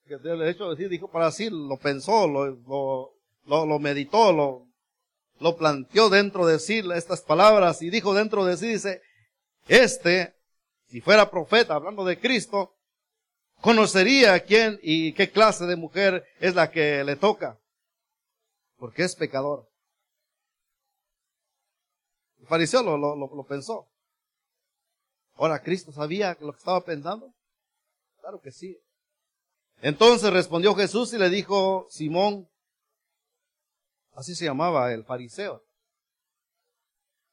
que 0.05 0.17
de 0.17 0.49
hecho 0.49 0.73
dijo 0.75 1.09
para 1.09 1.31
sí, 1.31 1.49
lo 1.49 1.77
pensó, 1.77 2.27
lo, 2.27 3.13
lo, 3.45 3.65
lo 3.65 3.79
meditó, 3.79 4.31
lo, 4.31 4.67
lo 5.39 5.55
planteó 5.55 6.09
dentro 6.09 6.45
de 6.45 6.59
sí 6.59 6.81
estas 6.95 7.21
palabras 7.21 7.81
y 7.81 7.89
dijo 7.89 8.13
dentro 8.13 8.45
de 8.45 8.57
sí, 8.57 8.67
dice, 8.67 9.01
este, 9.69 10.35
si 10.87 10.99
fuera 10.99 11.29
profeta, 11.29 11.75
hablando 11.75 12.03
de 12.03 12.19
Cristo, 12.19 12.75
conocería 13.61 14.43
quién 14.43 14.79
y 14.81 15.13
qué 15.13 15.31
clase 15.31 15.65
de 15.65 15.75
mujer 15.75 16.25
es 16.39 16.55
la 16.55 16.71
que 16.71 17.03
le 17.03 17.15
toca, 17.15 17.59
porque 18.77 19.03
es 19.03 19.15
pecador. 19.15 19.69
El 22.39 22.47
fariseo 22.47 22.81
lo, 22.81 22.97
lo, 22.97 23.15
lo 23.15 23.43
pensó. 23.45 23.87
Ahora, 25.35 25.61
¿Cristo 25.61 25.91
sabía 25.91 26.35
lo 26.41 26.51
que 26.51 26.57
estaba 26.57 26.83
pensando? 26.83 27.31
Claro 28.19 28.41
que 28.41 28.51
sí. 28.51 28.77
Entonces 29.81 30.33
respondió 30.33 30.73
Jesús 30.75 31.13
y 31.13 31.17
le 31.17 31.29
dijo, 31.29 31.87
Simón, 31.89 32.49
así 34.13 34.35
se 34.35 34.45
llamaba 34.45 34.91
el 34.91 35.05
fariseo. 35.05 35.63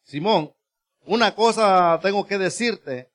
Simón, 0.04 0.55
una 1.06 1.34
cosa 1.34 1.98
tengo 2.02 2.26
que 2.26 2.38
decirte. 2.38 3.10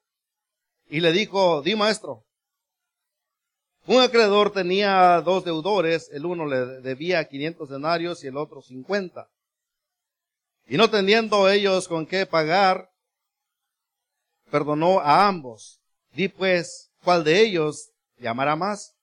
Y 0.89 0.99
le 0.99 1.11
dijo, 1.11 1.61
di 1.61 1.75
maestro. 1.75 2.25
Un 3.85 4.01
acreedor 4.01 4.51
tenía 4.51 5.21
dos 5.21 5.43
deudores, 5.43 6.09
el 6.11 6.25
uno 6.25 6.45
le 6.45 6.81
debía 6.81 7.27
500 7.27 7.69
denarios 7.69 8.23
y 8.23 8.27
el 8.27 8.37
otro 8.37 8.61
50. 8.61 9.27
Y 10.67 10.77
no 10.77 10.89
teniendo 10.89 11.49
ellos 11.49 11.87
con 11.87 12.05
qué 12.05 12.25
pagar, 12.25 12.89
perdonó 14.51 14.99
a 14.99 15.27
ambos. 15.27 15.81
Di 16.13 16.27
pues, 16.27 16.91
¿cuál 17.03 17.23
de 17.23 17.41
ellos 17.41 17.91
llamará 18.17 18.55
más? 18.55 18.93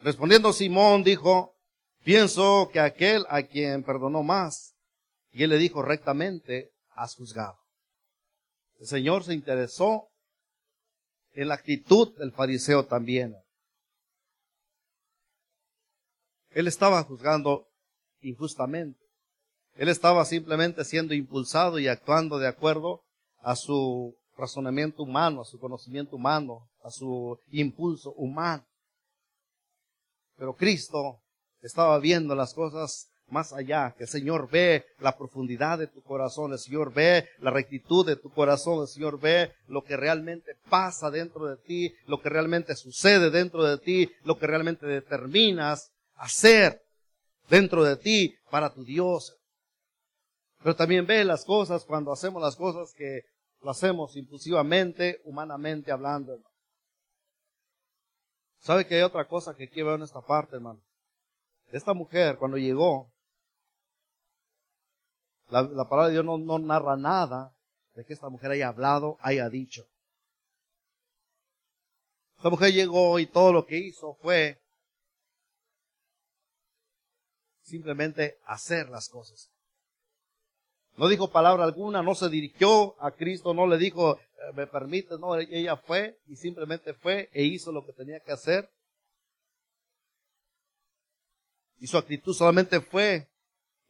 Respondiendo 0.00 0.52
Simón 0.52 1.02
dijo, 1.02 1.56
pienso 2.04 2.70
que 2.72 2.78
aquel 2.78 3.26
a 3.28 3.42
quien 3.42 3.82
perdonó 3.82 4.22
más. 4.22 4.74
Y 5.32 5.42
él 5.42 5.50
le 5.50 5.58
dijo 5.58 5.82
rectamente, 5.82 6.70
has 6.98 7.14
juzgado. 7.14 7.58
El 8.78 8.86
Señor 8.86 9.24
se 9.24 9.34
interesó 9.34 10.08
en 11.32 11.48
la 11.48 11.54
actitud 11.54 12.16
del 12.18 12.32
fariseo 12.32 12.86
también. 12.86 13.34
Él 16.50 16.66
estaba 16.66 17.02
juzgando 17.04 17.68
injustamente. 18.20 19.00
Él 19.74 19.88
estaba 19.88 20.24
simplemente 20.24 20.84
siendo 20.84 21.14
impulsado 21.14 21.78
y 21.78 21.86
actuando 21.86 22.38
de 22.38 22.48
acuerdo 22.48 23.04
a 23.38 23.54
su 23.54 24.16
razonamiento 24.36 25.02
humano, 25.02 25.42
a 25.42 25.44
su 25.44 25.58
conocimiento 25.58 26.16
humano, 26.16 26.68
a 26.82 26.90
su 26.90 27.40
impulso 27.48 28.12
humano. 28.14 28.66
Pero 30.36 30.54
Cristo 30.56 31.22
estaba 31.60 31.98
viendo 31.98 32.34
las 32.34 32.54
cosas 32.54 33.10
más 33.30 33.52
allá, 33.52 33.94
que 33.96 34.04
el 34.04 34.08
Señor 34.08 34.48
ve 34.50 34.86
la 35.00 35.16
profundidad 35.16 35.78
de 35.78 35.86
tu 35.86 36.02
corazón, 36.02 36.52
el 36.52 36.58
Señor 36.58 36.92
ve 36.92 37.28
la 37.38 37.50
rectitud 37.50 38.06
de 38.06 38.16
tu 38.16 38.30
corazón, 38.30 38.80
el 38.80 38.88
Señor 38.88 39.20
ve 39.20 39.52
lo 39.66 39.82
que 39.84 39.96
realmente 39.96 40.56
pasa 40.68 41.10
dentro 41.10 41.46
de 41.46 41.56
ti, 41.56 41.94
lo 42.06 42.20
que 42.20 42.28
realmente 42.28 42.74
sucede 42.74 43.30
dentro 43.30 43.64
de 43.64 43.78
ti, 43.78 44.10
lo 44.24 44.38
que 44.38 44.46
realmente 44.46 44.86
determinas 44.86 45.92
hacer 46.14 46.82
dentro 47.48 47.84
de 47.84 47.96
ti 47.96 48.34
para 48.50 48.72
tu 48.72 48.84
Dios. 48.84 49.36
Pero 50.62 50.74
también 50.74 51.06
ve 51.06 51.24
las 51.24 51.44
cosas 51.44 51.84
cuando 51.84 52.12
hacemos 52.12 52.42
las 52.42 52.56
cosas 52.56 52.92
que 52.94 53.22
lo 53.62 53.70
hacemos 53.70 54.16
impulsivamente, 54.16 55.20
humanamente 55.24 55.92
hablando. 55.92 56.38
¿Sabe 58.60 58.86
que 58.86 58.96
hay 58.96 59.02
otra 59.02 59.26
cosa 59.26 59.54
que 59.54 59.68
quiero 59.68 59.90
ver 59.90 59.98
en 59.98 60.04
esta 60.04 60.20
parte, 60.20 60.56
hermano? 60.56 60.80
esta 61.72 61.94
mujer 61.94 62.36
cuando 62.38 62.56
llegó, 62.56 63.12
la, 65.50 65.88
palabra 65.88 66.08
de 66.08 66.12
Dios 66.12 66.24
no, 66.24 66.58
narra 66.58 66.96
nada 66.96 67.54
de 67.94 68.04
que 68.04 68.12
esta 68.12 68.28
mujer 68.28 68.50
haya 68.50 68.68
hablado, 68.68 69.16
haya 69.20 69.48
dicho. 69.48 69.86
Esta 72.36 72.50
mujer 72.50 72.72
llegó 72.72 73.18
y 73.18 73.26
todo 73.26 73.52
lo 73.52 73.66
que 73.66 73.78
hizo 73.78 74.14
fue 74.14 74.60
simplemente 77.62 78.38
hacer 78.46 78.88
las 78.90 79.08
cosas. 79.08 79.50
No 80.96 81.08
dijo 81.08 81.30
palabra 81.30 81.64
alguna, 81.64 82.02
no 82.02 82.14
se 82.14 82.28
dirigió 82.28 83.00
a 83.02 83.12
Cristo, 83.12 83.54
no 83.54 83.66
le 83.66 83.78
dijo, 83.78 84.18
eh, 84.18 84.52
me 84.54 84.66
permite, 84.66 85.18
no, 85.18 85.36
ella 85.36 85.76
fue 85.76 86.20
y 86.26 86.36
simplemente 86.36 86.92
fue 86.92 87.30
e 87.32 87.44
hizo 87.44 87.72
lo 87.72 87.84
que 87.86 87.92
tenía 87.92 88.20
que 88.20 88.32
hacer. 88.32 88.70
Y 91.78 91.86
su 91.86 91.96
actitud 91.96 92.34
solamente 92.34 92.80
fue 92.80 93.28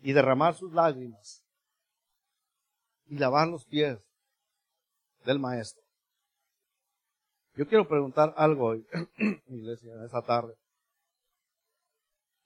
y 0.00 0.12
derramar 0.12 0.54
sus 0.54 0.72
lágrimas 0.72 1.42
y 3.08 3.18
lavar 3.18 3.48
los 3.48 3.64
pies 3.64 3.98
del 5.24 5.38
maestro. 5.38 5.82
Yo 7.54 7.66
quiero 7.66 7.88
preguntar 7.88 8.32
algo 8.36 8.66
hoy, 8.66 8.86
iglesia, 9.48 9.92
esta 10.04 10.22
tarde. 10.22 10.54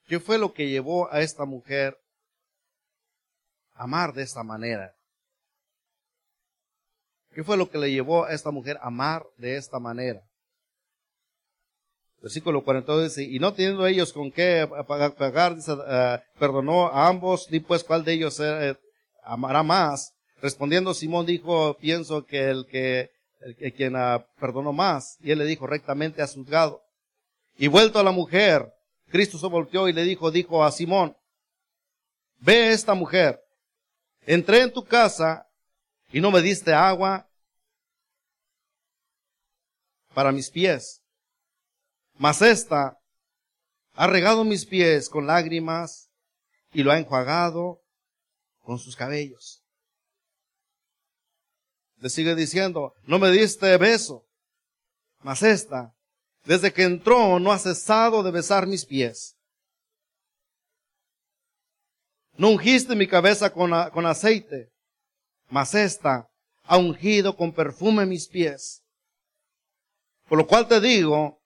¿Qué 0.05 0.19
fue 0.19 0.37
lo 0.37 0.53
que 0.53 0.69
llevó 0.69 1.11
a 1.11 1.21
esta 1.21 1.45
mujer 1.45 1.97
a 3.73 3.83
amar 3.83 4.13
de 4.13 4.23
esta 4.23 4.43
manera? 4.43 4.95
¿Qué 7.33 7.43
fue 7.43 7.57
lo 7.57 7.69
que 7.69 7.77
le 7.77 7.91
llevó 7.91 8.25
a 8.25 8.33
esta 8.33 8.51
mujer 8.51 8.77
a 8.77 8.87
amar 8.87 9.23
de 9.37 9.55
esta 9.55 9.79
manera? 9.79 10.21
Versículo 12.21 12.63
42 12.63 13.03
dice, 13.15 13.23
y 13.23 13.37
no 13.37 13.53
teniendo 13.53 13.85
ellos 13.85 14.13
con 14.13 14.31
qué 14.31 14.67
pagar, 14.87 15.57
eh, 15.57 16.19
perdonó 16.39 16.87
a 16.87 17.07
ambos, 17.07 17.51
ni 17.51 17.59
pues 17.59 17.83
cuál 17.83 18.05
de 18.05 18.13
ellos 18.13 18.39
eh, 18.39 18.77
amará 19.23 19.61
más. 19.61 20.13
Respondiendo 20.43 20.93
Simón 20.93 21.25
dijo, 21.25 21.75
pienso 21.77 22.23
que 22.27 22.51
el 22.51 22.67
que, 22.67 23.09
el, 23.39 23.73
quien 23.73 23.95
ah, 23.95 24.23
perdonó 24.39 24.73
más, 24.73 25.17
y 25.21 25.31
él 25.31 25.39
le 25.39 25.45
dijo, 25.45 25.65
rectamente 25.65 26.21
ha 26.21 26.27
juzgado. 26.27 26.83
Y 27.57 27.65
vuelto 27.67 27.97
a 27.97 28.03
la 28.03 28.11
mujer, 28.11 28.71
Cristo 29.09 29.39
se 29.39 29.47
volteó 29.47 29.89
y 29.89 29.93
le 29.93 30.03
dijo, 30.03 30.29
dijo 30.29 30.63
a 30.63 30.71
Simón, 30.71 31.17
ve 32.39 32.71
esta 32.71 32.93
mujer, 32.93 33.43
entré 34.27 34.61
en 34.61 34.71
tu 34.71 34.83
casa 34.83 35.47
y 36.11 36.21
no 36.21 36.29
me 36.29 36.41
diste 36.41 36.73
agua 36.73 37.27
para 40.13 40.31
mis 40.31 40.51
pies 40.51 41.03
mas 42.17 42.41
esta 42.41 42.99
ha 43.93 44.07
regado 44.07 44.43
mis 44.43 44.65
pies 44.65 45.09
con 45.09 45.27
lágrimas 45.27 46.09
y 46.71 46.83
lo 46.83 46.91
ha 46.91 46.97
enjuagado 46.97 47.81
con 48.61 48.79
sus 48.79 48.95
cabellos. 48.95 49.62
Le 52.03 52.09
sigue 52.09 52.35
diciendo, 52.35 52.93
no 53.07 53.17
me 53.17 53.31
diste 53.31 53.77
beso, 53.77 54.25
mas 55.21 55.41
esta, 55.41 55.95
desde 56.43 56.73
que 56.73 56.83
entró, 56.83 57.39
no 57.39 57.49
ha 57.49 57.57
cesado 57.57 58.21
de 58.23 58.29
besar 58.29 58.67
mis 58.67 58.85
pies. 58.85 59.37
No 62.35 62.49
ungiste 62.49 62.93
mi 62.93 63.07
cabeza 63.07 63.53
con, 63.53 63.71
con 63.91 64.05
aceite, 64.05 64.69
mas 65.49 65.73
esta 65.75 66.29
ha 66.63 66.77
ungido 66.77 67.37
con 67.37 67.53
perfume 67.53 68.05
mis 68.05 68.27
pies. 68.27 68.83
Por 70.27 70.37
lo 70.37 70.45
cual 70.45 70.67
te 70.67 70.81
digo 70.81 71.41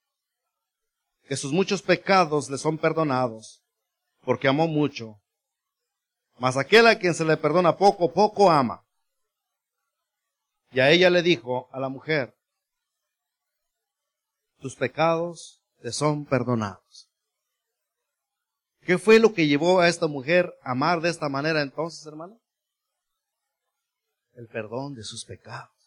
que 1.28 1.38
sus 1.38 1.52
muchos 1.52 1.84
pecados 1.84 2.50
le 2.50 2.58
son 2.58 2.80
perdonados, 2.80 3.62
porque 4.26 4.48
amó 4.48 4.68
mucho. 4.68 5.22
Mas 6.40 6.58
aquel 6.58 6.88
a 6.88 6.98
quien 6.98 7.14
se 7.14 7.26
le 7.26 7.38
perdona 7.38 7.78
poco, 7.78 8.12
poco 8.12 8.50
ama. 8.50 8.87
Y 10.72 10.80
a 10.80 10.90
ella 10.92 11.10
le 11.10 11.22
dijo, 11.22 11.70
a 11.72 11.80
la 11.80 11.90
mujer, 11.90 12.36
tus 14.60 14.76
pecados 14.76 15.62
te 15.82 15.92
son 15.92 16.26
perdonados. 16.26 17.10
¿Qué 18.82 18.98
fue 18.98 19.20
lo 19.20 19.34
que 19.34 19.48
llevó 19.48 19.80
a 19.80 19.88
esta 19.88 20.08
mujer 20.08 20.54
a 20.62 20.72
amar 20.72 21.02
de 21.02 21.10
esta 21.10 21.30
manera 21.30 21.62
entonces, 21.62 22.06
hermano? 22.06 22.40
El 24.34 24.48
perdón 24.48 24.94
de 24.94 25.04
sus 25.04 25.26
pecados 25.26 25.78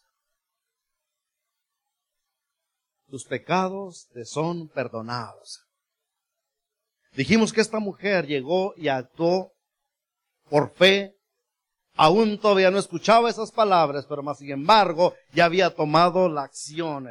tus 3.11 3.25
pecados 3.25 4.07
te 4.13 4.23
son 4.23 4.69
perdonados. 4.69 5.67
Dijimos 7.11 7.51
que 7.51 7.59
esta 7.59 7.79
mujer 7.79 8.25
llegó 8.25 8.73
y 8.77 8.87
actuó 8.87 9.51
por 10.49 10.73
fe. 10.73 11.13
Aún 12.03 12.39
todavía 12.39 12.71
no 12.71 12.79
escuchaba 12.79 13.29
esas 13.29 13.51
palabras, 13.51 14.07
pero 14.09 14.23
más 14.23 14.39
sin 14.39 14.49
embargo 14.49 15.13
ya 15.33 15.45
había 15.45 15.69
tomado 15.69 16.27
la 16.27 16.41
acción. 16.41 17.07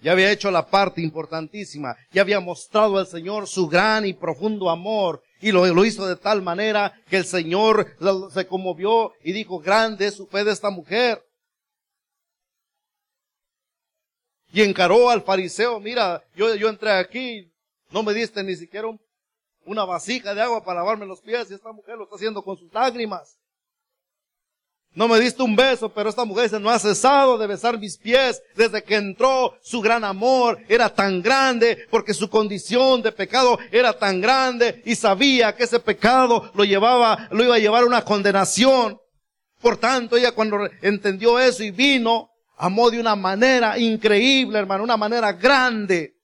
Ya 0.00 0.12
había 0.12 0.32
hecho 0.32 0.50
la 0.50 0.70
parte 0.70 1.02
importantísima. 1.02 1.94
Ya 2.10 2.22
había 2.22 2.40
mostrado 2.40 2.96
al 2.96 3.06
Señor 3.06 3.46
su 3.46 3.68
gran 3.68 4.06
y 4.06 4.14
profundo 4.14 4.70
amor. 4.70 5.22
Y 5.42 5.52
lo, 5.52 5.66
lo 5.66 5.84
hizo 5.84 6.06
de 6.06 6.16
tal 6.16 6.40
manera 6.40 6.98
que 7.10 7.18
el 7.18 7.26
Señor 7.26 7.94
se 8.32 8.46
conmovió 8.46 9.12
y 9.22 9.32
dijo, 9.32 9.58
grande 9.58 10.06
es 10.06 10.14
su 10.14 10.26
fe 10.26 10.44
de 10.44 10.52
esta 10.52 10.70
mujer. 10.70 11.22
Y 14.50 14.62
encaró 14.62 15.10
al 15.10 15.20
fariseo, 15.20 15.78
mira, 15.78 16.24
yo, 16.34 16.54
yo 16.54 16.70
entré 16.70 16.92
aquí, 16.92 17.52
no 17.90 18.02
me 18.02 18.14
diste 18.14 18.42
ni 18.42 18.56
siquiera 18.56 18.88
una 19.66 19.84
vasija 19.84 20.34
de 20.34 20.40
agua 20.40 20.64
para 20.64 20.80
lavarme 20.80 21.04
los 21.04 21.20
pies 21.20 21.50
y 21.50 21.54
esta 21.54 21.70
mujer 21.70 21.98
lo 21.98 22.04
está 22.04 22.16
haciendo 22.16 22.42
con 22.42 22.56
sus 22.56 22.72
lágrimas. 22.72 23.37
No 24.94 25.06
me 25.06 25.20
diste 25.20 25.42
un 25.42 25.54
beso, 25.54 25.88
pero 25.90 26.08
esta 26.10 26.24
mujer 26.24 26.44
dice, 26.44 26.58
no 26.58 26.70
ha 26.70 26.78
cesado 26.78 27.38
de 27.38 27.46
besar 27.46 27.78
mis 27.78 27.96
pies 27.98 28.42
desde 28.56 28.82
que 28.82 28.96
entró. 28.96 29.54
Su 29.62 29.80
gran 29.80 30.02
amor 30.02 30.58
era 30.68 30.88
tan 30.92 31.22
grande 31.22 31.86
porque 31.90 32.14
su 32.14 32.28
condición 32.28 33.02
de 33.02 33.12
pecado 33.12 33.58
era 33.70 33.96
tan 33.96 34.20
grande 34.20 34.82
y 34.84 34.94
sabía 34.96 35.54
que 35.54 35.64
ese 35.64 35.78
pecado 35.78 36.50
lo 36.54 36.64
llevaba, 36.64 37.28
lo 37.30 37.44
iba 37.44 37.54
a 37.54 37.60
llevar 37.60 37.84
a 37.84 37.86
una 37.86 38.04
condenación. 38.04 38.98
Por 39.60 39.76
tanto, 39.76 40.16
ella 40.16 40.32
cuando 40.32 40.58
entendió 40.82 41.38
eso 41.38 41.62
y 41.62 41.70
vino, 41.70 42.30
Amó 42.60 42.90
de 42.90 42.98
una 42.98 43.14
manera 43.14 43.78
increíble, 43.78 44.58
hermano, 44.58 44.82
una 44.82 44.96
manera 44.96 45.32
grande. 45.32 46.16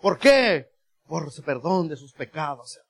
¿Por 0.00 0.18
qué? 0.18 0.66
Por 1.04 1.30
su 1.30 1.42
perdón 1.42 1.88
de 1.88 1.96
sus 1.96 2.14
pecados. 2.14 2.80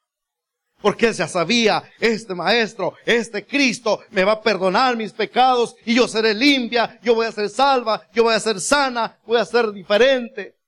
Porque 0.83 1.13
ya 1.13 1.29
sabía, 1.29 1.83
este 2.01 2.35
maestro, 2.35 2.95
este 3.07 3.47
Cristo 3.47 4.01
me 4.11 4.25
va 4.25 4.33
a 4.33 4.43
perdonar 4.43 4.97
mis 4.97 5.13
pecados 5.13 5.77
y 5.87 5.95
yo 5.95 6.09
seré 6.09 6.35
limpia, 6.35 7.01
yo 7.03 7.15
voy 7.15 7.27
a 7.27 7.33
ser 7.33 7.49
salva, 7.49 8.09
yo 8.13 8.25
voy 8.25 8.35
a 8.35 8.41
ser 8.41 8.61
sana, 8.61 9.19
voy 9.25 9.39
a 9.39 9.45
ser 9.45 9.71
diferente. 9.73 10.59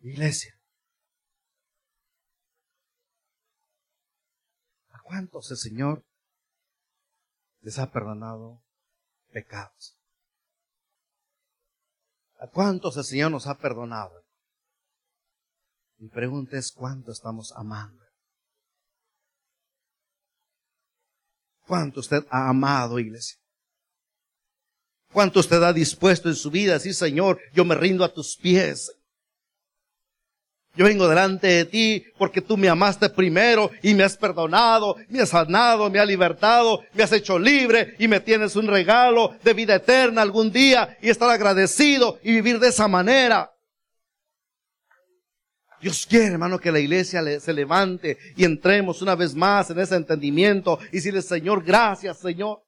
Iglesia. 0.00 0.54
¿A 4.90 5.00
cuántos 5.02 5.50
el 5.50 5.56
Señor 5.56 6.04
les 7.62 7.78
ha 7.78 7.90
perdonado 7.90 8.62
pecados. 9.32 9.96
¿A 12.38 12.46
cuántos 12.48 12.96
el 12.96 13.04
Señor 13.04 13.30
nos 13.30 13.46
ha 13.46 13.58
perdonado? 13.58 14.24
Mi 16.00 16.08
pregunta 16.08 16.56
es 16.56 16.72
cuánto 16.72 17.12
estamos 17.12 17.52
amando. 17.54 18.02
¿Cuánto 21.66 22.00
usted 22.00 22.24
ha 22.30 22.48
amado, 22.48 22.98
iglesia? 22.98 23.36
¿Cuánto 25.12 25.40
usted 25.40 25.62
ha 25.62 25.74
dispuesto 25.74 26.30
en 26.30 26.36
su 26.36 26.50
vida? 26.50 26.78
Sí, 26.78 26.94
Señor, 26.94 27.38
yo 27.52 27.66
me 27.66 27.74
rindo 27.74 28.02
a 28.02 28.12
tus 28.12 28.34
pies. 28.38 28.90
Yo 30.74 30.86
vengo 30.86 31.06
delante 31.06 31.48
de 31.48 31.64
ti 31.66 32.04
porque 32.16 32.40
tú 32.40 32.56
me 32.56 32.70
amaste 32.70 33.10
primero 33.10 33.70
y 33.82 33.92
me 33.92 34.04
has 34.04 34.16
perdonado, 34.16 34.96
me 35.08 35.20
has 35.20 35.28
sanado, 35.28 35.90
me 35.90 35.98
has 35.98 36.06
libertado, 36.06 36.80
me 36.94 37.02
has 37.02 37.12
hecho 37.12 37.38
libre 37.38 37.94
y 37.98 38.08
me 38.08 38.20
tienes 38.20 38.56
un 38.56 38.68
regalo 38.68 39.36
de 39.44 39.52
vida 39.52 39.74
eterna 39.74 40.22
algún 40.22 40.50
día 40.50 40.96
y 41.02 41.10
estar 41.10 41.28
agradecido 41.28 42.18
y 42.22 42.32
vivir 42.32 42.58
de 42.58 42.68
esa 42.68 42.88
manera. 42.88 43.50
Dios 45.80 46.06
quiere, 46.06 46.26
hermano, 46.26 46.58
que 46.58 46.70
la 46.70 46.78
iglesia 46.78 47.22
se 47.40 47.52
levante 47.52 48.18
y 48.36 48.44
entremos 48.44 49.00
una 49.00 49.14
vez 49.14 49.34
más 49.34 49.70
en 49.70 49.78
ese 49.78 49.96
entendimiento 49.96 50.78
y 50.92 50.96
decirle, 50.96 51.22
Señor, 51.22 51.64
gracias, 51.64 52.18
Señor. 52.18 52.62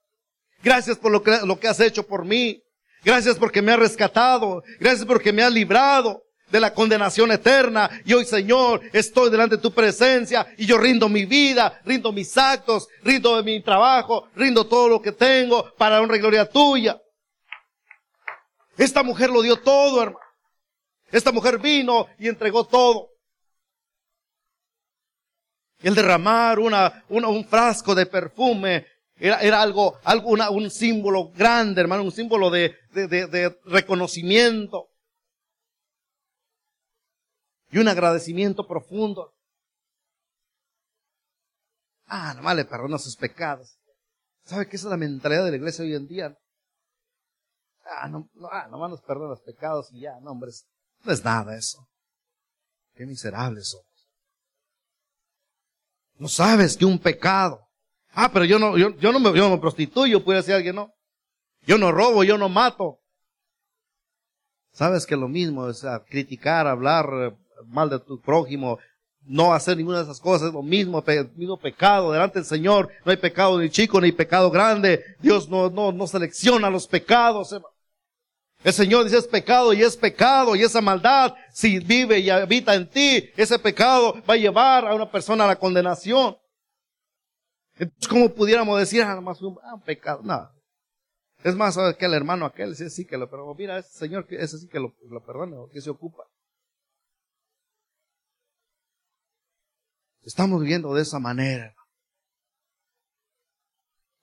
Gracias 0.63 0.97
por 0.97 1.13
lo 1.13 1.23
que, 1.61 1.69
has 1.69 1.81
hecho 1.81 2.07
por 2.07 2.25
mí. 2.25 2.63
Gracias 3.05 3.37
porque 3.37 3.61
me 3.61 3.73
has 3.73 3.79
rescatado. 3.79 4.63
Gracias 4.81 5.05
porque 5.05 5.33
me 5.33 5.43
has 5.43 5.53
librado 5.53 6.23
de 6.51 6.61
la 6.61 6.73
condenación 6.73 7.31
eterna. 7.33 7.91
Y 8.05 8.15
hoy, 8.15 8.25
Señor, 8.25 8.81
estoy 8.93 9.31
delante 9.31 9.57
de 9.57 9.63
tu 9.63 9.73
presencia 9.73 10.47
y 10.57 10.65
yo 10.65 10.79
rindo 10.79 11.09
mi 11.09 11.27
vida, 11.27 11.81
rindo 11.85 12.13
mis 12.13 12.39
actos, 12.39 12.89
rindo 13.03 13.43
mi 13.43 13.61
trabajo, 13.61 14.29
rindo 14.37 14.67
todo 14.67 14.89
lo 14.89 15.03
que 15.03 15.13
tengo 15.13 15.75
para 15.77 16.01
honra 16.01 16.17
y 16.17 16.21
gloria 16.21 16.49
tuya. 16.49 16.99
Esta 18.79 19.03
mujer 19.03 19.29
lo 19.29 19.43
dio 19.43 19.57
todo, 19.57 20.03
hermano. 20.03 20.22
Esta 21.13 21.31
mujer 21.31 21.59
vino 21.59 22.07
y 22.19 22.27
entregó 22.27 22.67
todo. 22.67 23.11
El 25.81 25.95
derramar 25.95 26.59
una, 26.59 27.05
un 27.11 27.45
frasco 27.45 27.95
de 27.95 28.07
perfume 28.07 28.87
era, 29.17 29.61
algo, 29.61 29.99
algo 30.05 30.31
un 30.31 30.71
símbolo 30.71 31.31
grande, 31.31 31.83
hermano, 31.83 32.03
un 32.03 32.13
símbolo 32.13 32.51
de, 32.51 32.75
reconocimiento 33.67 34.89
y 37.71 37.79
un 37.79 37.89
agradecimiento 37.89 38.67
profundo. 38.67 39.35
Ah, 42.07 42.33
nomás 42.35 42.57
le 42.57 42.65
perdona 42.65 42.99
sus 42.99 43.17
pecados. 43.17 43.79
¿Sabe 44.45 44.67
qué 44.69 44.77
es 44.77 44.85
la 44.85 44.97
mentalidad 44.97 45.45
de 45.45 45.51
la 45.51 45.57
iglesia 45.57 45.85
hoy 45.85 45.95
en 45.95 46.07
día? 46.07 46.39
Ah, 47.85 48.09
no, 48.09 48.31
ah, 48.51 48.69
nomás 48.71 48.91
nos 48.91 49.03
perdona 49.03 49.31
los 49.31 49.43
pecados 49.43 49.93
y 49.93 50.01
ya, 50.01 50.19
no, 50.21 50.31
hombre, 50.31 50.53
no 51.05 51.13
es 51.13 51.25
nada 51.25 51.57
eso. 51.57 51.87
Qué 52.95 53.07
miserables 53.07 53.71
somos. 53.71 53.87
No 56.19 56.29
sabes 56.29 56.77
que 56.77 56.85
un 56.85 56.99
pecado. 56.99 57.61
Ah, 58.13 58.31
pero 58.33 58.45
yo 58.45 58.59
no, 58.59 58.77
yo, 58.77 59.13
no 59.13 59.19
me, 59.19 59.37
yo 59.37 59.51
me 59.51 59.59
prostituyo, 59.59 60.23
puede 60.23 60.39
decir 60.39 60.55
alguien, 60.55 60.77
no. 60.77 60.93
Yo 61.67 61.79
no 61.79 61.91
robo, 61.91 62.25
yo 62.25 62.37
no 62.37 62.49
mato. 62.49 62.99
Sabes 64.73 65.07
que 65.07 65.17
lo 65.17 65.29
mismo 65.29 65.69
es 65.69 65.85
criticar, 66.09 66.67
hablar 66.67 67.09
eh, 67.13 67.37
mal 67.67 67.91
de 67.91 67.99
tu 68.01 68.21
prójimo, 68.21 68.79
no 69.25 69.53
hacer 69.55 69.77
ninguna 69.77 69.99
de 69.99 70.05
esas 70.05 70.21
cosas, 70.21 70.49
es 70.49 70.55
lo 70.55 70.63
mismo, 70.63 71.03
mismo 71.37 71.57
pecado 71.57 72.13
delante 72.13 72.39
del 72.39 72.47
Señor. 72.47 72.91
No 73.05 73.11
hay 73.11 73.17
pecado 73.17 73.59
ni 73.59 73.71
chico 73.71 74.01
ni 74.01 74.13
pecado 74.13 74.51
grande. 74.51 75.17
Dios 75.21 75.49
no, 75.49 75.71
no, 75.71 75.93
no 75.93 76.07
selecciona 76.07 76.71
los 76.71 76.87
pecados. 76.87 77.55
El 78.65 78.73
Señor 78.73 79.05
dice 79.05 79.19
es 79.19 79.27
pecado 79.27 79.73
y 79.73 79.83
es 79.83 79.97
pecado 79.97 80.55
y 80.55 80.63
esa 80.63 80.81
maldad, 80.81 81.35
si 81.51 81.81
vive 81.81 82.21
y 82.21 82.31
habita 82.31 82.75
en 82.75 82.89
ti, 82.89 83.29
ese 83.37 83.59
pecado 83.59 84.23
va 84.29 84.35
a 84.35 84.37
llevar 84.37 84.87
a 84.87 84.95
una 84.95 85.11
persona 85.11 85.45
a 85.45 85.49
la 85.49 85.59
condenación. 85.59 86.37
Entonces, 87.75 88.09
¿cómo 88.09 88.29
pudiéramos 88.29 88.79
decir, 88.79 89.03
ah, 89.03 89.21
más 89.21 89.43
un, 89.43 89.59
ah, 89.65 89.83
pecado? 89.85 90.23
No. 90.23 90.49
Es 91.43 91.57
más, 91.57 91.75
¿sabes 91.75 91.97
que 91.97 92.07
El 92.07 92.15
hermano 92.15 92.47
aquel, 92.47 92.73
ese 92.73 92.89
sí 92.89 93.05
que 93.05 93.17
lo, 93.17 93.29
pero 93.29 93.53
mira, 93.55 93.79
ese 93.79 93.91
señor, 93.91 94.27
ese 94.31 94.59
sí 94.59 94.69
que 94.69 94.79
lo, 94.79 94.95
lo 95.11 95.25
perdona, 95.25 95.57
que 95.73 95.81
se 95.81 95.91
ocupa. 95.91 96.23
Estamos 100.21 100.61
viviendo 100.61 100.95
de 100.95 101.03
esa 101.03 101.19
manera. 101.19 101.75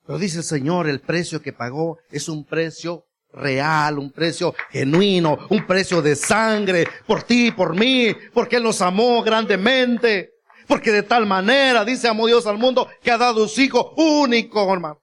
Pero 0.06 0.18
dice 0.18 0.38
el 0.38 0.44
Señor, 0.44 0.88
el 0.88 1.02
precio 1.02 1.42
que 1.42 1.52
pagó 1.52 2.00
es 2.10 2.30
un 2.30 2.46
precio 2.46 3.09
real, 3.32 4.00
un 4.00 4.12
precio 4.12 4.54
genuino, 4.72 5.48
un 5.50 5.66
precio 5.66 6.02
de 6.02 6.16
sangre 6.16 6.88
por 7.06 7.24
ti, 7.24 7.52
por 7.52 7.76
mí, 7.76 8.16
porque 8.34 8.58
Él 8.58 8.64
nos 8.64 8.82
amó 8.82 9.22
grandemente. 9.24 10.32
Porque 10.68 10.92
de 10.92 11.02
tal 11.02 11.26
manera, 11.26 11.84
dice, 11.84 12.08
amó 12.08 12.28
Dios 12.28 12.46
al 12.46 12.60
mundo, 12.60 12.88
que 13.02 13.10
ha 13.10 13.18
dado 13.18 13.48
su 13.48 13.62
Hijo 13.62 13.94
único, 13.98 14.72
hermano. 14.72 15.02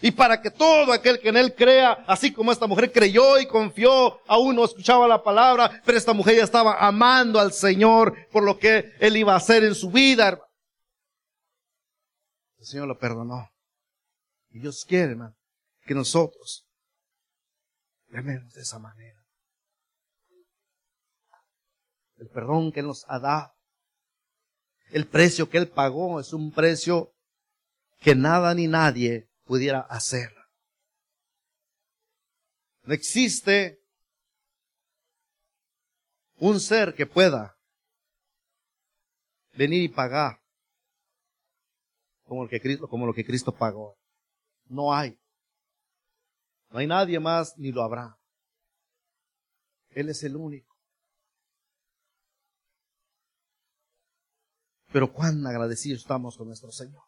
Y 0.00 0.10
para 0.10 0.42
que 0.42 0.50
todo 0.50 0.92
aquel 0.92 1.20
que 1.20 1.28
en 1.28 1.36
él 1.36 1.54
crea, 1.54 1.92
así 2.08 2.32
como 2.32 2.50
esta 2.50 2.66
mujer 2.66 2.90
creyó 2.90 3.38
y 3.38 3.46
confió, 3.46 4.20
aún 4.26 4.56
no 4.56 4.64
escuchaba 4.64 5.06
la 5.06 5.22
palabra, 5.22 5.80
pero 5.84 5.96
esta 5.96 6.12
mujer 6.12 6.38
ya 6.38 6.42
estaba 6.42 6.74
amando 6.84 7.38
al 7.38 7.52
Señor 7.52 8.12
por 8.32 8.42
lo 8.42 8.58
que 8.58 8.92
él 8.98 9.16
iba 9.16 9.32
a 9.32 9.36
hacer 9.36 9.62
en 9.62 9.76
su 9.76 9.92
vida. 9.92 10.40
El 12.58 12.66
Señor 12.66 12.88
lo 12.88 12.98
perdonó. 12.98 13.48
Y 14.50 14.58
Dios 14.58 14.84
quiere, 14.84 15.12
hermano, 15.12 15.36
que 15.86 15.94
nosotros 15.94 16.61
amemos 18.18 18.52
de 18.52 18.62
esa 18.62 18.78
manera. 18.78 19.20
El 22.16 22.28
perdón 22.28 22.72
que 22.72 22.82
nos 22.82 23.04
ha 23.08 23.18
dado. 23.18 23.52
El 24.90 25.08
precio 25.08 25.48
que 25.48 25.58
Él 25.58 25.68
pagó 25.68 26.20
es 26.20 26.32
un 26.32 26.52
precio 26.52 27.14
que 27.98 28.14
nada 28.14 28.54
ni 28.54 28.68
nadie 28.68 29.28
pudiera 29.44 29.80
hacer. 29.80 30.34
No 32.82 32.94
existe 32.94 33.80
un 36.36 36.60
ser 36.60 36.94
que 36.94 37.06
pueda 37.06 37.56
venir 39.52 39.82
y 39.82 39.88
pagar 39.88 40.42
como, 42.24 42.44
el 42.44 42.50
que 42.50 42.60
Cristo, 42.60 42.88
como 42.88 43.06
lo 43.06 43.14
que 43.14 43.24
Cristo 43.24 43.52
pagó. 43.52 43.96
No 44.66 44.94
hay. 44.94 45.21
No 46.72 46.78
hay 46.78 46.86
nadie 46.86 47.20
más 47.20 47.56
ni 47.58 47.70
lo 47.70 47.82
habrá. 47.82 48.18
Él 49.90 50.08
es 50.08 50.22
el 50.22 50.36
único. 50.36 50.74
Pero 54.90 55.12
cuán 55.12 55.46
agradecidos 55.46 56.00
estamos 56.00 56.36
con 56.36 56.48
nuestro 56.48 56.72
Señor. 56.72 57.02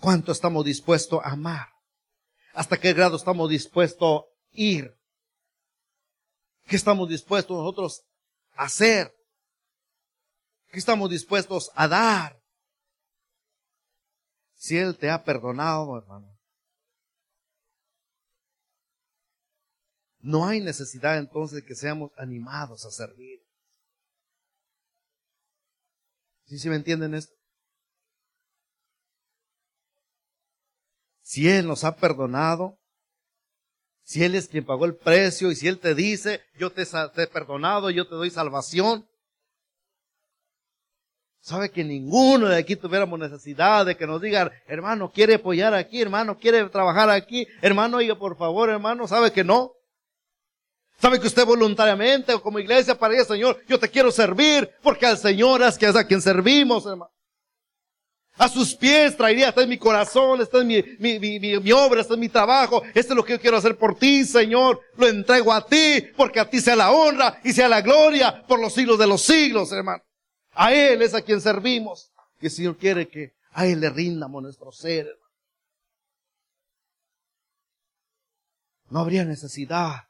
¿Cuánto 0.00 0.32
estamos 0.32 0.64
dispuestos 0.66 1.20
a 1.24 1.30
amar? 1.30 1.68
¿Hasta 2.52 2.78
qué 2.78 2.92
grado 2.92 3.16
estamos 3.16 3.48
dispuestos 3.48 4.22
a 4.22 4.24
ir? 4.52 4.94
¿Qué 6.66 6.76
estamos 6.76 7.08
dispuestos 7.08 7.56
nosotros 7.56 8.04
a 8.52 8.64
hacer? 8.64 9.14
¿Qué 10.70 10.78
estamos 10.78 11.08
dispuestos 11.08 11.70
a 11.74 11.88
dar? 11.88 12.38
Si 14.54 14.76
Él 14.76 14.96
te 14.98 15.10
ha 15.10 15.24
perdonado, 15.24 15.96
hermano. 15.96 16.33
No 20.24 20.46
hay 20.46 20.60
necesidad 20.60 21.18
entonces 21.18 21.62
de 21.62 21.64
que 21.64 21.74
seamos 21.74 22.10
animados 22.16 22.84
a 22.84 22.90
servir. 22.90 23.40
¿Sí, 26.46 26.58
sí 26.58 26.68
me 26.68 26.76
entienden 26.76 27.14
esto? 27.14 27.34
si 31.34 31.50
Él 31.50 31.66
nos 31.66 31.82
ha 31.82 31.96
perdonado, 31.96 32.78
si 34.04 34.22
Él 34.22 34.36
es 34.36 34.46
quien 34.46 34.64
pagó 34.64 34.84
el 34.84 34.94
precio 34.94 35.50
y 35.50 35.56
si 35.56 35.66
Él 35.66 35.80
te 35.80 35.94
dice, 35.96 36.42
yo 36.60 36.70
te, 36.70 36.82
he 36.82 37.26
perdonado, 37.26 37.90
yo 37.90 38.06
te 38.06 38.14
doy 38.14 38.30
salvación, 38.30 39.04
sabe 41.40 41.72
que 41.72 41.82
ninguno 41.82 42.46
de 42.46 42.56
aquí 42.56 42.76
tuviéramos 42.76 43.18
necesidad 43.18 43.84
de 43.84 43.96
que 43.96 44.06
nos 44.06 44.22
digan, 44.22 44.52
hermano, 44.68 45.10
quiere 45.10 45.34
apoyar 45.34 45.74
aquí, 45.74 46.00
hermano, 46.00 46.38
quiere 46.38 46.68
trabajar 46.68 47.10
aquí, 47.10 47.48
hermano, 47.62 47.96
oiga, 47.96 48.16
por 48.16 48.36
favor, 48.36 48.70
hermano, 48.70 49.08
sabe 49.08 49.32
que 49.32 49.42
no. 49.42 49.73
Sabe 51.00 51.20
que 51.20 51.26
usted 51.26 51.44
voluntariamente 51.44 52.32
o 52.32 52.42
como 52.42 52.58
iglesia 52.58 52.94
para 52.98 53.18
el 53.18 53.26
Señor, 53.26 53.62
yo 53.68 53.78
te 53.78 53.90
quiero 53.90 54.10
servir, 54.10 54.70
porque 54.82 55.06
al 55.06 55.18
Señor 55.18 55.62
es 55.62 55.76
que 55.76 55.86
es 55.86 55.96
a 55.96 56.06
quien 56.06 56.22
servimos, 56.22 56.86
hermano. 56.86 57.10
A 58.36 58.48
sus 58.48 58.74
pies 58.74 59.16
traería, 59.16 59.50
esta 59.50 59.62
es 59.62 59.68
mi 59.68 59.78
corazón, 59.78 60.40
esta 60.40 60.58
es 60.58 60.64
mi, 60.64 60.82
mi, 60.98 61.20
mi, 61.20 61.60
mi, 61.60 61.72
obra, 61.72 62.00
este 62.00 62.14
es 62.14 62.18
mi 62.18 62.28
trabajo, 62.28 62.82
esto 62.92 63.12
es 63.12 63.16
lo 63.16 63.24
que 63.24 63.34
yo 63.34 63.40
quiero 63.40 63.56
hacer 63.56 63.76
por 63.76 63.96
ti, 63.96 64.24
Señor. 64.24 64.80
Lo 64.96 65.06
entrego 65.06 65.52
a 65.52 65.64
ti, 65.64 66.04
porque 66.16 66.40
a 66.40 66.50
ti 66.50 66.60
sea 66.60 66.74
la 66.74 66.90
honra 66.90 67.38
y 67.44 67.52
sea 67.52 67.68
la 67.68 67.80
gloria 67.80 68.44
por 68.48 68.58
los 68.58 68.74
siglos 68.74 68.98
de 68.98 69.06
los 69.06 69.22
siglos, 69.22 69.70
hermano. 69.70 70.02
A 70.52 70.72
Él 70.74 71.02
es 71.02 71.14
a 71.14 71.22
quien 71.22 71.40
servimos. 71.40 72.10
Y 72.40 72.46
el 72.46 72.52
Señor 72.52 72.76
quiere 72.76 73.08
que 73.08 73.34
a 73.52 73.66
Él 73.66 73.80
le 73.80 73.90
rindamos 73.90 74.42
nuestro 74.42 74.72
ser, 74.72 75.06
hermano. 75.06 75.24
No 78.90 79.00
habría 79.00 79.24
necesidad 79.24 80.08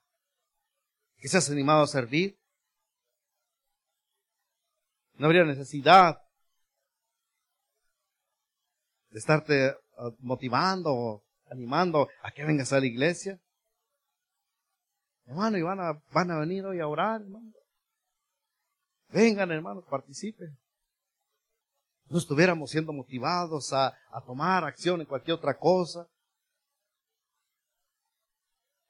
que 1.24 1.30
seas 1.30 1.48
animado 1.48 1.82
a 1.82 1.86
servir. 1.86 2.38
No 5.14 5.24
habría 5.24 5.42
necesidad 5.44 6.18
de 9.08 9.18
estarte 9.18 9.74
ah, 9.96 10.10
motivando 10.18 10.92
o 10.92 11.24
animando 11.50 12.08
a 12.22 12.30
que 12.30 12.44
vengas 12.44 12.74
a 12.74 12.80
la 12.80 12.84
iglesia. 12.84 13.40
Hermano, 15.24 15.56
y 15.56 15.62
van 15.62 15.80
a, 15.80 15.94
van 16.12 16.30
a 16.30 16.40
venir 16.40 16.66
hoy 16.66 16.80
a 16.80 16.88
orar, 16.88 17.22
hermano. 17.22 17.54
Vengan, 19.08 19.50
hermanos, 19.50 19.86
participen. 19.88 20.58
No 22.10 22.18
estuviéramos 22.18 22.70
siendo 22.70 22.92
motivados 22.92 23.72
a, 23.72 23.96
a 24.10 24.20
tomar 24.26 24.62
acción 24.64 25.00
en 25.00 25.06
cualquier 25.06 25.36
otra 25.36 25.56
cosa. 25.56 26.06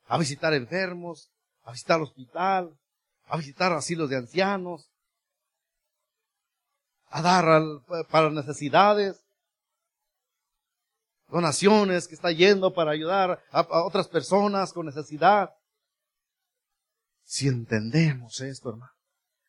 A 0.06 0.18
visitar 0.18 0.52
enfermos, 0.52 1.30
a 1.64 1.72
visitar 1.72 1.96
el 1.98 2.04
hospital, 2.04 2.78
a 3.26 3.36
visitar 3.36 3.72
asilos 3.72 4.10
de 4.10 4.16
ancianos, 4.16 4.90
a 7.08 7.22
dar 7.22 7.44
para 8.10 8.30
necesidades 8.30 9.24
donaciones 11.28 12.06
que 12.06 12.14
está 12.14 12.30
yendo 12.30 12.72
para 12.72 12.92
ayudar 12.92 13.42
a, 13.50 13.60
otras 13.84 14.08
personas 14.08 14.72
con 14.72 14.86
necesidad. 14.86 15.50
Si 17.24 17.48
entendemos 17.48 18.40
esto, 18.40 18.70
hermano, 18.70 18.92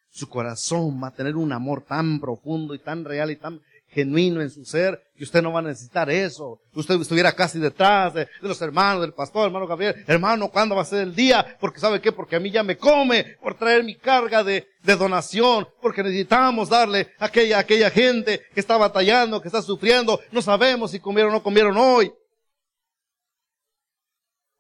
su 0.09 0.29
corazón 0.29 1.01
va 1.03 1.09
a 1.09 1.13
tener 1.13 1.35
un 1.35 1.51
amor 1.51 1.83
tan 1.83 2.19
profundo 2.19 2.73
y 2.73 2.79
tan 2.79 3.03
real 3.03 3.31
y 3.31 3.35
tan 3.35 3.61
genuino 3.95 4.41
en 4.41 4.49
su 4.49 4.65
ser 4.65 5.01
y 5.15 5.23
usted 5.23 5.41
no 5.41 5.53
va 5.53 5.59
a 5.59 5.63
necesitar 5.63 6.09
eso. 6.09 6.59
Usted 6.73 6.99
estuviera 6.99 7.31
casi 7.31 7.59
detrás 7.59 8.13
de, 8.13 8.27
los 8.41 8.61
hermanos, 8.61 9.01
del 9.01 9.13
pastor, 9.13 9.45
hermano 9.45 9.65
Gabriel, 9.65 10.03
hermano, 10.05 10.49
¿cuándo 10.49 10.75
va 10.75 10.81
a 10.81 10.85
ser 10.85 11.03
el 11.03 11.15
día? 11.15 11.57
Porque 11.61 11.79
sabe 11.79 12.01
qué, 12.01 12.11
porque 12.11 12.35
a 12.35 12.41
mí 12.41 12.51
ya 12.51 12.61
me 12.61 12.77
come 12.77 13.37
por 13.41 13.55
traer 13.55 13.85
mi 13.85 13.95
carga 13.95 14.43
de, 14.43 14.67
de 14.83 14.95
donación, 14.97 15.65
porque 15.81 16.03
necesitamos 16.03 16.67
darle 16.67 17.13
a 17.17 17.25
aquella, 17.25 17.55
a 17.55 17.61
aquella 17.61 17.89
gente 17.89 18.41
que 18.53 18.59
está 18.59 18.75
batallando, 18.75 19.41
que 19.41 19.47
está 19.47 19.61
sufriendo, 19.61 20.19
no 20.31 20.41
sabemos 20.41 20.91
si 20.91 20.99
comieron 20.99 21.31
o 21.31 21.35
no 21.35 21.43
comieron 21.43 21.77
hoy. 21.77 22.11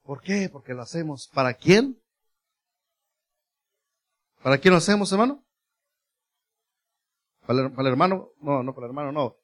¿Por 0.01 0.21
qué? 0.21 0.47
Porque 0.49 0.73
lo 0.73 0.81
hacemos. 0.81 1.29
¿Para 1.33 1.53
quién? 1.53 2.01
¿Para 4.41 4.57
quién 4.59 4.71
lo 4.71 4.77
hacemos, 4.77 5.11
hermano? 5.11 5.44
¿Para 7.45 7.61
el, 7.61 7.87
hermano? 7.87 8.29
No, 8.39 8.63
no, 8.63 8.73
para 8.73 8.87
el 8.87 8.91
hermano, 8.91 9.11
no. 9.11 9.35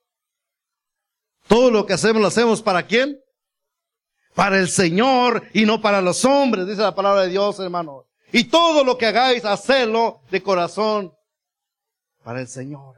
Todo 1.48 1.70
lo 1.70 1.86
que 1.86 1.94
hacemos 1.94 2.22
lo 2.22 2.28
hacemos 2.28 2.62
para 2.62 2.86
quién? 2.86 3.20
Para 4.34 4.58
el 4.58 4.70
Señor 4.70 5.44
y 5.54 5.66
no 5.66 5.82
para 5.82 6.02
los 6.02 6.24
hombres, 6.26 6.68
dice 6.68 6.82
la 6.82 6.96
palabra 6.96 7.24
de 7.24 7.30
Dios, 7.30 7.60
hermano. 7.60 8.06
Y 8.32 8.46
todo 8.46 8.84
lo 8.84 8.98
que 8.98 9.06
hagáis, 9.06 9.44
hacedlo 9.46 10.22
de 10.32 10.42
corazón 10.42 11.14
para 12.24 12.40
el 12.42 12.48
Señor. 12.48 12.96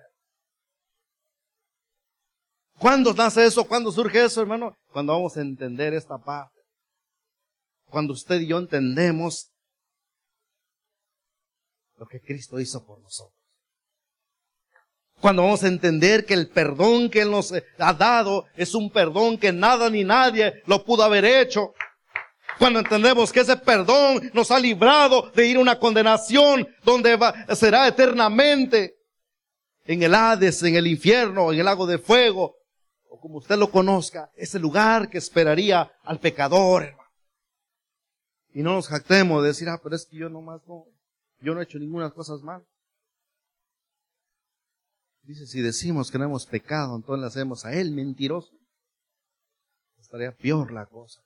¿Cuándo 2.77 3.13
nace 3.13 3.45
eso? 3.45 3.65
¿Cuándo 3.65 3.91
surge 3.91 4.25
eso, 4.25 4.41
hermano? 4.41 4.75
Cuando 4.91 5.13
vamos 5.13 5.35
a 5.37 5.41
entender 5.41 5.93
esta 5.93 6.17
parte. 6.17 6.59
Cuando 7.85 8.13
usted 8.13 8.41
y 8.41 8.47
yo 8.47 8.57
entendemos 8.57 9.51
lo 11.97 12.05
que 12.05 12.19
Cristo 12.21 12.59
hizo 12.59 12.85
por 12.85 12.99
nosotros. 12.99 13.42
Cuando 15.23 15.43
vamos 15.43 15.63
a 15.63 15.69
entender 15.69 16.25
que 16.25 16.33
el 16.33 16.49
perdón 16.49 17.09
que 17.09 17.21
Él 17.21 17.31
nos 17.31 17.53
ha 17.53 17.93
dado 17.93 18.45
es 18.57 18.75
un 18.75 18.91
perdón 18.91 19.37
que 19.37 19.53
nada 19.53 19.89
ni 19.89 20.03
nadie 20.03 20.61
lo 20.65 20.83
pudo 20.83 21.01
haber 21.01 21.23
hecho. 21.23 21.73
Cuando 22.59 22.79
entendemos 22.79 23.31
que 23.31 23.39
ese 23.39 23.55
perdón 23.55 24.29
nos 24.33 24.51
ha 24.51 24.59
librado 24.59 25.31
de 25.33 25.47
ir 25.47 25.55
a 25.55 25.61
una 25.61 25.79
condenación 25.79 26.67
donde 26.83 27.17
será 27.55 27.87
eternamente 27.87 28.97
en 29.85 30.03
el 30.03 30.13
Hades, 30.13 30.61
en 30.63 30.75
el 30.75 30.87
infierno, 30.87 31.53
en 31.53 31.59
el 31.59 31.65
lago 31.67 31.85
de 31.85 31.99
fuego, 31.99 32.57
o 33.07 33.17
como 33.17 33.37
usted 33.37 33.55
lo 33.55 33.71
conozca, 33.71 34.29
ese 34.35 34.59
lugar 34.59 35.09
que 35.09 35.19
esperaría 35.19 35.89
al 36.03 36.19
pecador, 36.19 36.83
hermano. 36.83 37.09
Y 38.53 38.61
no 38.61 38.73
nos 38.73 38.89
jactemos 38.89 39.41
de 39.41 39.47
decir, 39.47 39.69
ah, 39.69 39.79
pero 39.81 39.95
es 39.95 40.05
que 40.05 40.17
yo 40.17 40.27
nomás 40.27 40.59
no, 40.67 40.83
yo 41.39 41.53
no 41.53 41.61
he 41.61 41.63
hecho 41.63 41.79
ninguna 41.79 42.11
cosas 42.11 42.41
mal. 42.41 42.61
Dice, 45.23 45.47
si 45.47 45.61
decimos 45.61 46.11
que 46.11 46.17
no 46.17 46.25
hemos 46.25 46.45
pecado, 46.45 46.95
entonces 46.95 47.21
le 47.21 47.27
hacemos 47.27 47.65
a 47.65 47.73
él 47.73 47.91
mentiroso. 47.91 48.51
Estaría 49.99 50.35
peor 50.35 50.71
la 50.71 50.85
cosa. 50.85 51.21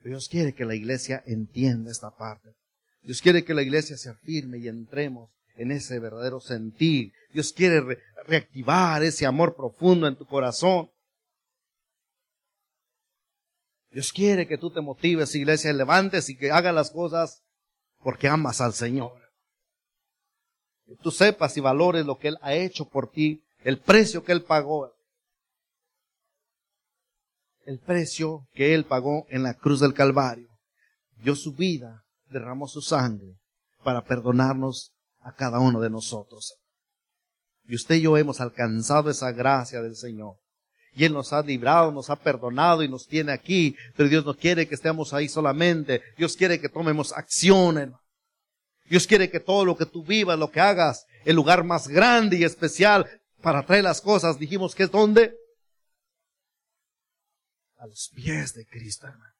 Dios 0.00 0.28
quiere 0.28 0.54
que 0.54 0.64
la 0.64 0.74
iglesia 0.74 1.22
entienda 1.26 1.90
esta 1.90 2.14
parte. 2.14 2.54
Dios 3.02 3.20
quiere 3.20 3.44
que 3.44 3.54
la 3.54 3.62
iglesia 3.62 3.96
se 3.96 4.10
afirme 4.10 4.58
y 4.58 4.68
entremos 4.68 5.30
en 5.56 5.72
ese 5.72 5.98
verdadero 5.98 6.40
sentir. 6.40 7.12
Dios 7.32 7.52
quiere 7.52 7.82
reactivar 8.26 9.02
ese 9.02 9.26
amor 9.26 9.56
profundo 9.56 10.06
en 10.06 10.16
tu 10.16 10.26
corazón. 10.26 10.90
Dios 13.90 14.12
quiere 14.12 14.46
que 14.46 14.58
tú 14.58 14.70
te 14.70 14.80
motives, 14.80 15.34
iglesia, 15.34 15.72
levantes 15.72 16.28
y 16.28 16.36
que 16.36 16.50
hagas 16.50 16.74
las 16.74 16.90
cosas 16.90 17.42
porque 17.98 18.28
amas 18.28 18.60
al 18.60 18.74
Señor. 18.74 19.23
Tú 21.02 21.10
sepas 21.10 21.56
y 21.56 21.60
valores 21.60 22.04
lo 22.04 22.18
que 22.18 22.28
Él 22.28 22.38
ha 22.42 22.54
hecho 22.54 22.88
por 22.88 23.10
ti, 23.10 23.42
el 23.62 23.78
precio 23.78 24.22
que 24.24 24.32
Él 24.32 24.42
pagó. 24.42 24.92
El 27.64 27.78
precio 27.78 28.46
que 28.52 28.74
Él 28.74 28.84
pagó 28.84 29.26
en 29.30 29.42
la 29.42 29.54
cruz 29.54 29.80
del 29.80 29.94
Calvario. 29.94 30.48
Dio 31.16 31.34
su 31.34 31.54
vida, 31.54 32.04
derramó 32.28 32.68
su 32.68 32.82
sangre 32.82 33.38
para 33.82 34.04
perdonarnos 34.04 34.92
a 35.20 35.32
cada 35.34 35.58
uno 35.58 35.80
de 35.80 35.88
nosotros. 35.88 36.54
Y 37.66 37.74
usted 37.74 37.94
y 37.96 38.02
yo 38.02 38.18
hemos 38.18 38.40
alcanzado 38.42 39.08
esa 39.08 39.32
gracia 39.32 39.80
del 39.80 39.96
Señor. 39.96 40.36
Y 40.92 41.04
Él 41.04 41.14
nos 41.14 41.32
ha 41.32 41.40
librado, 41.40 41.90
nos 41.90 42.10
ha 42.10 42.16
perdonado 42.16 42.82
y 42.82 42.88
nos 42.88 43.06
tiene 43.06 43.32
aquí. 43.32 43.74
Pero 43.96 44.10
Dios 44.10 44.26
no 44.26 44.36
quiere 44.36 44.68
que 44.68 44.74
estemos 44.74 45.14
ahí 45.14 45.28
solamente. 45.28 46.02
Dios 46.18 46.36
quiere 46.36 46.60
que 46.60 46.68
tomemos 46.68 47.12
acción, 47.12 47.78
hermano. 47.78 48.03
Dios 48.84 49.06
quiere 49.06 49.30
que 49.30 49.40
todo 49.40 49.64
lo 49.64 49.76
que 49.76 49.86
tú 49.86 50.04
vivas, 50.04 50.38
lo 50.38 50.50
que 50.50 50.60
hagas, 50.60 51.06
el 51.24 51.36
lugar 51.36 51.64
más 51.64 51.88
grande 51.88 52.36
y 52.36 52.44
especial 52.44 53.20
para 53.40 53.64
traer 53.64 53.84
las 53.84 54.00
cosas, 54.00 54.38
dijimos 54.38 54.74
que 54.74 54.84
es 54.84 54.90
donde? 54.90 55.36
A 57.78 57.86
los 57.86 58.10
pies 58.14 58.54
de 58.54 58.66
Cristo, 58.66 59.06
hermano. 59.06 59.34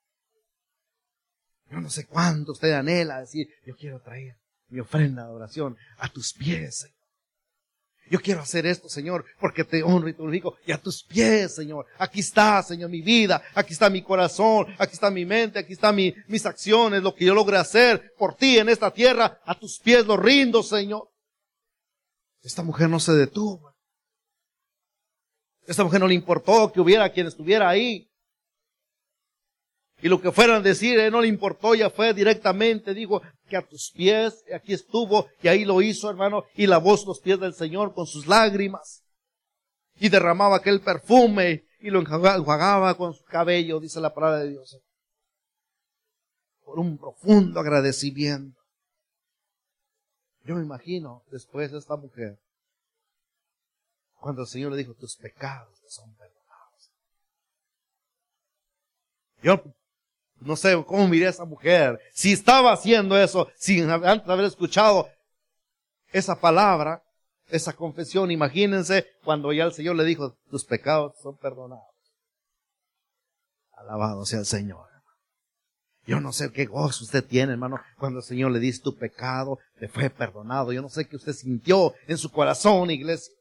Yo 1.70 1.80
no 1.80 1.90
sé 1.90 2.06
cuánto 2.06 2.52
usted 2.52 2.72
anhela 2.72 3.20
decir, 3.20 3.48
yo 3.66 3.76
quiero 3.76 4.00
traer 4.00 4.36
mi 4.68 4.80
ofrenda 4.80 5.24
de 5.24 5.30
oración 5.30 5.76
a 5.96 6.08
tus 6.08 6.32
pies, 6.32 6.78
Señor. 6.78 7.03
Yo 8.10 8.20
quiero 8.20 8.40
hacer 8.40 8.66
esto, 8.66 8.88
Señor, 8.88 9.24
porque 9.40 9.64
te 9.64 9.82
honro 9.82 10.08
y 10.08 10.12
te 10.12 10.22
glorifico. 10.22 10.56
Y 10.66 10.72
a 10.72 10.78
tus 10.78 11.02
pies, 11.02 11.54
Señor. 11.54 11.86
Aquí 11.98 12.20
está, 12.20 12.62
Señor, 12.62 12.90
mi 12.90 13.00
vida. 13.00 13.42
Aquí 13.54 13.72
está 13.72 13.88
mi 13.88 14.02
corazón. 14.02 14.66
Aquí 14.78 14.92
está 14.92 15.10
mi 15.10 15.24
mente. 15.24 15.58
Aquí 15.58 15.72
están 15.72 15.96
mis 15.96 16.46
acciones. 16.46 17.02
Lo 17.02 17.14
que 17.14 17.24
yo 17.24 17.34
logre 17.34 17.56
hacer 17.56 18.12
por 18.18 18.34
ti 18.34 18.58
en 18.58 18.68
esta 18.68 18.90
tierra. 18.90 19.40
A 19.44 19.58
tus 19.58 19.78
pies 19.78 20.06
lo 20.06 20.16
rindo, 20.16 20.62
Señor. 20.62 21.10
Esta 22.42 22.62
mujer 22.62 22.90
no 22.90 23.00
se 23.00 23.12
detuvo. 23.12 23.74
Esta 25.66 25.82
mujer 25.82 26.00
no 26.00 26.08
le 26.08 26.14
importó 26.14 26.70
que 26.70 26.80
hubiera 26.80 27.10
quien 27.10 27.26
estuviera 27.26 27.68
ahí. 27.68 28.10
Y 30.02 30.08
lo 30.08 30.20
que 30.20 30.32
fueran 30.32 30.56
a 30.56 30.60
decir, 30.60 30.98
eh, 30.98 31.10
no 31.10 31.22
le 31.22 31.28
importó, 31.28 31.74
ya 31.74 31.88
fue 31.88 32.12
directamente, 32.12 32.92
dijo, 32.92 33.22
que 33.48 33.56
a 33.56 33.66
tus 33.66 33.90
pies, 33.90 34.44
aquí 34.54 34.72
estuvo, 34.72 35.28
y 35.42 35.48
ahí 35.48 35.64
lo 35.64 35.82
hizo, 35.82 36.08
hermano, 36.10 36.44
y 36.54 36.66
lavó 36.66 36.96
los 37.06 37.20
pies 37.20 37.38
del 37.38 37.54
Señor 37.54 37.94
con 37.94 38.06
sus 38.06 38.26
lágrimas. 38.26 39.04
Y 39.96 40.08
derramaba 40.08 40.56
aquel 40.56 40.80
perfume, 40.80 41.66
y 41.80 41.90
lo 41.90 42.00
enjuagaba 42.00 42.96
con 42.96 43.14
su 43.14 43.24
cabello, 43.24 43.80
dice 43.80 44.00
la 44.00 44.14
palabra 44.14 44.40
de 44.40 44.50
Dios. 44.50 44.78
Por 46.64 46.78
un 46.78 46.96
profundo 46.96 47.60
agradecimiento. 47.60 48.58
Yo 50.44 50.56
me 50.56 50.62
imagino 50.62 51.22
después 51.30 51.72
de 51.72 51.78
esta 51.78 51.96
mujer, 51.96 52.38
cuando 54.14 54.42
el 54.42 54.48
Señor 54.48 54.72
le 54.72 54.78
dijo, 54.78 54.94
tus 54.94 55.16
pecados 55.16 55.82
son 55.86 56.14
perdonados. 56.14 56.90
Yo 59.42 59.62
no 60.40 60.56
sé 60.56 60.82
cómo 60.86 61.08
miré 61.08 61.26
a 61.26 61.30
esa 61.30 61.44
mujer. 61.44 61.98
Si 62.12 62.32
estaba 62.32 62.72
haciendo 62.72 63.18
eso 63.18 63.48
sin 63.56 63.88
haber 63.90 64.44
escuchado 64.44 65.08
esa 66.12 66.38
palabra, 66.38 67.02
esa 67.48 67.72
confesión, 67.72 68.30
imagínense 68.30 69.06
cuando 69.24 69.52
ya 69.52 69.64
el 69.64 69.72
Señor 69.72 69.96
le 69.96 70.04
dijo, 70.04 70.36
tus 70.50 70.64
pecados 70.64 71.14
son 71.22 71.36
perdonados. 71.36 71.84
Alabado 73.72 74.24
sea 74.24 74.40
el 74.40 74.46
Señor. 74.46 74.94
Yo 76.06 76.20
no 76.20 76.32
sé 76.32 76.52
qué 76.52 76.66
gozo 76.66 77.04
usted 77.04 77.24
tiene, 77.24 77.52
hermano, 77.52 77.80
cuando 77.98 78.18
el 78.18 78.24
Señor 78.24 78.50
le 78.50 78.58
dice 78.58 78.82
tu 78.82 78.94
pecado, 78.94 79.58
te 79.78 79.88
fue 79.88 80.10
perdonado. 80.10 80.72
Yo 80.72 80.82
no 80.82 80.90
sé 80.90 81.06
qué 81.06 81.16
usted 81.16 81.32
sintió 81.32 81.94
en 82.06 82.18
su 82.18 82.30
corazón, 82.30 82.90
iglesia. 82.90 83.34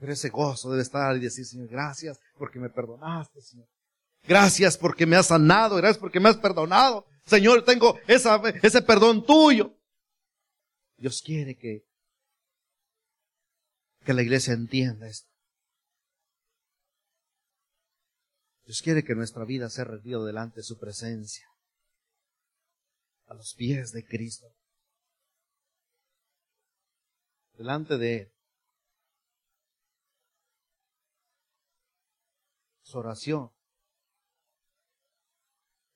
Pero 0.00 0.12
ese 0.12 0.30
gozo 0.30 0.70
debe 0.70 0.82
estar 0.82 1.16
y 1.16 1.20
decir, 1.20 1.46
Señor, 1.46 1.68
gracias 1.68 2.18
porque 2.36 2.58
me 2.58 2.70
perdonaste, 2.70 3.40
Señor. 3.40 3.68
Gracias 4.26 4.78
porque 4.78 5.06
me 5.06 5.16
has 5.16 5.26
sanado, 5.26 5.76
gracias 5.76 5.98
porque 5.98 6.20
me 6.20 6.30
has 6.30 6.36
perdonado. 6.36 7.06
Señor, 7.26 7.64
tengo 7.64 7.98
esa, 8.06 8.40
ese 8.62 8.82
perdón 8.82 9.24
tuyo. 9.24 9.78
Dios 10.96 11.22
quiere 11.22 11.56
que, 11.56 11.86
que 14.04 14.14
la 14.14 14.22
iglesia 14.22 14.54
entienda 14.54 15.08
esto. 15.08 15.28
Dios 18.64 18.80
quiere 18.80 19.04
que 19.04 19.14
nuestra 19.14 19.44
vida 19.44 19.68
sea 19.68 19.84
rendido 19.84 20.24
delante 20.24 20.56
de 20.56 20.62
su 20.62 20.78
presencia, 20.78 21.46
a 23.26 23.34
los 23.34 23.54
pies 23.54 23.92
de 23.92 24.06
Cristo, 24.06 24.46
delante 27.52 27.98
de 27.98 28.16
Él. 28.16 28.32
Su 32.80 32.98
oración 32.98 33.53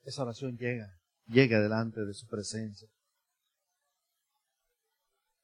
esa 0.09 0.23
oración 0.23 0.57
llega, 0.57 0.99
llega 1.27 1.61
delante 1.61 2.05
de 2.05 2.15
su 2.15 2.27
presencia. 2.27 2.89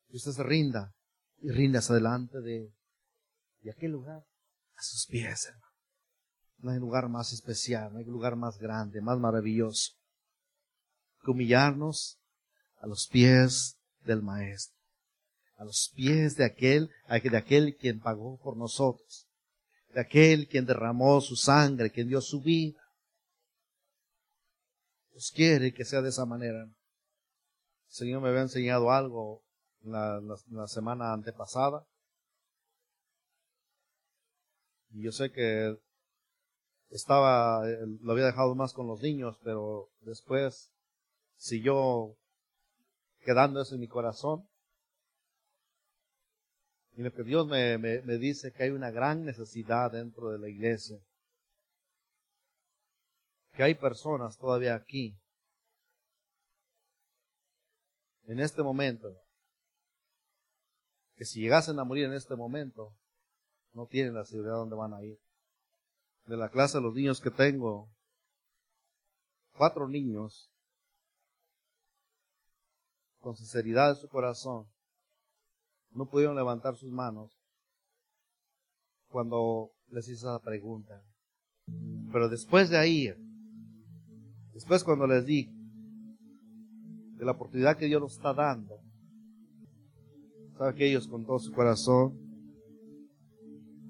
Y 0.08 0.16
usted 0.16 0.32
se 0.32 0.42
rinda 0.42 0.94
y 1.38 1.50
rinda 1.50 1.80
hacia 1.80 1.94
delante 1.94 2.40
de, 2.40 2.72
de 3.60 3.70
aquel 3.70 3.92
lugar, 3.92 4.24
a 4.76 4.82
sus 4.82 5.06
pies, 5.06 5.46
hermano. 5.46 5.72
No 6.58 6.70
hay 6.70 6.78
lugar 6.78 7.08
más 7.08 7.32
especial, 7.32 7.92
no 7.92 7.98
hay 7.98 8.04
lugar 8.06 8.36
más 8.36 8.58
grande, 8.58 9.00
más 9.02 9.18
maravilloso 9.18 9.92
que 11.22 11.30
humillarnos 11.30 12.18
a 12.80 12.86
los 12.86 13.08
pies 13.08 13.78
del 14.04 14.22
Maestro. 14.22 14.74
a 15.56 15.64
los 15.64 15.92
pies 15.94 16.36
de 16.36 16.44
aquel, 16.44 16.90
de 17.08 17.36
aquel 17.36 17.76
quien 17.76 18.00
pagó 18.00 18.38
por 18.42 18.56
nosotros, 18.56 19.28
de 19.94 20.00
aquel 20.00 20.48
quien 20.48 20.66
derramó 20.66 21.20
su 21.20 21.36
sangre, 21.36 21.90
quien 21.90 22.08
dio 22.08 22.20
su 22.20 22.40
vida. 22.40 22.83
Dios 25.14 25.30
quiere 25.32 25.72
que 25.72 25.84
sea 25.84 26.02
de 26.02 26.08
esa 26.08 26.26
manera. 26.26 26.64
El 26.64 26.72
Señor 27.86 28.20
me 28.20 28.30
había 28.30 28.40
enseñado 28.40 28.90
algo 28.90 29.44
la, 29.82 30.20
semana 30.66 31.12
antepasada. 31.12 31.86
Y 34.90 35.04
yo 35.04 35.12
sé 35.12 35.30
que 35.30 35.78
estaba, 36.90 37.62
eh, 37.70 37.78
lo 38.00 38.10
había 38.10 38.26
dejado 38.26 38.56
más 38.56 38.72
con 38.72 38.88
los 38.88 39.02
niños, 39.02 39.38
pero 39.44 39.88
después 40.00 40.72
siguió 41.36 42.16
quedando 43.20 43.62
eso 43.62 43.76
en 43.76 43.82
mi 43.82 43.88
corazón. 43.88 44.48
Y 46.96 47.02
lo 47.02 47.12
que 47.12 47.22
Dios 47.22 47.46
me, 47.46 47.78
me, 47.78 48.02
me 48.02 48.18
dice 48.18 48.52
que 48.52 48.64
hay 48.64 48.70
una 48.70 48.90
gran 48.90 49.24
necesidad 49.24 49.92
dentro 49.92 50.30
de 50.30 50.40
la 50.40 50.48
iglesia. 50.48 50.98
Que 53.54 53.62
hay 53.62 53.74
personas 53.74 54.36
todavía 54.36 54.74
aquí, 54.74 55.16
en 58.26 58.40
este 58.40 58.62
momento, 58.62 59.14
que 61.16 61.24
si 61.24 61.40
llegasen 61.40 61.78
a 61.78 61.84
morir 61.84 62.06
en 62.06 62.14
este 62.14 62.34
momento, 62.34 62.96
no 63.72 63.86
tienen 63.86 64.14
la 64.14 64.24
seguridad 64.24 64.54
de 64.54 64.58
dónde 64.58 64.76
van 64.76 64.94
a 64.94 65.02
ir. 65.02 65.18
De 66.26 66.36
la 66.36 66.48
clase 66.48 66.78
de 66.78 66.82
los 66.82 66.94
niños 66.94 67.20
que 67.20 67.30
tengo, 67.30 67.88
cuatro 69.56 69.88
niños, 69.88 70.50
con 73.20 73.36
sinceridad 73.36 73.94
de 73.94 74.00
su 74.00 74.08
corazón, 74.08 74.66
no 75.90 76.06
pudieron 76.06 76.34
levantar 76.34 76.76
sus 76.76 76.90
manos 76.90 77.32
cuando 79.08 79.70
les 79.88 80.08
hice 80.08 80.26
esa 80.26 80.40
pregunta. 80.40 81.02
Pero 82.12 82.28
después 82.28 82.68
de 82.68 82.78
ahí, 82.78 83.14
después 84.54 84.84
cuando 84.84 85.06
les 85.06 85.26
di 85.26 85.50
de 87.16 87.24
la 87.24 87.32
oportunidad 87.32 87.76
que 87.76 87.86
Dios 87.86 88.00
nos 88.00 88.12
está 88.12 88.32
dando, 88.32 88.80
sabe 90.56 90.74
que 90.74 90.88
ellos 90.88 91.08
con 91.08 91.24
todo 91.24 91.38
su 91.38 91.52
corazón 91.52 92.18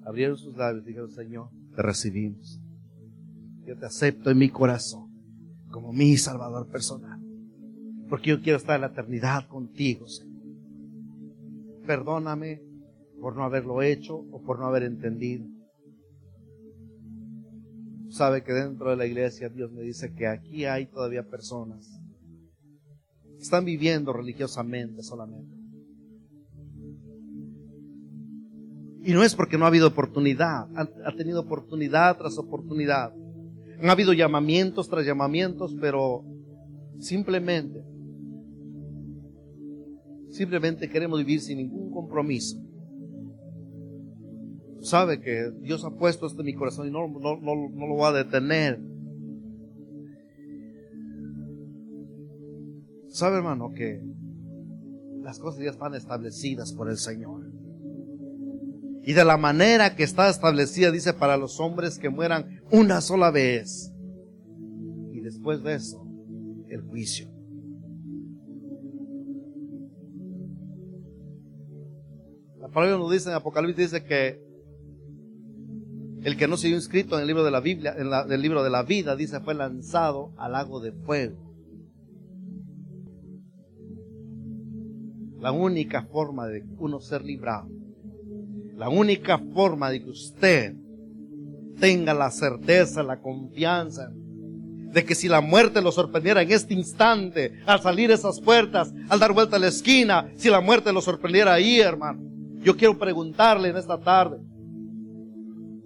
abrieron 0.05 0.37
sus 0.37 0.57
labios 0.57 0.85
y 0.85 0.89
dijeron, 0.89 1.11
Señor, 1.11 1.49
te 1.75 1.83
recibimos. 1.83 2.61
Yo 3.67 3.77
te 3.79 3.87
acepto 3.87 4.31
en 4.31 4.39
mi 4.39 4.51
corazón 4.51 5.11
como 5.71 5.93
mi 5.93 6.17
Salvador 6.17 6.69
personal. 6.69 7.21
Porque 8.09 8.31
yo 8.31 8.43
quiero 8.43 8.59
estar 8.59 8.77
en 8.77 8.83
la 8.83 8.89
eternidad 8.89 9.49
contigo, 9.49 10.07
Señor. 10.07 10.43
Perdóname 11.87 12.63
por 13.21 13.37
no 13.37 13.45
haberlo 13.45 13.83
hecho 13.83 14.17
o 14.17 14.43
por 14.43 14.59
no 14.59 14.67
haber 14.67 14.83
entendido. 14.83 15.47
Sabe 18.15 18.45
que 18.45 18.53
dentro 18.53 18.91
de 18.91 18.97
la 18.97 19.07
iglesia 19.07 19.49
Dios 19.49 19.73
me 19.73 19.83
dice 19.83 20.15
que 20.15 20.29
aquí 20.29 20.67
hay 20.67 20.87
todavía 20.87 21.29
personas 21.29 22.01
que 23.25 23.43
están 23.43 23.65
viviendo 23.65 24.13
religiosamente 24.13 25.03
solamente. 25.03 25.53
Y 29.03 29.13
no 29.13 29.25
es 29.25 29.35
porque 29.35 29.59
no 29.59 29.65
ha 29.65 29.69
habido 29.69 29.89
oportunidad, 29.89 30.69
ha, 30.77 31.17
tenido 31.17 31.41
oportunidad 31.41 32.17
tras 32.17 32.39
oportunidad. 32.39 33.13
Han 33.81 33.91
habido 33.91 34.13
llamamientos 34.13 34.89
tras 34.89 35.05
llamamientos, 35.05 35.77
pero 35.81 36.25
simplemente, 37.01 37.85
simplemente 40.31 40.89
queremos 40.89 41.19
vivir 41.19 41.41
sin 41.41 41.59
ningún 41.59 41.91
compromiso. 41.91 42.59
Sabe 44.85 45.21
que 45.21 45.51
Dios 45.63 45.83
ha 45.85 45.91
puesto 45.91 46.27
esto 46.27 46.41
en 46.41 46.47
mi 46.47 46.55
corazón 46.55 46.87
y 46.87 46.91
no, 46.91 47.09
no, 47.09 47.41
no, 47.41 47.71
no 47.71 47.87
lo 47.87 47.97
va 47.97 48.09
a 48.09 48.13
detener. 48.13 48.79
Sabe 53.09 53.39
hermano 53.39 53.73
que 53.73 54.03
las 55.23 55.39
cosas 55.39 55.65
ya 55.65 55.71
están 55.71 55.95
establecidas 55.95 56.75
por 56.75 56.91
el 56.91 56.99
Señor 56.99 57.55
y 59.07 59.15
de 59.15 59.25
la 59.25 59.39
manera 59.39 59.97
que 59.97 60.03
está 60.03 60.29
establecida, 60.29 60.91
dice, 60.91 61.15
para 61.15 61.39
los 61.39 61.61
hombres 61.61 61.99
que 61.99 62.11
mueran 62.11 62.61
una 62.71 63.01
sola 63.01 63.31
vez. 63.31 63.91
Y 65.13 65.21
después 65.21 65.63
de 65.63 65.75
eso, 65.75 66.07
el 66.69 66.83
juicio. 66.83 67.29
La 72.59 72.69
palabra 72.69 72.99
nos 72.99 73.11
dice 73.11 73.31
en 73.31 73.37
Apocalipsis, 73.37 73.93
dice 73.93 74.05
que 74.05 74.54
el 76.25 76.37
que 76.37 76.49
no 76.49 76.57
se 76.57 76.67
dio 76.67 76.77
inscrito 76.77 77.15
en 77.15 77.23
el 77.23 77.29
libro 77.29 77.45
de 77.45 77.51
la 77.51 77.61
Biblia, 77.61 77.95
en 77.97 78.33
el 78.33 78.41
libro 78.43 78.65
de 78.65 78.71
la 78.71 78.83
vida, 78.83 79.15
dice, 79.15 79.41
fue 79.41 79.55
lanzado 79.55 80.33
al 80.37 80.53
lago 80.53 80.81
de 80.81 80.93
fuego. 80.93 81.37
La 85.41 85.53
única 85.53 86.03
forma 86.05 86.49
de 86.49 86.65
uno 86.79 87.01
ser 87.01 87.23
librado 87.23 87.69
la 88.77 88.89
única 88.89 89.39
forma 89.39 89.91
de 89.91 90.03
que 90.03 90.11
usted 90.11 90.75
tenga 91.79 92.15
la 92.15 92.31
certeza, 92.31 93.03
la 93.03 93.21
confianza 93.21 94.11
de 94.13 95.05
que 95.05 95.15
si 95.15 95.29
la 95.29 95.41
muerte 95.41 95.83
lo 95.83 95.91
sorprendiera 95.91 96.43
en 96.43 96.53
este 96.53 96.73
instante, 96.73 97.53
al 97.67 97.81
salir 97.81 98.13
esas 98.13 98.41
puertas, 98.41 98.93
al 99.09 99.19
dar 99.19 99.33
vuelta 99.33 99.57
a 99.57 99.59
la 99.59 99.67
esquina, 99.67 100.31
si 100.37 100.49
la 100.49 100.61
muerte 100.61 100.93
lo 100.93 101.01
sorprendiera 101.01 101.53
ahí, 101.53 101.81
hermano, 101.81 102.21
yo 102.61 102.77
quiero 102.77 102.97
preguntarle 102.97 103.71
en 103.71 103.77
esta 103.77 103.99
tarde, 103.99 104.39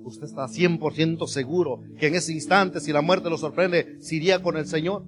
¿usted 0.09 0.25
está 0.25 0.47
100% 0.47 1.27
seguro 1.27 1.83
que 1.99 2.09
en 2.09 2.15
ese 2.15 2.33
instante, 2.33 2.81
si 2.81 2.93
la 2.93 3.03
muerte 3.03 3.31
lo 3.31 3.39
sorprende, 3.39 3.97
se 4.01 4.17
iría 4.17 4.43
con 4.43 4.57
el 4.57 4.67
Señor? 4.67 5.05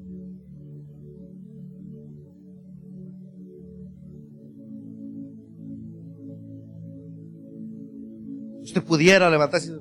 usted 8.70 8.84
pudiera 8.84 9.28
levantarse, 9.28 9.72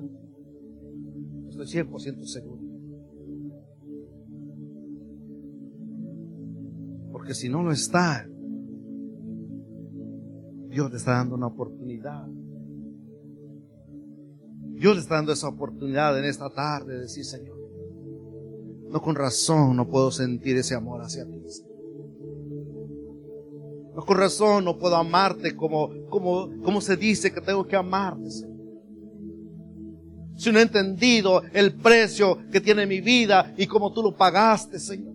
estoy 1.48 1.66
100% 1.66 2.24
seguro. 2.24 2.60
Porque 7.12 7.34
si 7.34 7.48
no 7.48 7.62
lo 7.62 7.70
está, 7.70 8.26
Dios 10.68 10.90
le 10.90 10.96
está 10.96 11.12
dando 11.12 11.36
una 11.36 11.46
oportunidad. 11.46 12.26
Dios 14.80 14.96
le 14.96 15.02
está 15.02 15.16
dando 15.16 15.32
esa 15.32 15.48
oportunidad 15.48 16.18
en 16.18 16.24
esta 16.24 16.48
tarde 16.48 16.94
de 16.94 17.00
decir, 17.02 17.24
Señor, 17.24 17.56
no 18.88 19.00
con 19.00 19.14
razón 19.14 19.76
no 19.76 19.86
puedo 19.86 20.10
sentir 20.10 20.56
ese 20.56 20.74
amor 20.74 21.02
hacia 21.02 21.24
ti. 21.26 21.42
No 23.94 24.02
con 24.06 24.16
razón 24.16 24.64
no 24.64 24.78
puedo 24.78 24.96
amarte 24.96 25.54
como, 25.54 25.90
como, 26.08 26.48
como 26.62 26.80
se 26.80 26.96
dice 26.96 27.30
que 27.30 27.40
tengo 27.40 27.66
que 27.66 27.76
amarte, 27.76 28.30
Señor 28.30 28.50
si 30.40 30.50
no 30.50 30.58
he 30.58 30.62
entendido 30.62 31.42
el 31.52 31.74
precio 31.74 32.38
que 32.50 32.62
tiene 32.62 32.86
mi 32.86 33.02
vida 33.02 33.52
y 33.58 33.66
cómo 33.66 33.92
tú 33.92 34.02
lo 34.02 34.16
pagaste, 34.16 34.78
Señor. 34.78 35.14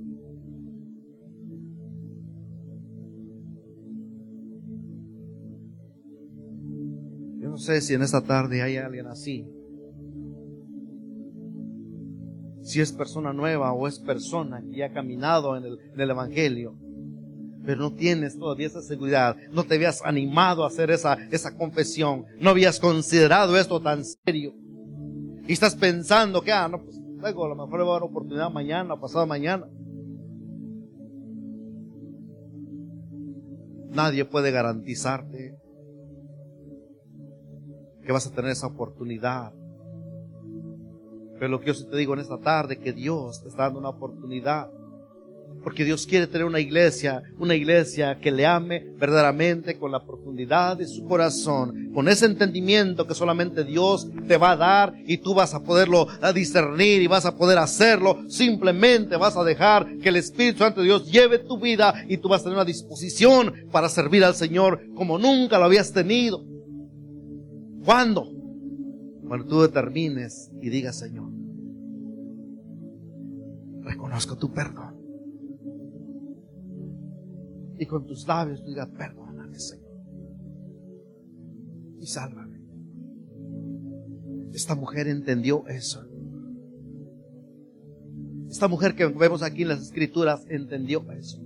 Yo 7.40 7.50
no 7.50 7.58
sé 7.58 7.82
si 7.82 7.96
en 7.96 8.04
esta 8.04 8.22
tarde 8.22 8.62
hay 8.62 8.78
alguien 8.78 9.08
así. 9.08 9.55
Si 12.66 12.82
es 12.82 12.92
persona 12.92 13.32
nueva 13.32 13.74
o 13.74 13.88
es 13.88 14.00
persona 14.00 14.60
que 14.60 14.78
ya 14.78 14.88
ha 14.88 14.92
caminado 14.92 15.56
en 15.56 15.66
el, 15.66 16.10
Evangelio 16.10 16.76
pero 17.64 17.82
no 17.82 17.94
tienes 17.94 18.38
todavía 18.38 18.68
esa 18.68 18.82
seguridad, 18.84 19.36
no 19.52 19.64
te 19.64 19.74
habías 19.74 20.04
animado 20.04 20.64
a 20.64 20.68
hacer 20.68 20.92
esa, 20.92 21.18
confesión, 21.58 22.26
no 22.40 22.52
habías 22.52 22.80
considerado 22.80 23.58
esto 23.58 23.82
tan 23.82 24.04
serio. 24.06 24.54
Y 25.48 25.54
estás 25.54 25.76
pensando 25.76 26.44
que, 26.44 26.52
ah, 26.52 26.68
no, 26.68 26.84
pues 26.84 27.00
luego 27.00 27.46
a 27.46 27.50
lo 27.50 27.56
mejor 27.56 27.80
le 27.80 27.86
va 27.86 27.90
a 27.90 27.94
dar 27.94 28.04
oportunidad 28.04 28.52
mañana 28.52 29.00
pasado 29.00 29.26
mañana. 29.26 29.68
Nadie 33.90 34.26
puede 34.26 34.52
garantizarte 34.52 35.58
que 38.06 38.12
vas 38.12 38.28
a 38.28 38.32
tener 38.32 38.52
esa 38.52 38.68
oportunidad. 38.68 39.54
Pero 41.40 41.50
lo 41.50 41.60
que 41.60 41.68
yo 41.68 41.88
te 41.88 41.98
digo 41.98 42.14
en 42.14 42.22
esta 42.22 42.38
tarde, 42.38 42.78
que 42.78 42.94
Dios 42.94 43.42
te 43.42 43.50
está 43.50 43.64
dando 43.64 43.80
una 43.80 43.90
oportunidad 43.90 44.70
Porque 45.64 45.84
Dios 45.84 46.06
quiere 46.06 46.28
tener 46.28 46.46
una 46.46 46.60
iglesia, 46.60 47.24
una 47.40 47.56
iglesia 47.56 48.20
que 48.20 48.32
le 48.32 48.46
ame 48.46 48.86
verdaderamente 49.00 49.80
con 49.80 49.92
la 49.92 50.06
profundidad 50.06 50.78
de 50.78 50.86
su 50.86 51.06
corazón, 51.06 51.92
con 51.92 52.08
ese 52.08 52.28
entendimiento 52.28 53.08
que 53.08 53.16
solamente 53.16 53.64
Dios 53.64 54.08
te 54.28 54.38
va 54.38 54.52
a 54.52 54.58
dar 54.58 54.94
y 55.08 55.18
tú 55.18 55.34
vas 55.34 55.56
a 55.56 55.64
poderlo 55.64 56.08
discernir 56.36 57.02
y 57.02 57.08
vas 57.08 57.26
a 57.26 57.36
poder 57.36 57.58
hacerlo. 57.58 58.20
Simplemente 58.30 59.18
vas 59.18 59.36
a 59.38 59.44
dejar 59.44 59.98
que 59.98 60.10
el 60.10 60.18
Espíritu 60.18 60.60
Santo 60.60 60.82
de 60.82 60.88
Dios 60.88 61.12
lleve 61.12 61.40
tu 61.40 61.60
vida 61.60 61.96
y 62.08 62.18
tú 62.18 62.30
vas 62.30 62.42
a 62.42 62.44
tener 62.44 62.58
una 62.58 62.66
disposición 62.66 63.52
para 63.72 63.90
servir 63.90 64.24
al 64.24 64.36
Señor 64.36 64.82
como 64.94 65.18
nunca 65.18 65.58
lo 65.58 65.66
habías 65.66 65.92
tenido. 65.92 66.44
¿Cuándo? 67.84 68.35
Cuando 69.28 69.48
tú 69.48 69.62
determines 69.62 70.52
y 70.62 70.70
digas, 70.70 70.98
Señor, 70.98 71.32
reconozco 73.82 74.38
tu 74.38 74.52
perdón 74.52 74.96
y 77.78 77.86
con 77.86 78.06
tus 78.06 78.28
labios 78.28 78.64
tú 78.64 78.70
digas, 78.70 78.90
perdóname, 78.98 79.60
Señor. 79.60 79.86
Y 82.00 82.08
sálvame. 82.08 82.62
Esta 84.54 84.76
mujer 84.76 85.08
entendió 85.08 85.68
eso. 85.68 86.06
Esta 88.50 88.68
mujer 88.68 88.96
que 88.96 89.06
vemos 89.06 89.44
aquí 89.44 89.64
en 89.64 89.70
las 89.70 89.82
escrituras 89.82 90.46
entendió 90.50 91.10
eso. 91.12 91.42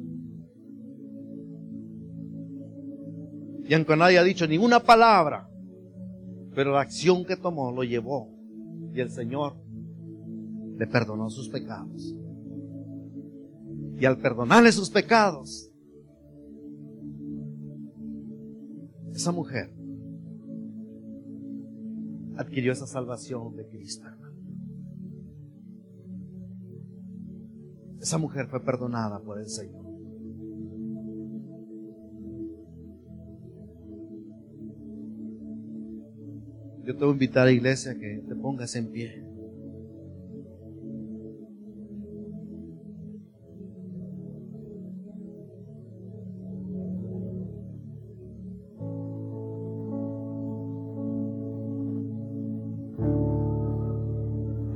Y 3.64 3.74
aunque 3.74 3.96
nadie 3.96 4.20
ha 4.20 4.24
dicho 4.24 4.48
ninguna 4.48 4.80
palabra, 4.80 5.49
pero 6.60 6.74
la 6.74 6.82
acción 6.82 7.24
que 7.24 7.38
tomó 7.38 7.72
lo 7.72 7.86
llevó. 7.86 8.38
Y 8.93 8.99
el 8.99 9.10
Señor 9.12 9.55
le 10.78 10.88
perdonó 10.88 11.30
sus 11.30 11.47
pecados. 11.47 12.14
Y 13.97 14.03
al 14.03 14.18
perdonarle 14.18 14.74
sus 14.74 14.89
pecados, 14.89 15.72
Esa 19.14 19.32
mujer 19.32 19.74
adquirió 22.36 22.74
esa 22.74 22.88
salvación 22.88 23.55
de 23.55 23.66
Cristo, 23.66 24.05
Esa 28.01 28.18
mujer 28.18 28.47
fue 28.47 28.62
perdonada 28.66 29.22
por 29.22 29.39
el 29.39 29.47
Señor. 29.47 29.89
Yo 36.90 36.96
te 36.96 37.06
voy 37.06 37.12
a 37.12 37.14
invitar 37.14 37.44
a 37.44 37.46
la 37.46 37.52
iglesia 37.52 37.94
que 37.94 38.24
te 38.28 38.36
pongas 38.36 38.76
en 38.76 38.88
pie. 38.88 39.24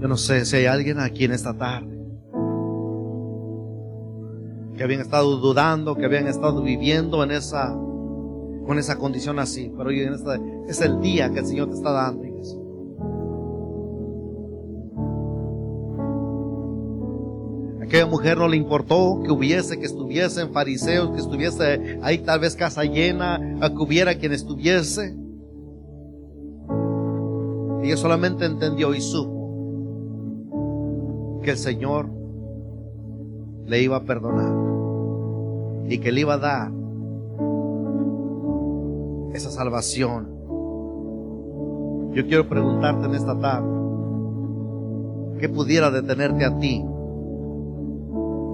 no 0.07 0.17
sé 0.17 0.45
si 0.45 0.57
hay 0.57 0.65
alguien 0.67 0.99
aquí 0.99 1.23
en 1.23 1.31
esta 1.31 1.57
tarde 1.57 1.97
que 4.77 4.83
habían 4.83 5.01
estado 5.01 5.37
dudando, 5.37 5.95
que 5.95 6.05
habían 6.05 6.27
estado 6.27 6.61
viviendo 6.61 7.23
en 7.23 7.31
esa, 7.31 7.69
con 8.67 8.77
esa 8.77 8.99
condición 8.99 9.39
así. 9.39 9.73
Pero 9.75 9.89
hoy 9.89 10.01
en 10.01 10.13
esta, 10.13 10.37
es 10.67 10.81
el 10.81 11.01
día 11.01 11.31
que 11.31 11.39
el 11.39 11.45
Señor 11.45 11.69
te 11.69 11.75
está 11.75 11.91
dando. 11.91 12.33
Aquella 17.93 18.07
mujer 18.07 18.37
no 18.39 18.47
le 18.47 18.57
importó 18.57 19.21
que 19.23 19.31
hubiese, 19.31 19.77
que 19.77 19.85
estuviesen 19.85 20.51
fariseos, 20.51 21.11
que 21.11 21.19
estuviese 21.19 21.99
ahí 22.01 22.17
tal 22.17 22.39
vez 22.39 22.55
casa 22.55 22.83
llena, 22.85 23.39
que 23.61 23.83
hubiera 23.83 24.15
quien 24.15 24.31
estuviese. 24.31 25.15
Ella 27.83 27.95
solamente 27.95 28.45
entendió 28.45 28.95
y 28.95 29.01
supo 29.01 29.43
que 31.43 31.51
el 31.51 31.57
Señor 31.57 32.09
le 33.67 33.83
iba 33.83 33.97
a 33.97 34.03
perdonar 34.03 34.55
y 35.87 35.99
que 35.99 36.11
le 36.11 36.21
iba 36.21 36.33
a 36.33 36.39
dar 36.39 36.71
esa 39.35 39.51
salvación. 39.51 40.32
Yo 42.13 42.27
quiero 42.27 42.47
preguntarte 42.47 43.07
en 43.07 43.15
esta 43.15 43.37
tarde, 43.39 43.67
¿qué 45.39 45.49
pudiera 45.49 45.89
detenerte 45.89 46.45
a 46.45 46.57
ti 46.59 46.83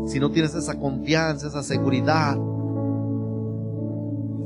si 0.08 0.20
no 0.20 0.32
tienes 0.32 0.56
esa 0.56 0.80
confianza, 0.80 1.48
esa 1.48 1.62
seguridad? 1.62 2.38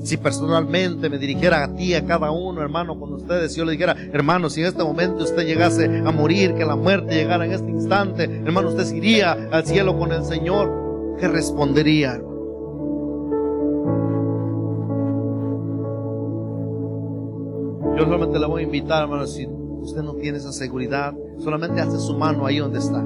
Si 0.04 0.18
personalmente 0.18 1.10
me 1.10 1.20
dirigiera 1.20 1.64
a 1.64 1.76
ti, 1.76 1.94
a 1.94 2.04
cada 2.06 2.32
uno, 2.32 2.62
hermano, 2.62 3.00
con 3.00 3.14
ustedes, 3.14 3.54
si 3.54 3.60
yo 3.60 3.66
le 3.66 3.74
dijera, 3.74 3.96
hermano, 4.12 4.50
si 4.50 4.62
en 4.62 4.68
este 4.68 4.84
momento 4.84 5.24
usted 5.24 5.46
llegase 5.46 5.86
a 5.86 6.12
morir, 6.12 6.56
que 6.56 6.66
la 6.66 6.76
muerte 6.76 7.14
llegara 7.14 7.46
en 7.46 7.54
este 7.54 7.70
instante, 7.70 8.24
hermano, 8.24 8.70
usted 8.70 8.84
se 8.84 8.98
iría 8.98 9.32
al 9.52 9.64
cielo 9.66 9.98
con 9.98 10.12
el 10.12 10.26
Señor, 10.26 11.16
¿qué 11.20 11.28
respondería? 11.28 12.20
Solamente 18.04 18.38
le 18.38 18.48
voy 18.48 18.62
a 18.62 18.66
invitar, 18.66 19.04
hermano, 19.04 19.26
si 19.26 19.48
usted 19.48 20.04
no 20.04 20.16
tiene 20.16 20.38
esa 20.38 20.52
seguridad, 20.52 21.14
solamente 21.40 21.80
hace 21.80 21.98
su 21.98 22.18
mano 22.18 22.46
ahí 22.46 22.58
donde 22.58 22.80
está. 22.80 23.02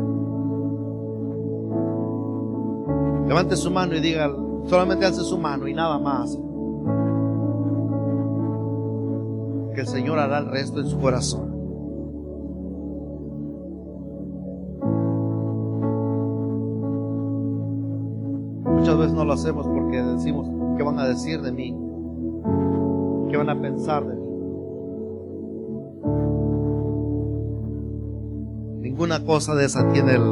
Levante 3.28 3.56
su 3.56 3.70
mano 3.70 3.96
y 3.96 4.00
diga, 4.00 4.34
solamente 4.66 5.06
hace 5.06 5.22
su 5.22 5.38
mano 5.38 5.68
y 5.68 5.74
nada 5.74 6.00
más. 6.00 6.38
que 9.78 9.82
el 9.82 9.88
Señor 9.88 10.18
hará 10.18 10.40
el 10.40 10.48
resto 10.48 10.80
en 10.80 10.88
su 10.88 10.98
corazón. 11.00 11.52
Muchas 18.64 18.98
veces 18.98 19.14
no 19.14 19.24
lo 19.24 19.34
hacemos 19.34 19.68
porque 19.68 20.02
decimos, 20.02 20.50
¿qué 20.78 20.84
van 20.84 20.98
a 20.98 21.08
decir 21.08 21.44
de 21.44 21.52
mí? 21.52 21.78
¿Qué 23.30 23.38
van 23.38 23.52
a 23.52 23.62
pensar 23.62 24.04
de 24.04 24.16
mí? 24.16 24.17
Ninguna 28.98 29.24
cosa 29.24 29.54
de 29.54 29.66
esa 29.66 29.88
tiene 29.90 30.14
el, 30.16 30.24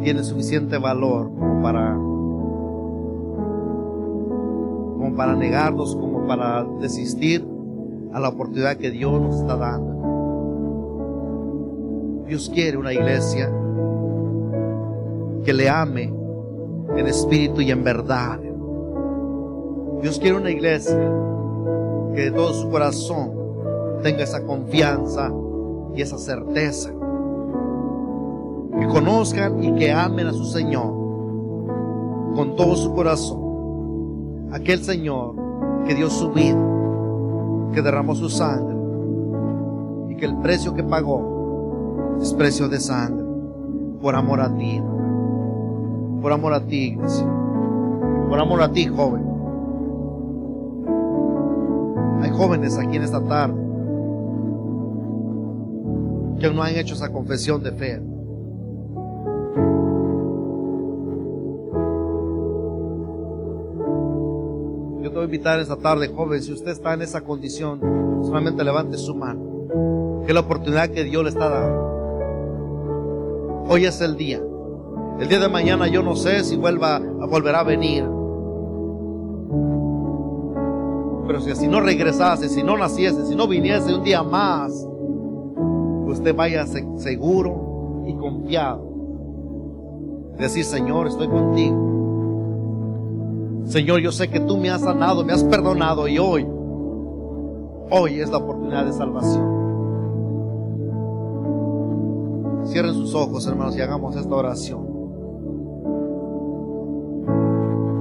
tiene 0.00 0.22
suficiente 0.22 0.78
valor 0.78 1.28
para 1.60 1.92
como 4.94 5.16
para 5.16 5.34
negarnos, 5.34 5.96
como 5.96 6.24
para 6.28 6.64
desistir 6.80 7.44
a 8.12 8.20
la 8.20 8.28
oportunidad 8.28 8.76
que 8.76 8.92
Dios 8.92 9.20
nos 9.20 9.40
está 9.40 9.56
dando. 9.56 9.96
Dios 12.28 12.48
quiere 12.54 12.76
una 12.76 12.92
iglesia 12.92 13.52
que 15.44 15.52
le 15.52 15.68
ame 15.68 16.14
en 16.96 17.06
espíritu 17.08 17.60
y 17.60 17.72
en 17.72 17.82
verdad. 17.82 18.38
Dios 20.00 20.20
quiere 20.20 20.36
una 20.36 20.50
iglesia 20.50 21.12
que 22.14 22.20
de 22.20 22.30
todo 22.30 22.52
su 22.52 22.70
corazón 22.70 23.32
tenga 24.04 24.22
esa 24.22 24.44
confianza 24.44 25.32
y 25.94 26.02
esa 26.02 26.18
certeza. 26.18 26.90
Que 28.78 28.86
conozcan 28.86 29.62
y 29.62 29.74
que 29.74 29.92
amen 29.92 30.28
a 30.28 30.32
su 30.32 30.44
Señor 30.44 30.98
con 32.34 32.54
todo 32.56 32.76
su 32.76 32.94
corazón. 32.94 34.48
Aquel 34.52 34.82
Señor 34.82 35.34
que 35.86 35.94
dio 35.94 36.08
su 36.08 36.30
vida 36.30 36.58
que 37.72 37.82
derramó 37.82 38.14
su 38.14 38.28
sangre 38.28 38.76
y 40.08 40.16
que 40.16 40.26
el 40.26 40.36
precio 40.38 40.74
que 40.74 40.84
pagó 40.84 42.16
es 42.20 42.32
precio 42.34 42.68
de 42.68 42.80
sangre 42.80 43.24
por 44.00 44.14
amor 44.14 44.40
a 44.40 44.54
ti, 44.54 44.80
por 46.22 46.32
amor 46.32 46.54
a 46.54 46.64
ti, 46.64 46.92
iglesia, 46.92 47.26
por 48.28 48.38
amor 48.38 48.62
a 48.62 48.72
ti, 48.72 48.86
joven. 48.86 49.26
Hay 52.22 52.30
jóvenes 52.30 52.78
aquí 52.78 52.96
en 52.96 53.02
esta 53.02 53.22
tarde 53.22 53.67
que 56.38 56.50
no 56.50 56.62
han 56.62 56.76
hecho 56.76 56.94
esa 56.94 57.10
confesión 57.10 57.62
de 57.62 57.72
fe. 57.72 58.00
voy 65.18 65.24
a 65.24 65.26
invitar 65.26 65.58
esta 65.58 65.76
tarde, 65.76 66.08
joven, 66.08 66.40
si 66.42 66.52
usted 66.52 66.70
está 66.70 66.94
en 66.94 67.02
esa 67.02 67.22
condición, 67.22 67.80
solamente 68.24 68.62
levante 68.62 68.96
su 68.96 69.14
mano. 69.14 70.22
Que 70.24 70.32
la 70.32 70.40
oportunidad 70.40 70.90
que 70.90 71.04
Dios 71.04 71.24
le 71.24 71.30
está 71.30 71.48
dando. 71.48 71.88
Hoy 73.68 73.84
es 73.84 74.00
el 74.00 74.16
día. 74.16 74.40
El 75.18 75.28
día 75.28 75.40
de 75.40 75.48
mañana 75.48 75.88
yo 75.88 76.02
no 76.02 76.14
sé 76.14 76.44
si 76.44 76.56
vuelva 76.56 77.00
volverá 77.00 77.60
a 77.60 77.64
venir. 77.64 78.04
Pero 81.26 81.40
si 81.40 81.50
así 81.50 81.66
no 81.66 81.80
regresase, 81.80 82.48
si 82.48 82.62
no 82.62 82.76
naciese, 82.76 83.26
si 83.26 83.34
no 83.34 83.48
viniese 83.48 83.92
un 83.94 84.04
día 84.04 84.22
más, 84.22 84.72
usted 86.18 86.34
vaya 86.34 86.66
seguro 86.66 88.04
y 88.06 88.14
confiado 88.14 88.88
Decir, 90.38 90.64
Señor, 90.64 91.08
estoy 91.08 91.26
contigo. 91.26 91.76
Señor, 93.64 93.98
yo 94.00 94.12
sé 94.12 94.30
que 94.30 94.38
tú 94.38 94.56
me 94.56 94.70
has 94.70 94.82
sanado, 94.82 95.24
me 95.24 95.32
has 95.32 95.42
perdonado 95.42 96.06
y 96.06 96.18
hoy, 96.18 96.46
hoy 97.90 98.20
es 98.20 98.30
la 98.30 98.36
oportunidad 98.38 98.86
de 98.86 98.92
salvación. 98.92 99.58
Cierren 102.66 102.94
sus 102.94 103.16
ojos, 103.16 103.48
hermanos, 103.48 103.76
y 103.76 103.80
hagamos 103.80 104.14
esta 104.14 104.34
oración. 104.34 104.86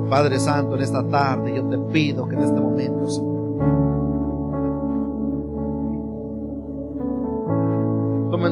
Padre 0.09 0.39
Santo, 0.39 0.76
en 0.76 0.82
esta 0.84 1.07
tarde 1.07 1.55
yo 1.55 1.63
te 1.65 1.80
pido 1.91 2.28
que 2.28 2.36
en 2.36 2.43
este 2.43 2.61
momento, 2.61 3.09
Señor, 3.09 3.97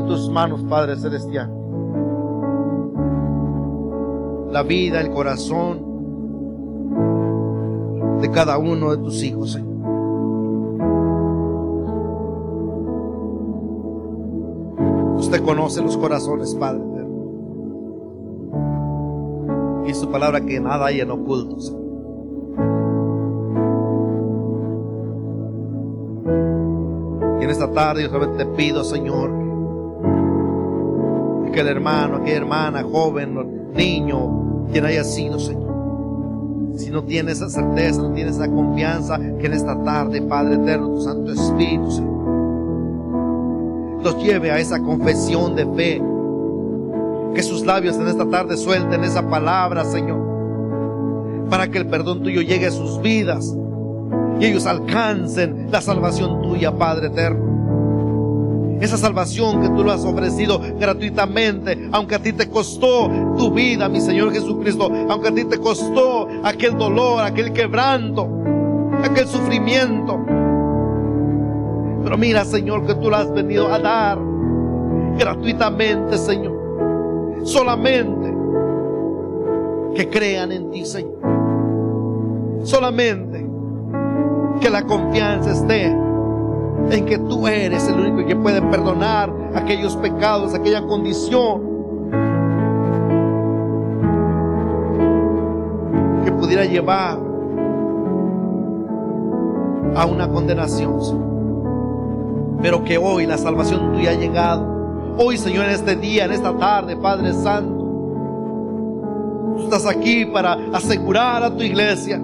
tus 0.05 0.29
manos, 0.29 0.63
Padre 0.63 0.95
Celestial, 0.95 1.51
la 4.51 4.63
vida, 4.63 5.01
el 5.01 5.11
corazón 5.11 5.95
de 8.21 8.31
cada 8.31 8.57
uno 8.57 8.91
de 8.91 8.97
tus 8.97 9.21
hijos, 9.23 9.51
Señor. 9.51 9.75
Usted 15.17 15.43
conoce 15.43 15.81
los 15.81 15.97
corazones, 15.97 16.55
Padre. 16.55 16.83
Y 19.87 19.93
su 19.93 20.09
palabra 20.09 20.41
que 20.41 20.59
nada 20.59 20.87
hay 20.87 21.01
en 21.01 21.11
ocultos. 21.11 21.75
Y 27.39 27.43
en 27.43 27.49
esta 27.49 27.71
tarde 27.71 28.09
yo 28.09 28.29
te 28.31 28.45
pido, 28.45 28.83
Señor, 28.83 29.44
que 31.55 31.61
el 31.61 31.69
hermano, 31.69 32.17
aquella 32.17 32.35
hermana, 32.37 32.83
joven, 32.83 33.71
niño, 33.73 34.67
quien 34.71 34.85
haya 34.85 35.05
sido, 35.05 35.39
Señor. 35.39 36.75
Si 36.75 36.91
no 36.91 37.05
tiene 37.05 37.31
esa 37.31 37.49
certeza, 37.49 38.01
no 38.01 38.11
tiene 38.11 38.31
esa 38.31 38.49
confianza, 38.49 39.17
que 39.39 39.45
en 39.45 39.53
esta 39.53 39.81
tarde, 39.81 40.21
Padre 40.21 40.55
eterno, 40.55 40.95
tu 40.95 41.01
Santo 41.01 41.31
Espíritu, 41.31 41.89
Señor, 41.91 42.13
los 44.03 44.21
lleve 44.21 44.51
a 44.51 44.59
esa 44.59 44.79
confesión 44.81 45.55
de 45.55 45.65
fe. 45.65 46.01
Que 47.33 47.41
sus 47.41 47.65
labios 47.65 47.95
en 47.95 48.09
esta 48.09 48.29
tarde 48.29 48.57
suelten 48.57 49.05
esa 49.05 49.29
palabra, 49.29 49.85
Señor, 49.85 51.47
para 51.49 51.69
que 51.69 51.77
el 51.77 51.87
perdón 51.87 52.21
tuyo 52.21 52.41
llegue 52.41 52.67
a 52.67 52.71
sus 52.71 53.01
vidas 53.01 53.55
y 54.41 54.45
ellos 54.45 54.65
alcancen 54.65 55.71
la 55.71 55.79
salvación 55.79 56.41
tuya, 56.41 56.77
Padre 56.77 57.07
eterno. 57.07 57.54
Esa 58.79 58.97
salvación 58.97 59.61
que 59.61 59.69
tú 59.69 59.83
lo 59.83 59.91
has 59.91 60.03
ofrecido 60.03 60.59
gratuitamente, 60.79 61.89
aunque 61.91 62.15
a 62.15 62.19
ti 62.19 62.33
te 62.33 62.49
costó 62.49 63.09
tu 63.37 63.51
vida, 63.51 63.87
mi 63.87 64.01
Señor 64.01 64.33
Jesucristo, 64.33 64.91
aunque 65.09 65.29
a 65.29 65.33
ti 65.33 65.45
te 65.45 65.57
costó 65.59 66.27
aquel 66.43 66.77
dolor, 66.77 67.23
aquel 67.23 67.53
quebranto, 67.53 68.27
aquel 69.03 69.27
sufrimiento. 69.27 70.19
Pero 72.03 72.17
mira, 72.17 72.43
Señor, 72.43 72.85
que 72.85 72.95
tú 72.95 73.09
lo 73.09 73.15
has 73.15 73.31
venido 73.33 73.71
a 73.71 73.79
dar 73.79 74.19
gratuitamente, 75.17 76.17
Señor. 76.17 76.53
Solamente 77.43 78.33
que 79.95 80.09
crean 80.09 80.51
en 80.51 80.69
ti, 80.71 80.85
Señor. 80.85 81.15
Solamente 82.63 83.47
que 84.59 84.69
la 84.69 84.83
confianza 84.83 85.51
esté 85.51 86.04
en 86.91 87.05
que 87.05 87.17
tú 87.17 87.47
eres 87.47 87.87
el 87.87 87.99
único 87.99 88.27
que 88.27 88.35
puede 88.35 88.61
perdonar 88.61 89.33
aquellos 89.55 89.95
pecados, 89.97 90.53
aquella 90.53 90.85
condición 90.85 91.61
que 96.23 96.31
pudiera 96.31 96.65
llevar 96.65 97.17
a 99.95 100.05
una 100.05 100.29
condenación, 100.29 100.99
pero 102.61 102.83
que 102.83 102.97
hoy 102.97 103.25
la 103.25 103.37
salvación 103.37 103.93
tuya 103.93 104.11
ha 104.11 104.15
llegado. 104.15 104.75
Hoy, 105.17 105.37
Señor, 105.37 105.65
en 105.65 105.71
este 105.71 105.95
día, 105.95 106.25
en 106.25 106.33
esta 106.33 106.55
tarde, 106.57 106.97
Padre 106.97 107.33
Santo, 107.33 107.85
tú 109.55 109.63
estás 109.63 109.85
aquí 109.85 110.25
para 110.25 110.57
asegurar 110.73 111.41
a 111.43 111.55
tu 111.55 111.63
iglesia, 111.63 112.21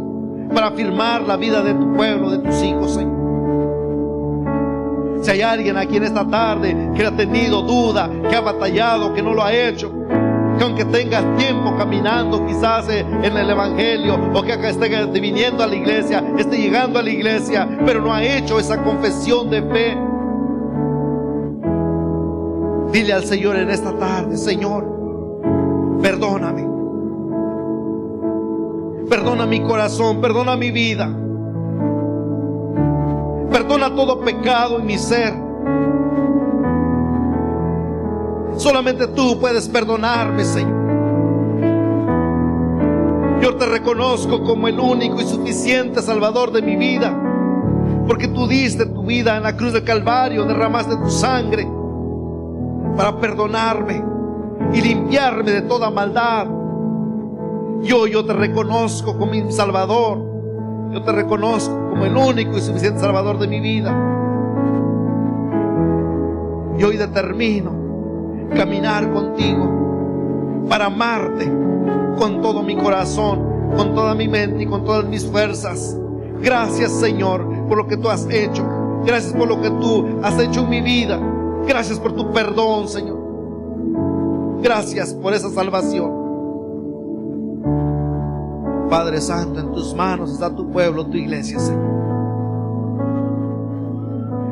para 0.53 0.67
afirmar 0.67 1.21
la 1.21 1.37
vida 1.37 1.63
de 1.63 1.73
tu 1.73 1.93
pueblo, 1.93 2.31
de 2.31 2.39
tus 2.39 2.61
hijos, 2.61 2.95
Señor. 2.95 3.20
Si 5.21 5.31
hay 5.31 5.41
alguien 5.41 5.77
aquí 5.77 5.97
en 5.97 6.03
esta 6.03 6.27
tarde 6.27 6.75
que 6.95 7.05
ha 7.05 7.15
tenido 7.15 7.61
duda, 7.61 8.09
que 8.29 8.35
ha 8.35 8.41
batallado, 8.41 9.13
que 9.13 9.21
no 9.21 9.33
lo 9.33 9.43
ha 9.43 9.53
hecho, 9.53 9.91
que 10.57 10.63
aunque 10.63 10.85
tengas 10.85 11.23
tiempo 11.37 11.75
caminando 11.77 12.45
quizás 12.45 12.89
eh, 12.89 13.05
en 13.23 13.37
el 13.37 13.49
Evangelio 13.49 14.31
o 14.33 14.41
que 14.41 14.53
esté 14.53 15.19
viniendo 15.19 15.63
a 15.63 15.67
la 15.67 15.75
iglesia, 15.75 16.23
esté 16.37 16.57
llegando 16.57 16.99
a 16.99 17.03
la 17.03 17.09
iglesia, 17.09 17.69
pero 17.85 18.01
no 18.01 18.13
ha 18.13 18.23
hecho 18.23 18.59
esa 18.59 18.81
confesión 18.83 19.49
de 19.49 19.61
fe, 19.61 19.97
Dile 22.91 23.13
al 23.13 23.23
Señor 23.23 23.55
en 23.55 23.69
esta 23.69 23.97
tarde, 23.97 24.35
Señor, 24.35 24.85
perdóname. 26.01 26.67
Perdona 29.09 29.45
mi 29.45 29.61
corazón, 29.61 30.19
perdona 30.19 30.57
mi 30.57 30.71
vida. 30.71 31.09
Perdona 33.61 33.95
todo 33.95 34.19
pecado 34.21 34.79
en 34.79 34.87
mi 34.87 34.97
ser. 34.97 35.35
Solamente 38.57 39.05
tú 39.09 39.39
puedes 39.39 39.69
perdonarme, 39.69 40.43
Señor. 40.43 40.81
Yo 43.39 43.55
te 43.57 43.67
reconozco 43.67 44.41
como 44.43 44.67
el 44.67 44.79
único 44.79 45.21
y 45.21 45.25
suficiente 45.25 46.01
Salvador 46.01 46.51
de 46.51 46.63
mi 46.63 46.75
vida. 46.75 47.15
Porque 48.07 48.29
tú 48.29 48.47
diste 48.47 48.87
tu 48.87 49.03
vida 49.03 49.37
en 49.37 49.43
la 49.43 49.55
cruz 49.55 49.73
del 49.73 49.83
Calvario, 49.83 50.45
derramaste 50.45 50.97
tu 50.97 51.11
sangre 51.11 51.69
para 52.97 53.19
perdonarme 53.19 54.03
y 54.73 54.81
limpiarme 54.81 55.51
de 55.51 55.61
toda 55.61 55.91
maldad. 55.91 56.47
Yo, 57.83 58.07
yo 58.07 58.25
te 58.25 58.33
reconozco 58.33 59.19
como 59.19 59.31
mi 59.31 59.51
Salvador. 59.51 60.30
Yo 60.91 61.01
te 61.01 61.11
reconozco 61.13 61.73
como 61.89 62.05
el 62.05 62.17
único 62.17 62.57
y 62.57 62.61
suficiente 62.61 62.99
Salvador 62.99 63.39
de 63.39 63.47
mi 63.47 63.61
vida. 63.61 63.95
Y 66.77 66.83
hoy 66.83 66.97
determino 66.97 67.71
caminar 68.55 69.11
contigo 69.13 70.65
para 70.67 70.87
amarte 70.87 71.49
con 72.17 72.41
todo 72.41 72.61
mi 72.61 72.75
corazón, 72.75 73.71
con 73.77 73.93
toda 73.95 74.15
mi 74.15 74.27
mente 74.27 74.63
y 74.63 74.65
con 74.65 74.83
todas 74.83 75.05
mis 75.05 75.25
fuerzas. 75.25 75.97
Gracias 76.41 76.91
Señor 76.91 77.47
por 77.69 77.77
lo 77.77 77.87
que 77.87 77.95
tú 77.95 78.09
has 78.09 78.27
hecho. 78.29 78.67
Gracias 79.05 79.33
por 79.33 79.47
lo 79.47 79.61
que 79.61 79.69
tú 79.69 80.19
has 80.21 80.37
hecho 80.39 80.61
en 80.61 80.69
mi 80.69 80.81
vida. 80.81 81.19
Gracias 81.67 81.99
por 81.99 82.13
tu 82.13 82.31
perdón, 82.31 82.89
Señor. 82.89 83.17
Gracias 84.61 85.13
por 85.13 85.33
esa 85.33 85.49
salvación. 85.49 86.20
Padre 88.91 89.21
Santo, 89.21 89.61
en 89.61 89.71
tus 89.71 89.95
manos 89.95 90.33
está 90.33 90.53
tu 90.53 90.69
pueblo, 90.69 91.05
tu 91.05 91.15
iglesia, 91.15 91.57
Señor. 91.61 91.91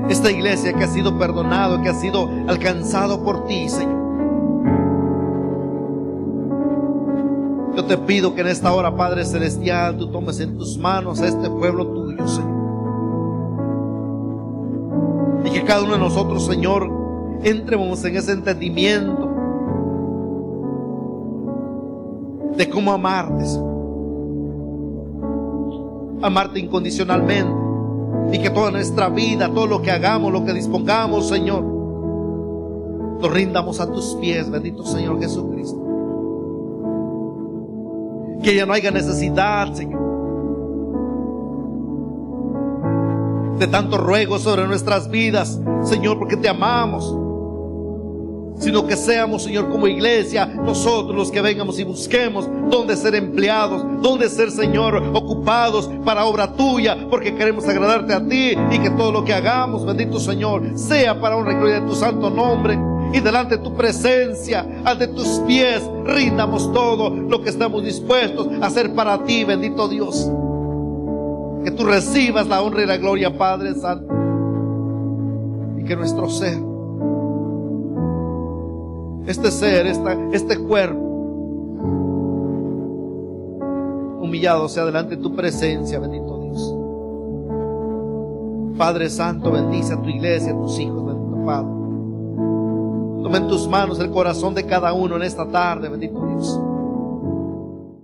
Esta 0.10 0.32
iglesia 0.32 0.72
que 0.72 0.86
ha 0.86 0.88
sido 0.88 1.20
perdonado, 1.20 1.82
que 1.82 1.90
ha 1.90 1.94
sido 1.94 2.30
alcanzado 2.48 3.22
por 3.22 3.46
ti, 3.48 3.68
Señor. 3.68 4.00
Yo 7.76 7.84
te 7.84 7.98
pido 7.98 8.34
que 8.34 8.40
en 8.40 8.48
esta 8.48 8.72
hora, 8.74 8.96
Padre 8.96 9.26
Celestial, 9.26 9.98
tú 9.98 10.10
tomes 10.10 10.40
en 10.40 10.58
tus 10.58 10.78
manos 10.78 11.20
a 11.20 11.28
este 11.28 11.50
pueblo 11.50 11.88
tuyo, 11.88 12.26
Señor. 12.26 12.60
Y 15.44 15.50
que 15.50 15.66
cada 15.66 15.84
uno 15.84 15.92
de 15.92 16.00
nosotros, 16.00 16.46
Señor, 16.46 16.90
entremos 17.44 18.06
en 18.06 18.16
ese 18.16 18.32
entendimiento 18.32 19.30
de 22.56 22.70
cómo 22.70 22.94
amarte, 22.94 23.44
amarte 26.22 26.60
incondicionalmente 26.60 27.54
y 28.32 28.40
que 28.40 28.50
toda 28.50 28.72
nuestra 28.72 29.10
vida, 29.10 29.50
todo 29.50 29.68
lo 29.68 29.82
que 29.82 29.92
hagamos, 29.92 30.32
lo 30.32 30.46
que 30.46 30.54
dispongamos, 30.54 31.28
Señor, 31.28 31.64
lo 33.22 33.30
rindamos 33.30 33.80
a 33.80 33.92
tus 33.92 34.16
pies, 34.16 34.50
bendito 34.50 34.86
Señor 34.86 35.20
Jesucristo. 35.20 35.78
Que 38.44 38.56
ya 38.56 38.66
no 38.66 38.74
haya 38.74 38.92
necesidad, 38.92 39.74
Señor, 39.74 40.00
de 43.60 43.68
tanto 43.68 43.98
ruego 43.98 44.40
sobre 44.40 44.68
nuestras 44.68 45.10
vidas, 45.10 45.60
Señor, 45.84 46.18
porque 46.18 46.38
te 46.38 46.48
amamos 46.48 47.14
sino 48.60 48.86
que 48.86 48.96
seamos, 48.96 49.44
Señor, 49.44 49.70
como 49.70 49.88
iglesia, 49.88 50.46
nosotros 50.46 51.16
los 51.16 51.32
que 51.32 51.42
vengamos 51.42 51.80
y 51.80 51.84
busquemos 51.84 52.48
dónde 52.70 52.96
ser 52.96 53.16
empleados, 53.16 53.84
dónde 54.02 54.30
ser, 54.30 54.52
Señor, 54.52 55.02
ocupados 55.14 55.90
para 56.06 56.26
obra 56.26 56.54
tuya, 56.54 56.98
porque 57.10 57.34
queremos 57.34 57.68
agradarte 57.68 58.14
a 58.14 58.26
ti 58.26 58.54
y 58.72 58.80
que 58.80 58.90
todo 58.92 59.12
lo 59.12 59.24
que 59.24 59.34
hagamos, 59.34 59.86
bendito 59.86 60.20
Señor, 60.20 60.78
sea 60.78 61.20
para 61.20 61.38
honra 61.38 61.54
y 61.54 61.56
gloria 61.56 61.80
de 61.80 61.88
tu 61.88 61.96
santo 61.96 62.30
nombre. 62.30 62.78
y 63.12 63.22
delante 63.22 63.58
de 63.58 63.64
tu 63.64 63.74
presencia, 63.74 64.64
ante 64.86 65.08
tus 65.08 65.28
pies, 65.48 65.82
rindamos 66.06 66.72
todo 66.72 67.10
lo 67.10 67.42
que 67.42 67.50
estamos 67.50 67.84
dispuestos 67.84 68.48
a 68.62 68.68
hacer 68.68 68.94
para 68.94 69.24
ti, 69.24 69.44
bendito 69.44 69.88
Dios. 69.88 70.30
Que 71.64 71.72
tú 71.72 71.86
recibas 71.86 72.48
la 72.48 72.62
honra 72.62 72.84
y 72.84 72.86
la 72.86 72.98
gloria, 72.98 73.36
Padre 73.36 73.74
Santo. 73.74 74.14
Y 75.80 75.84
que 75.86 75.96
nuestro 75.96 76.30
ser, 76.30 76.60
este 79.30 79.52
ser, 79.52 79.86
este 80.34 80.58
cuerpo, 80.58 81.00
humillado 84.22 84.68
sea 84.68 84.86
delante 84.86 85.16
de 85.16 85.22
tu 85.22 85.36
presencia, 85.36 86.00
bendito 86.00 86.40
Dios. 86.40 86.76
Padre 88.76 89.08
Santo, 89.10 89.52
bendice 89.52 89.94
a 89.94 90.02
tu 90.02 90.10
iglesia, 90.10 90.52
a 90.52 90.58
tus 90.58 90.80
hijos, 90.80 91.06
bendito 91.06 91.46
Padre. 91.46 91.70
Toma 93.22 93.38
en 93.38 93.48
tus 93.48 93.68
manos 93.68 94.00
el 94.00 94.10
corazón 94.10 94.56
de 94.56 94.66
cada 94.66 94.94
uno 94.94 95.16
en 95.18 95.22
esta 95.22 95.48
tarde, 95.48 95.90
bendito 95.90 96.26
Dios. 96.26 96.60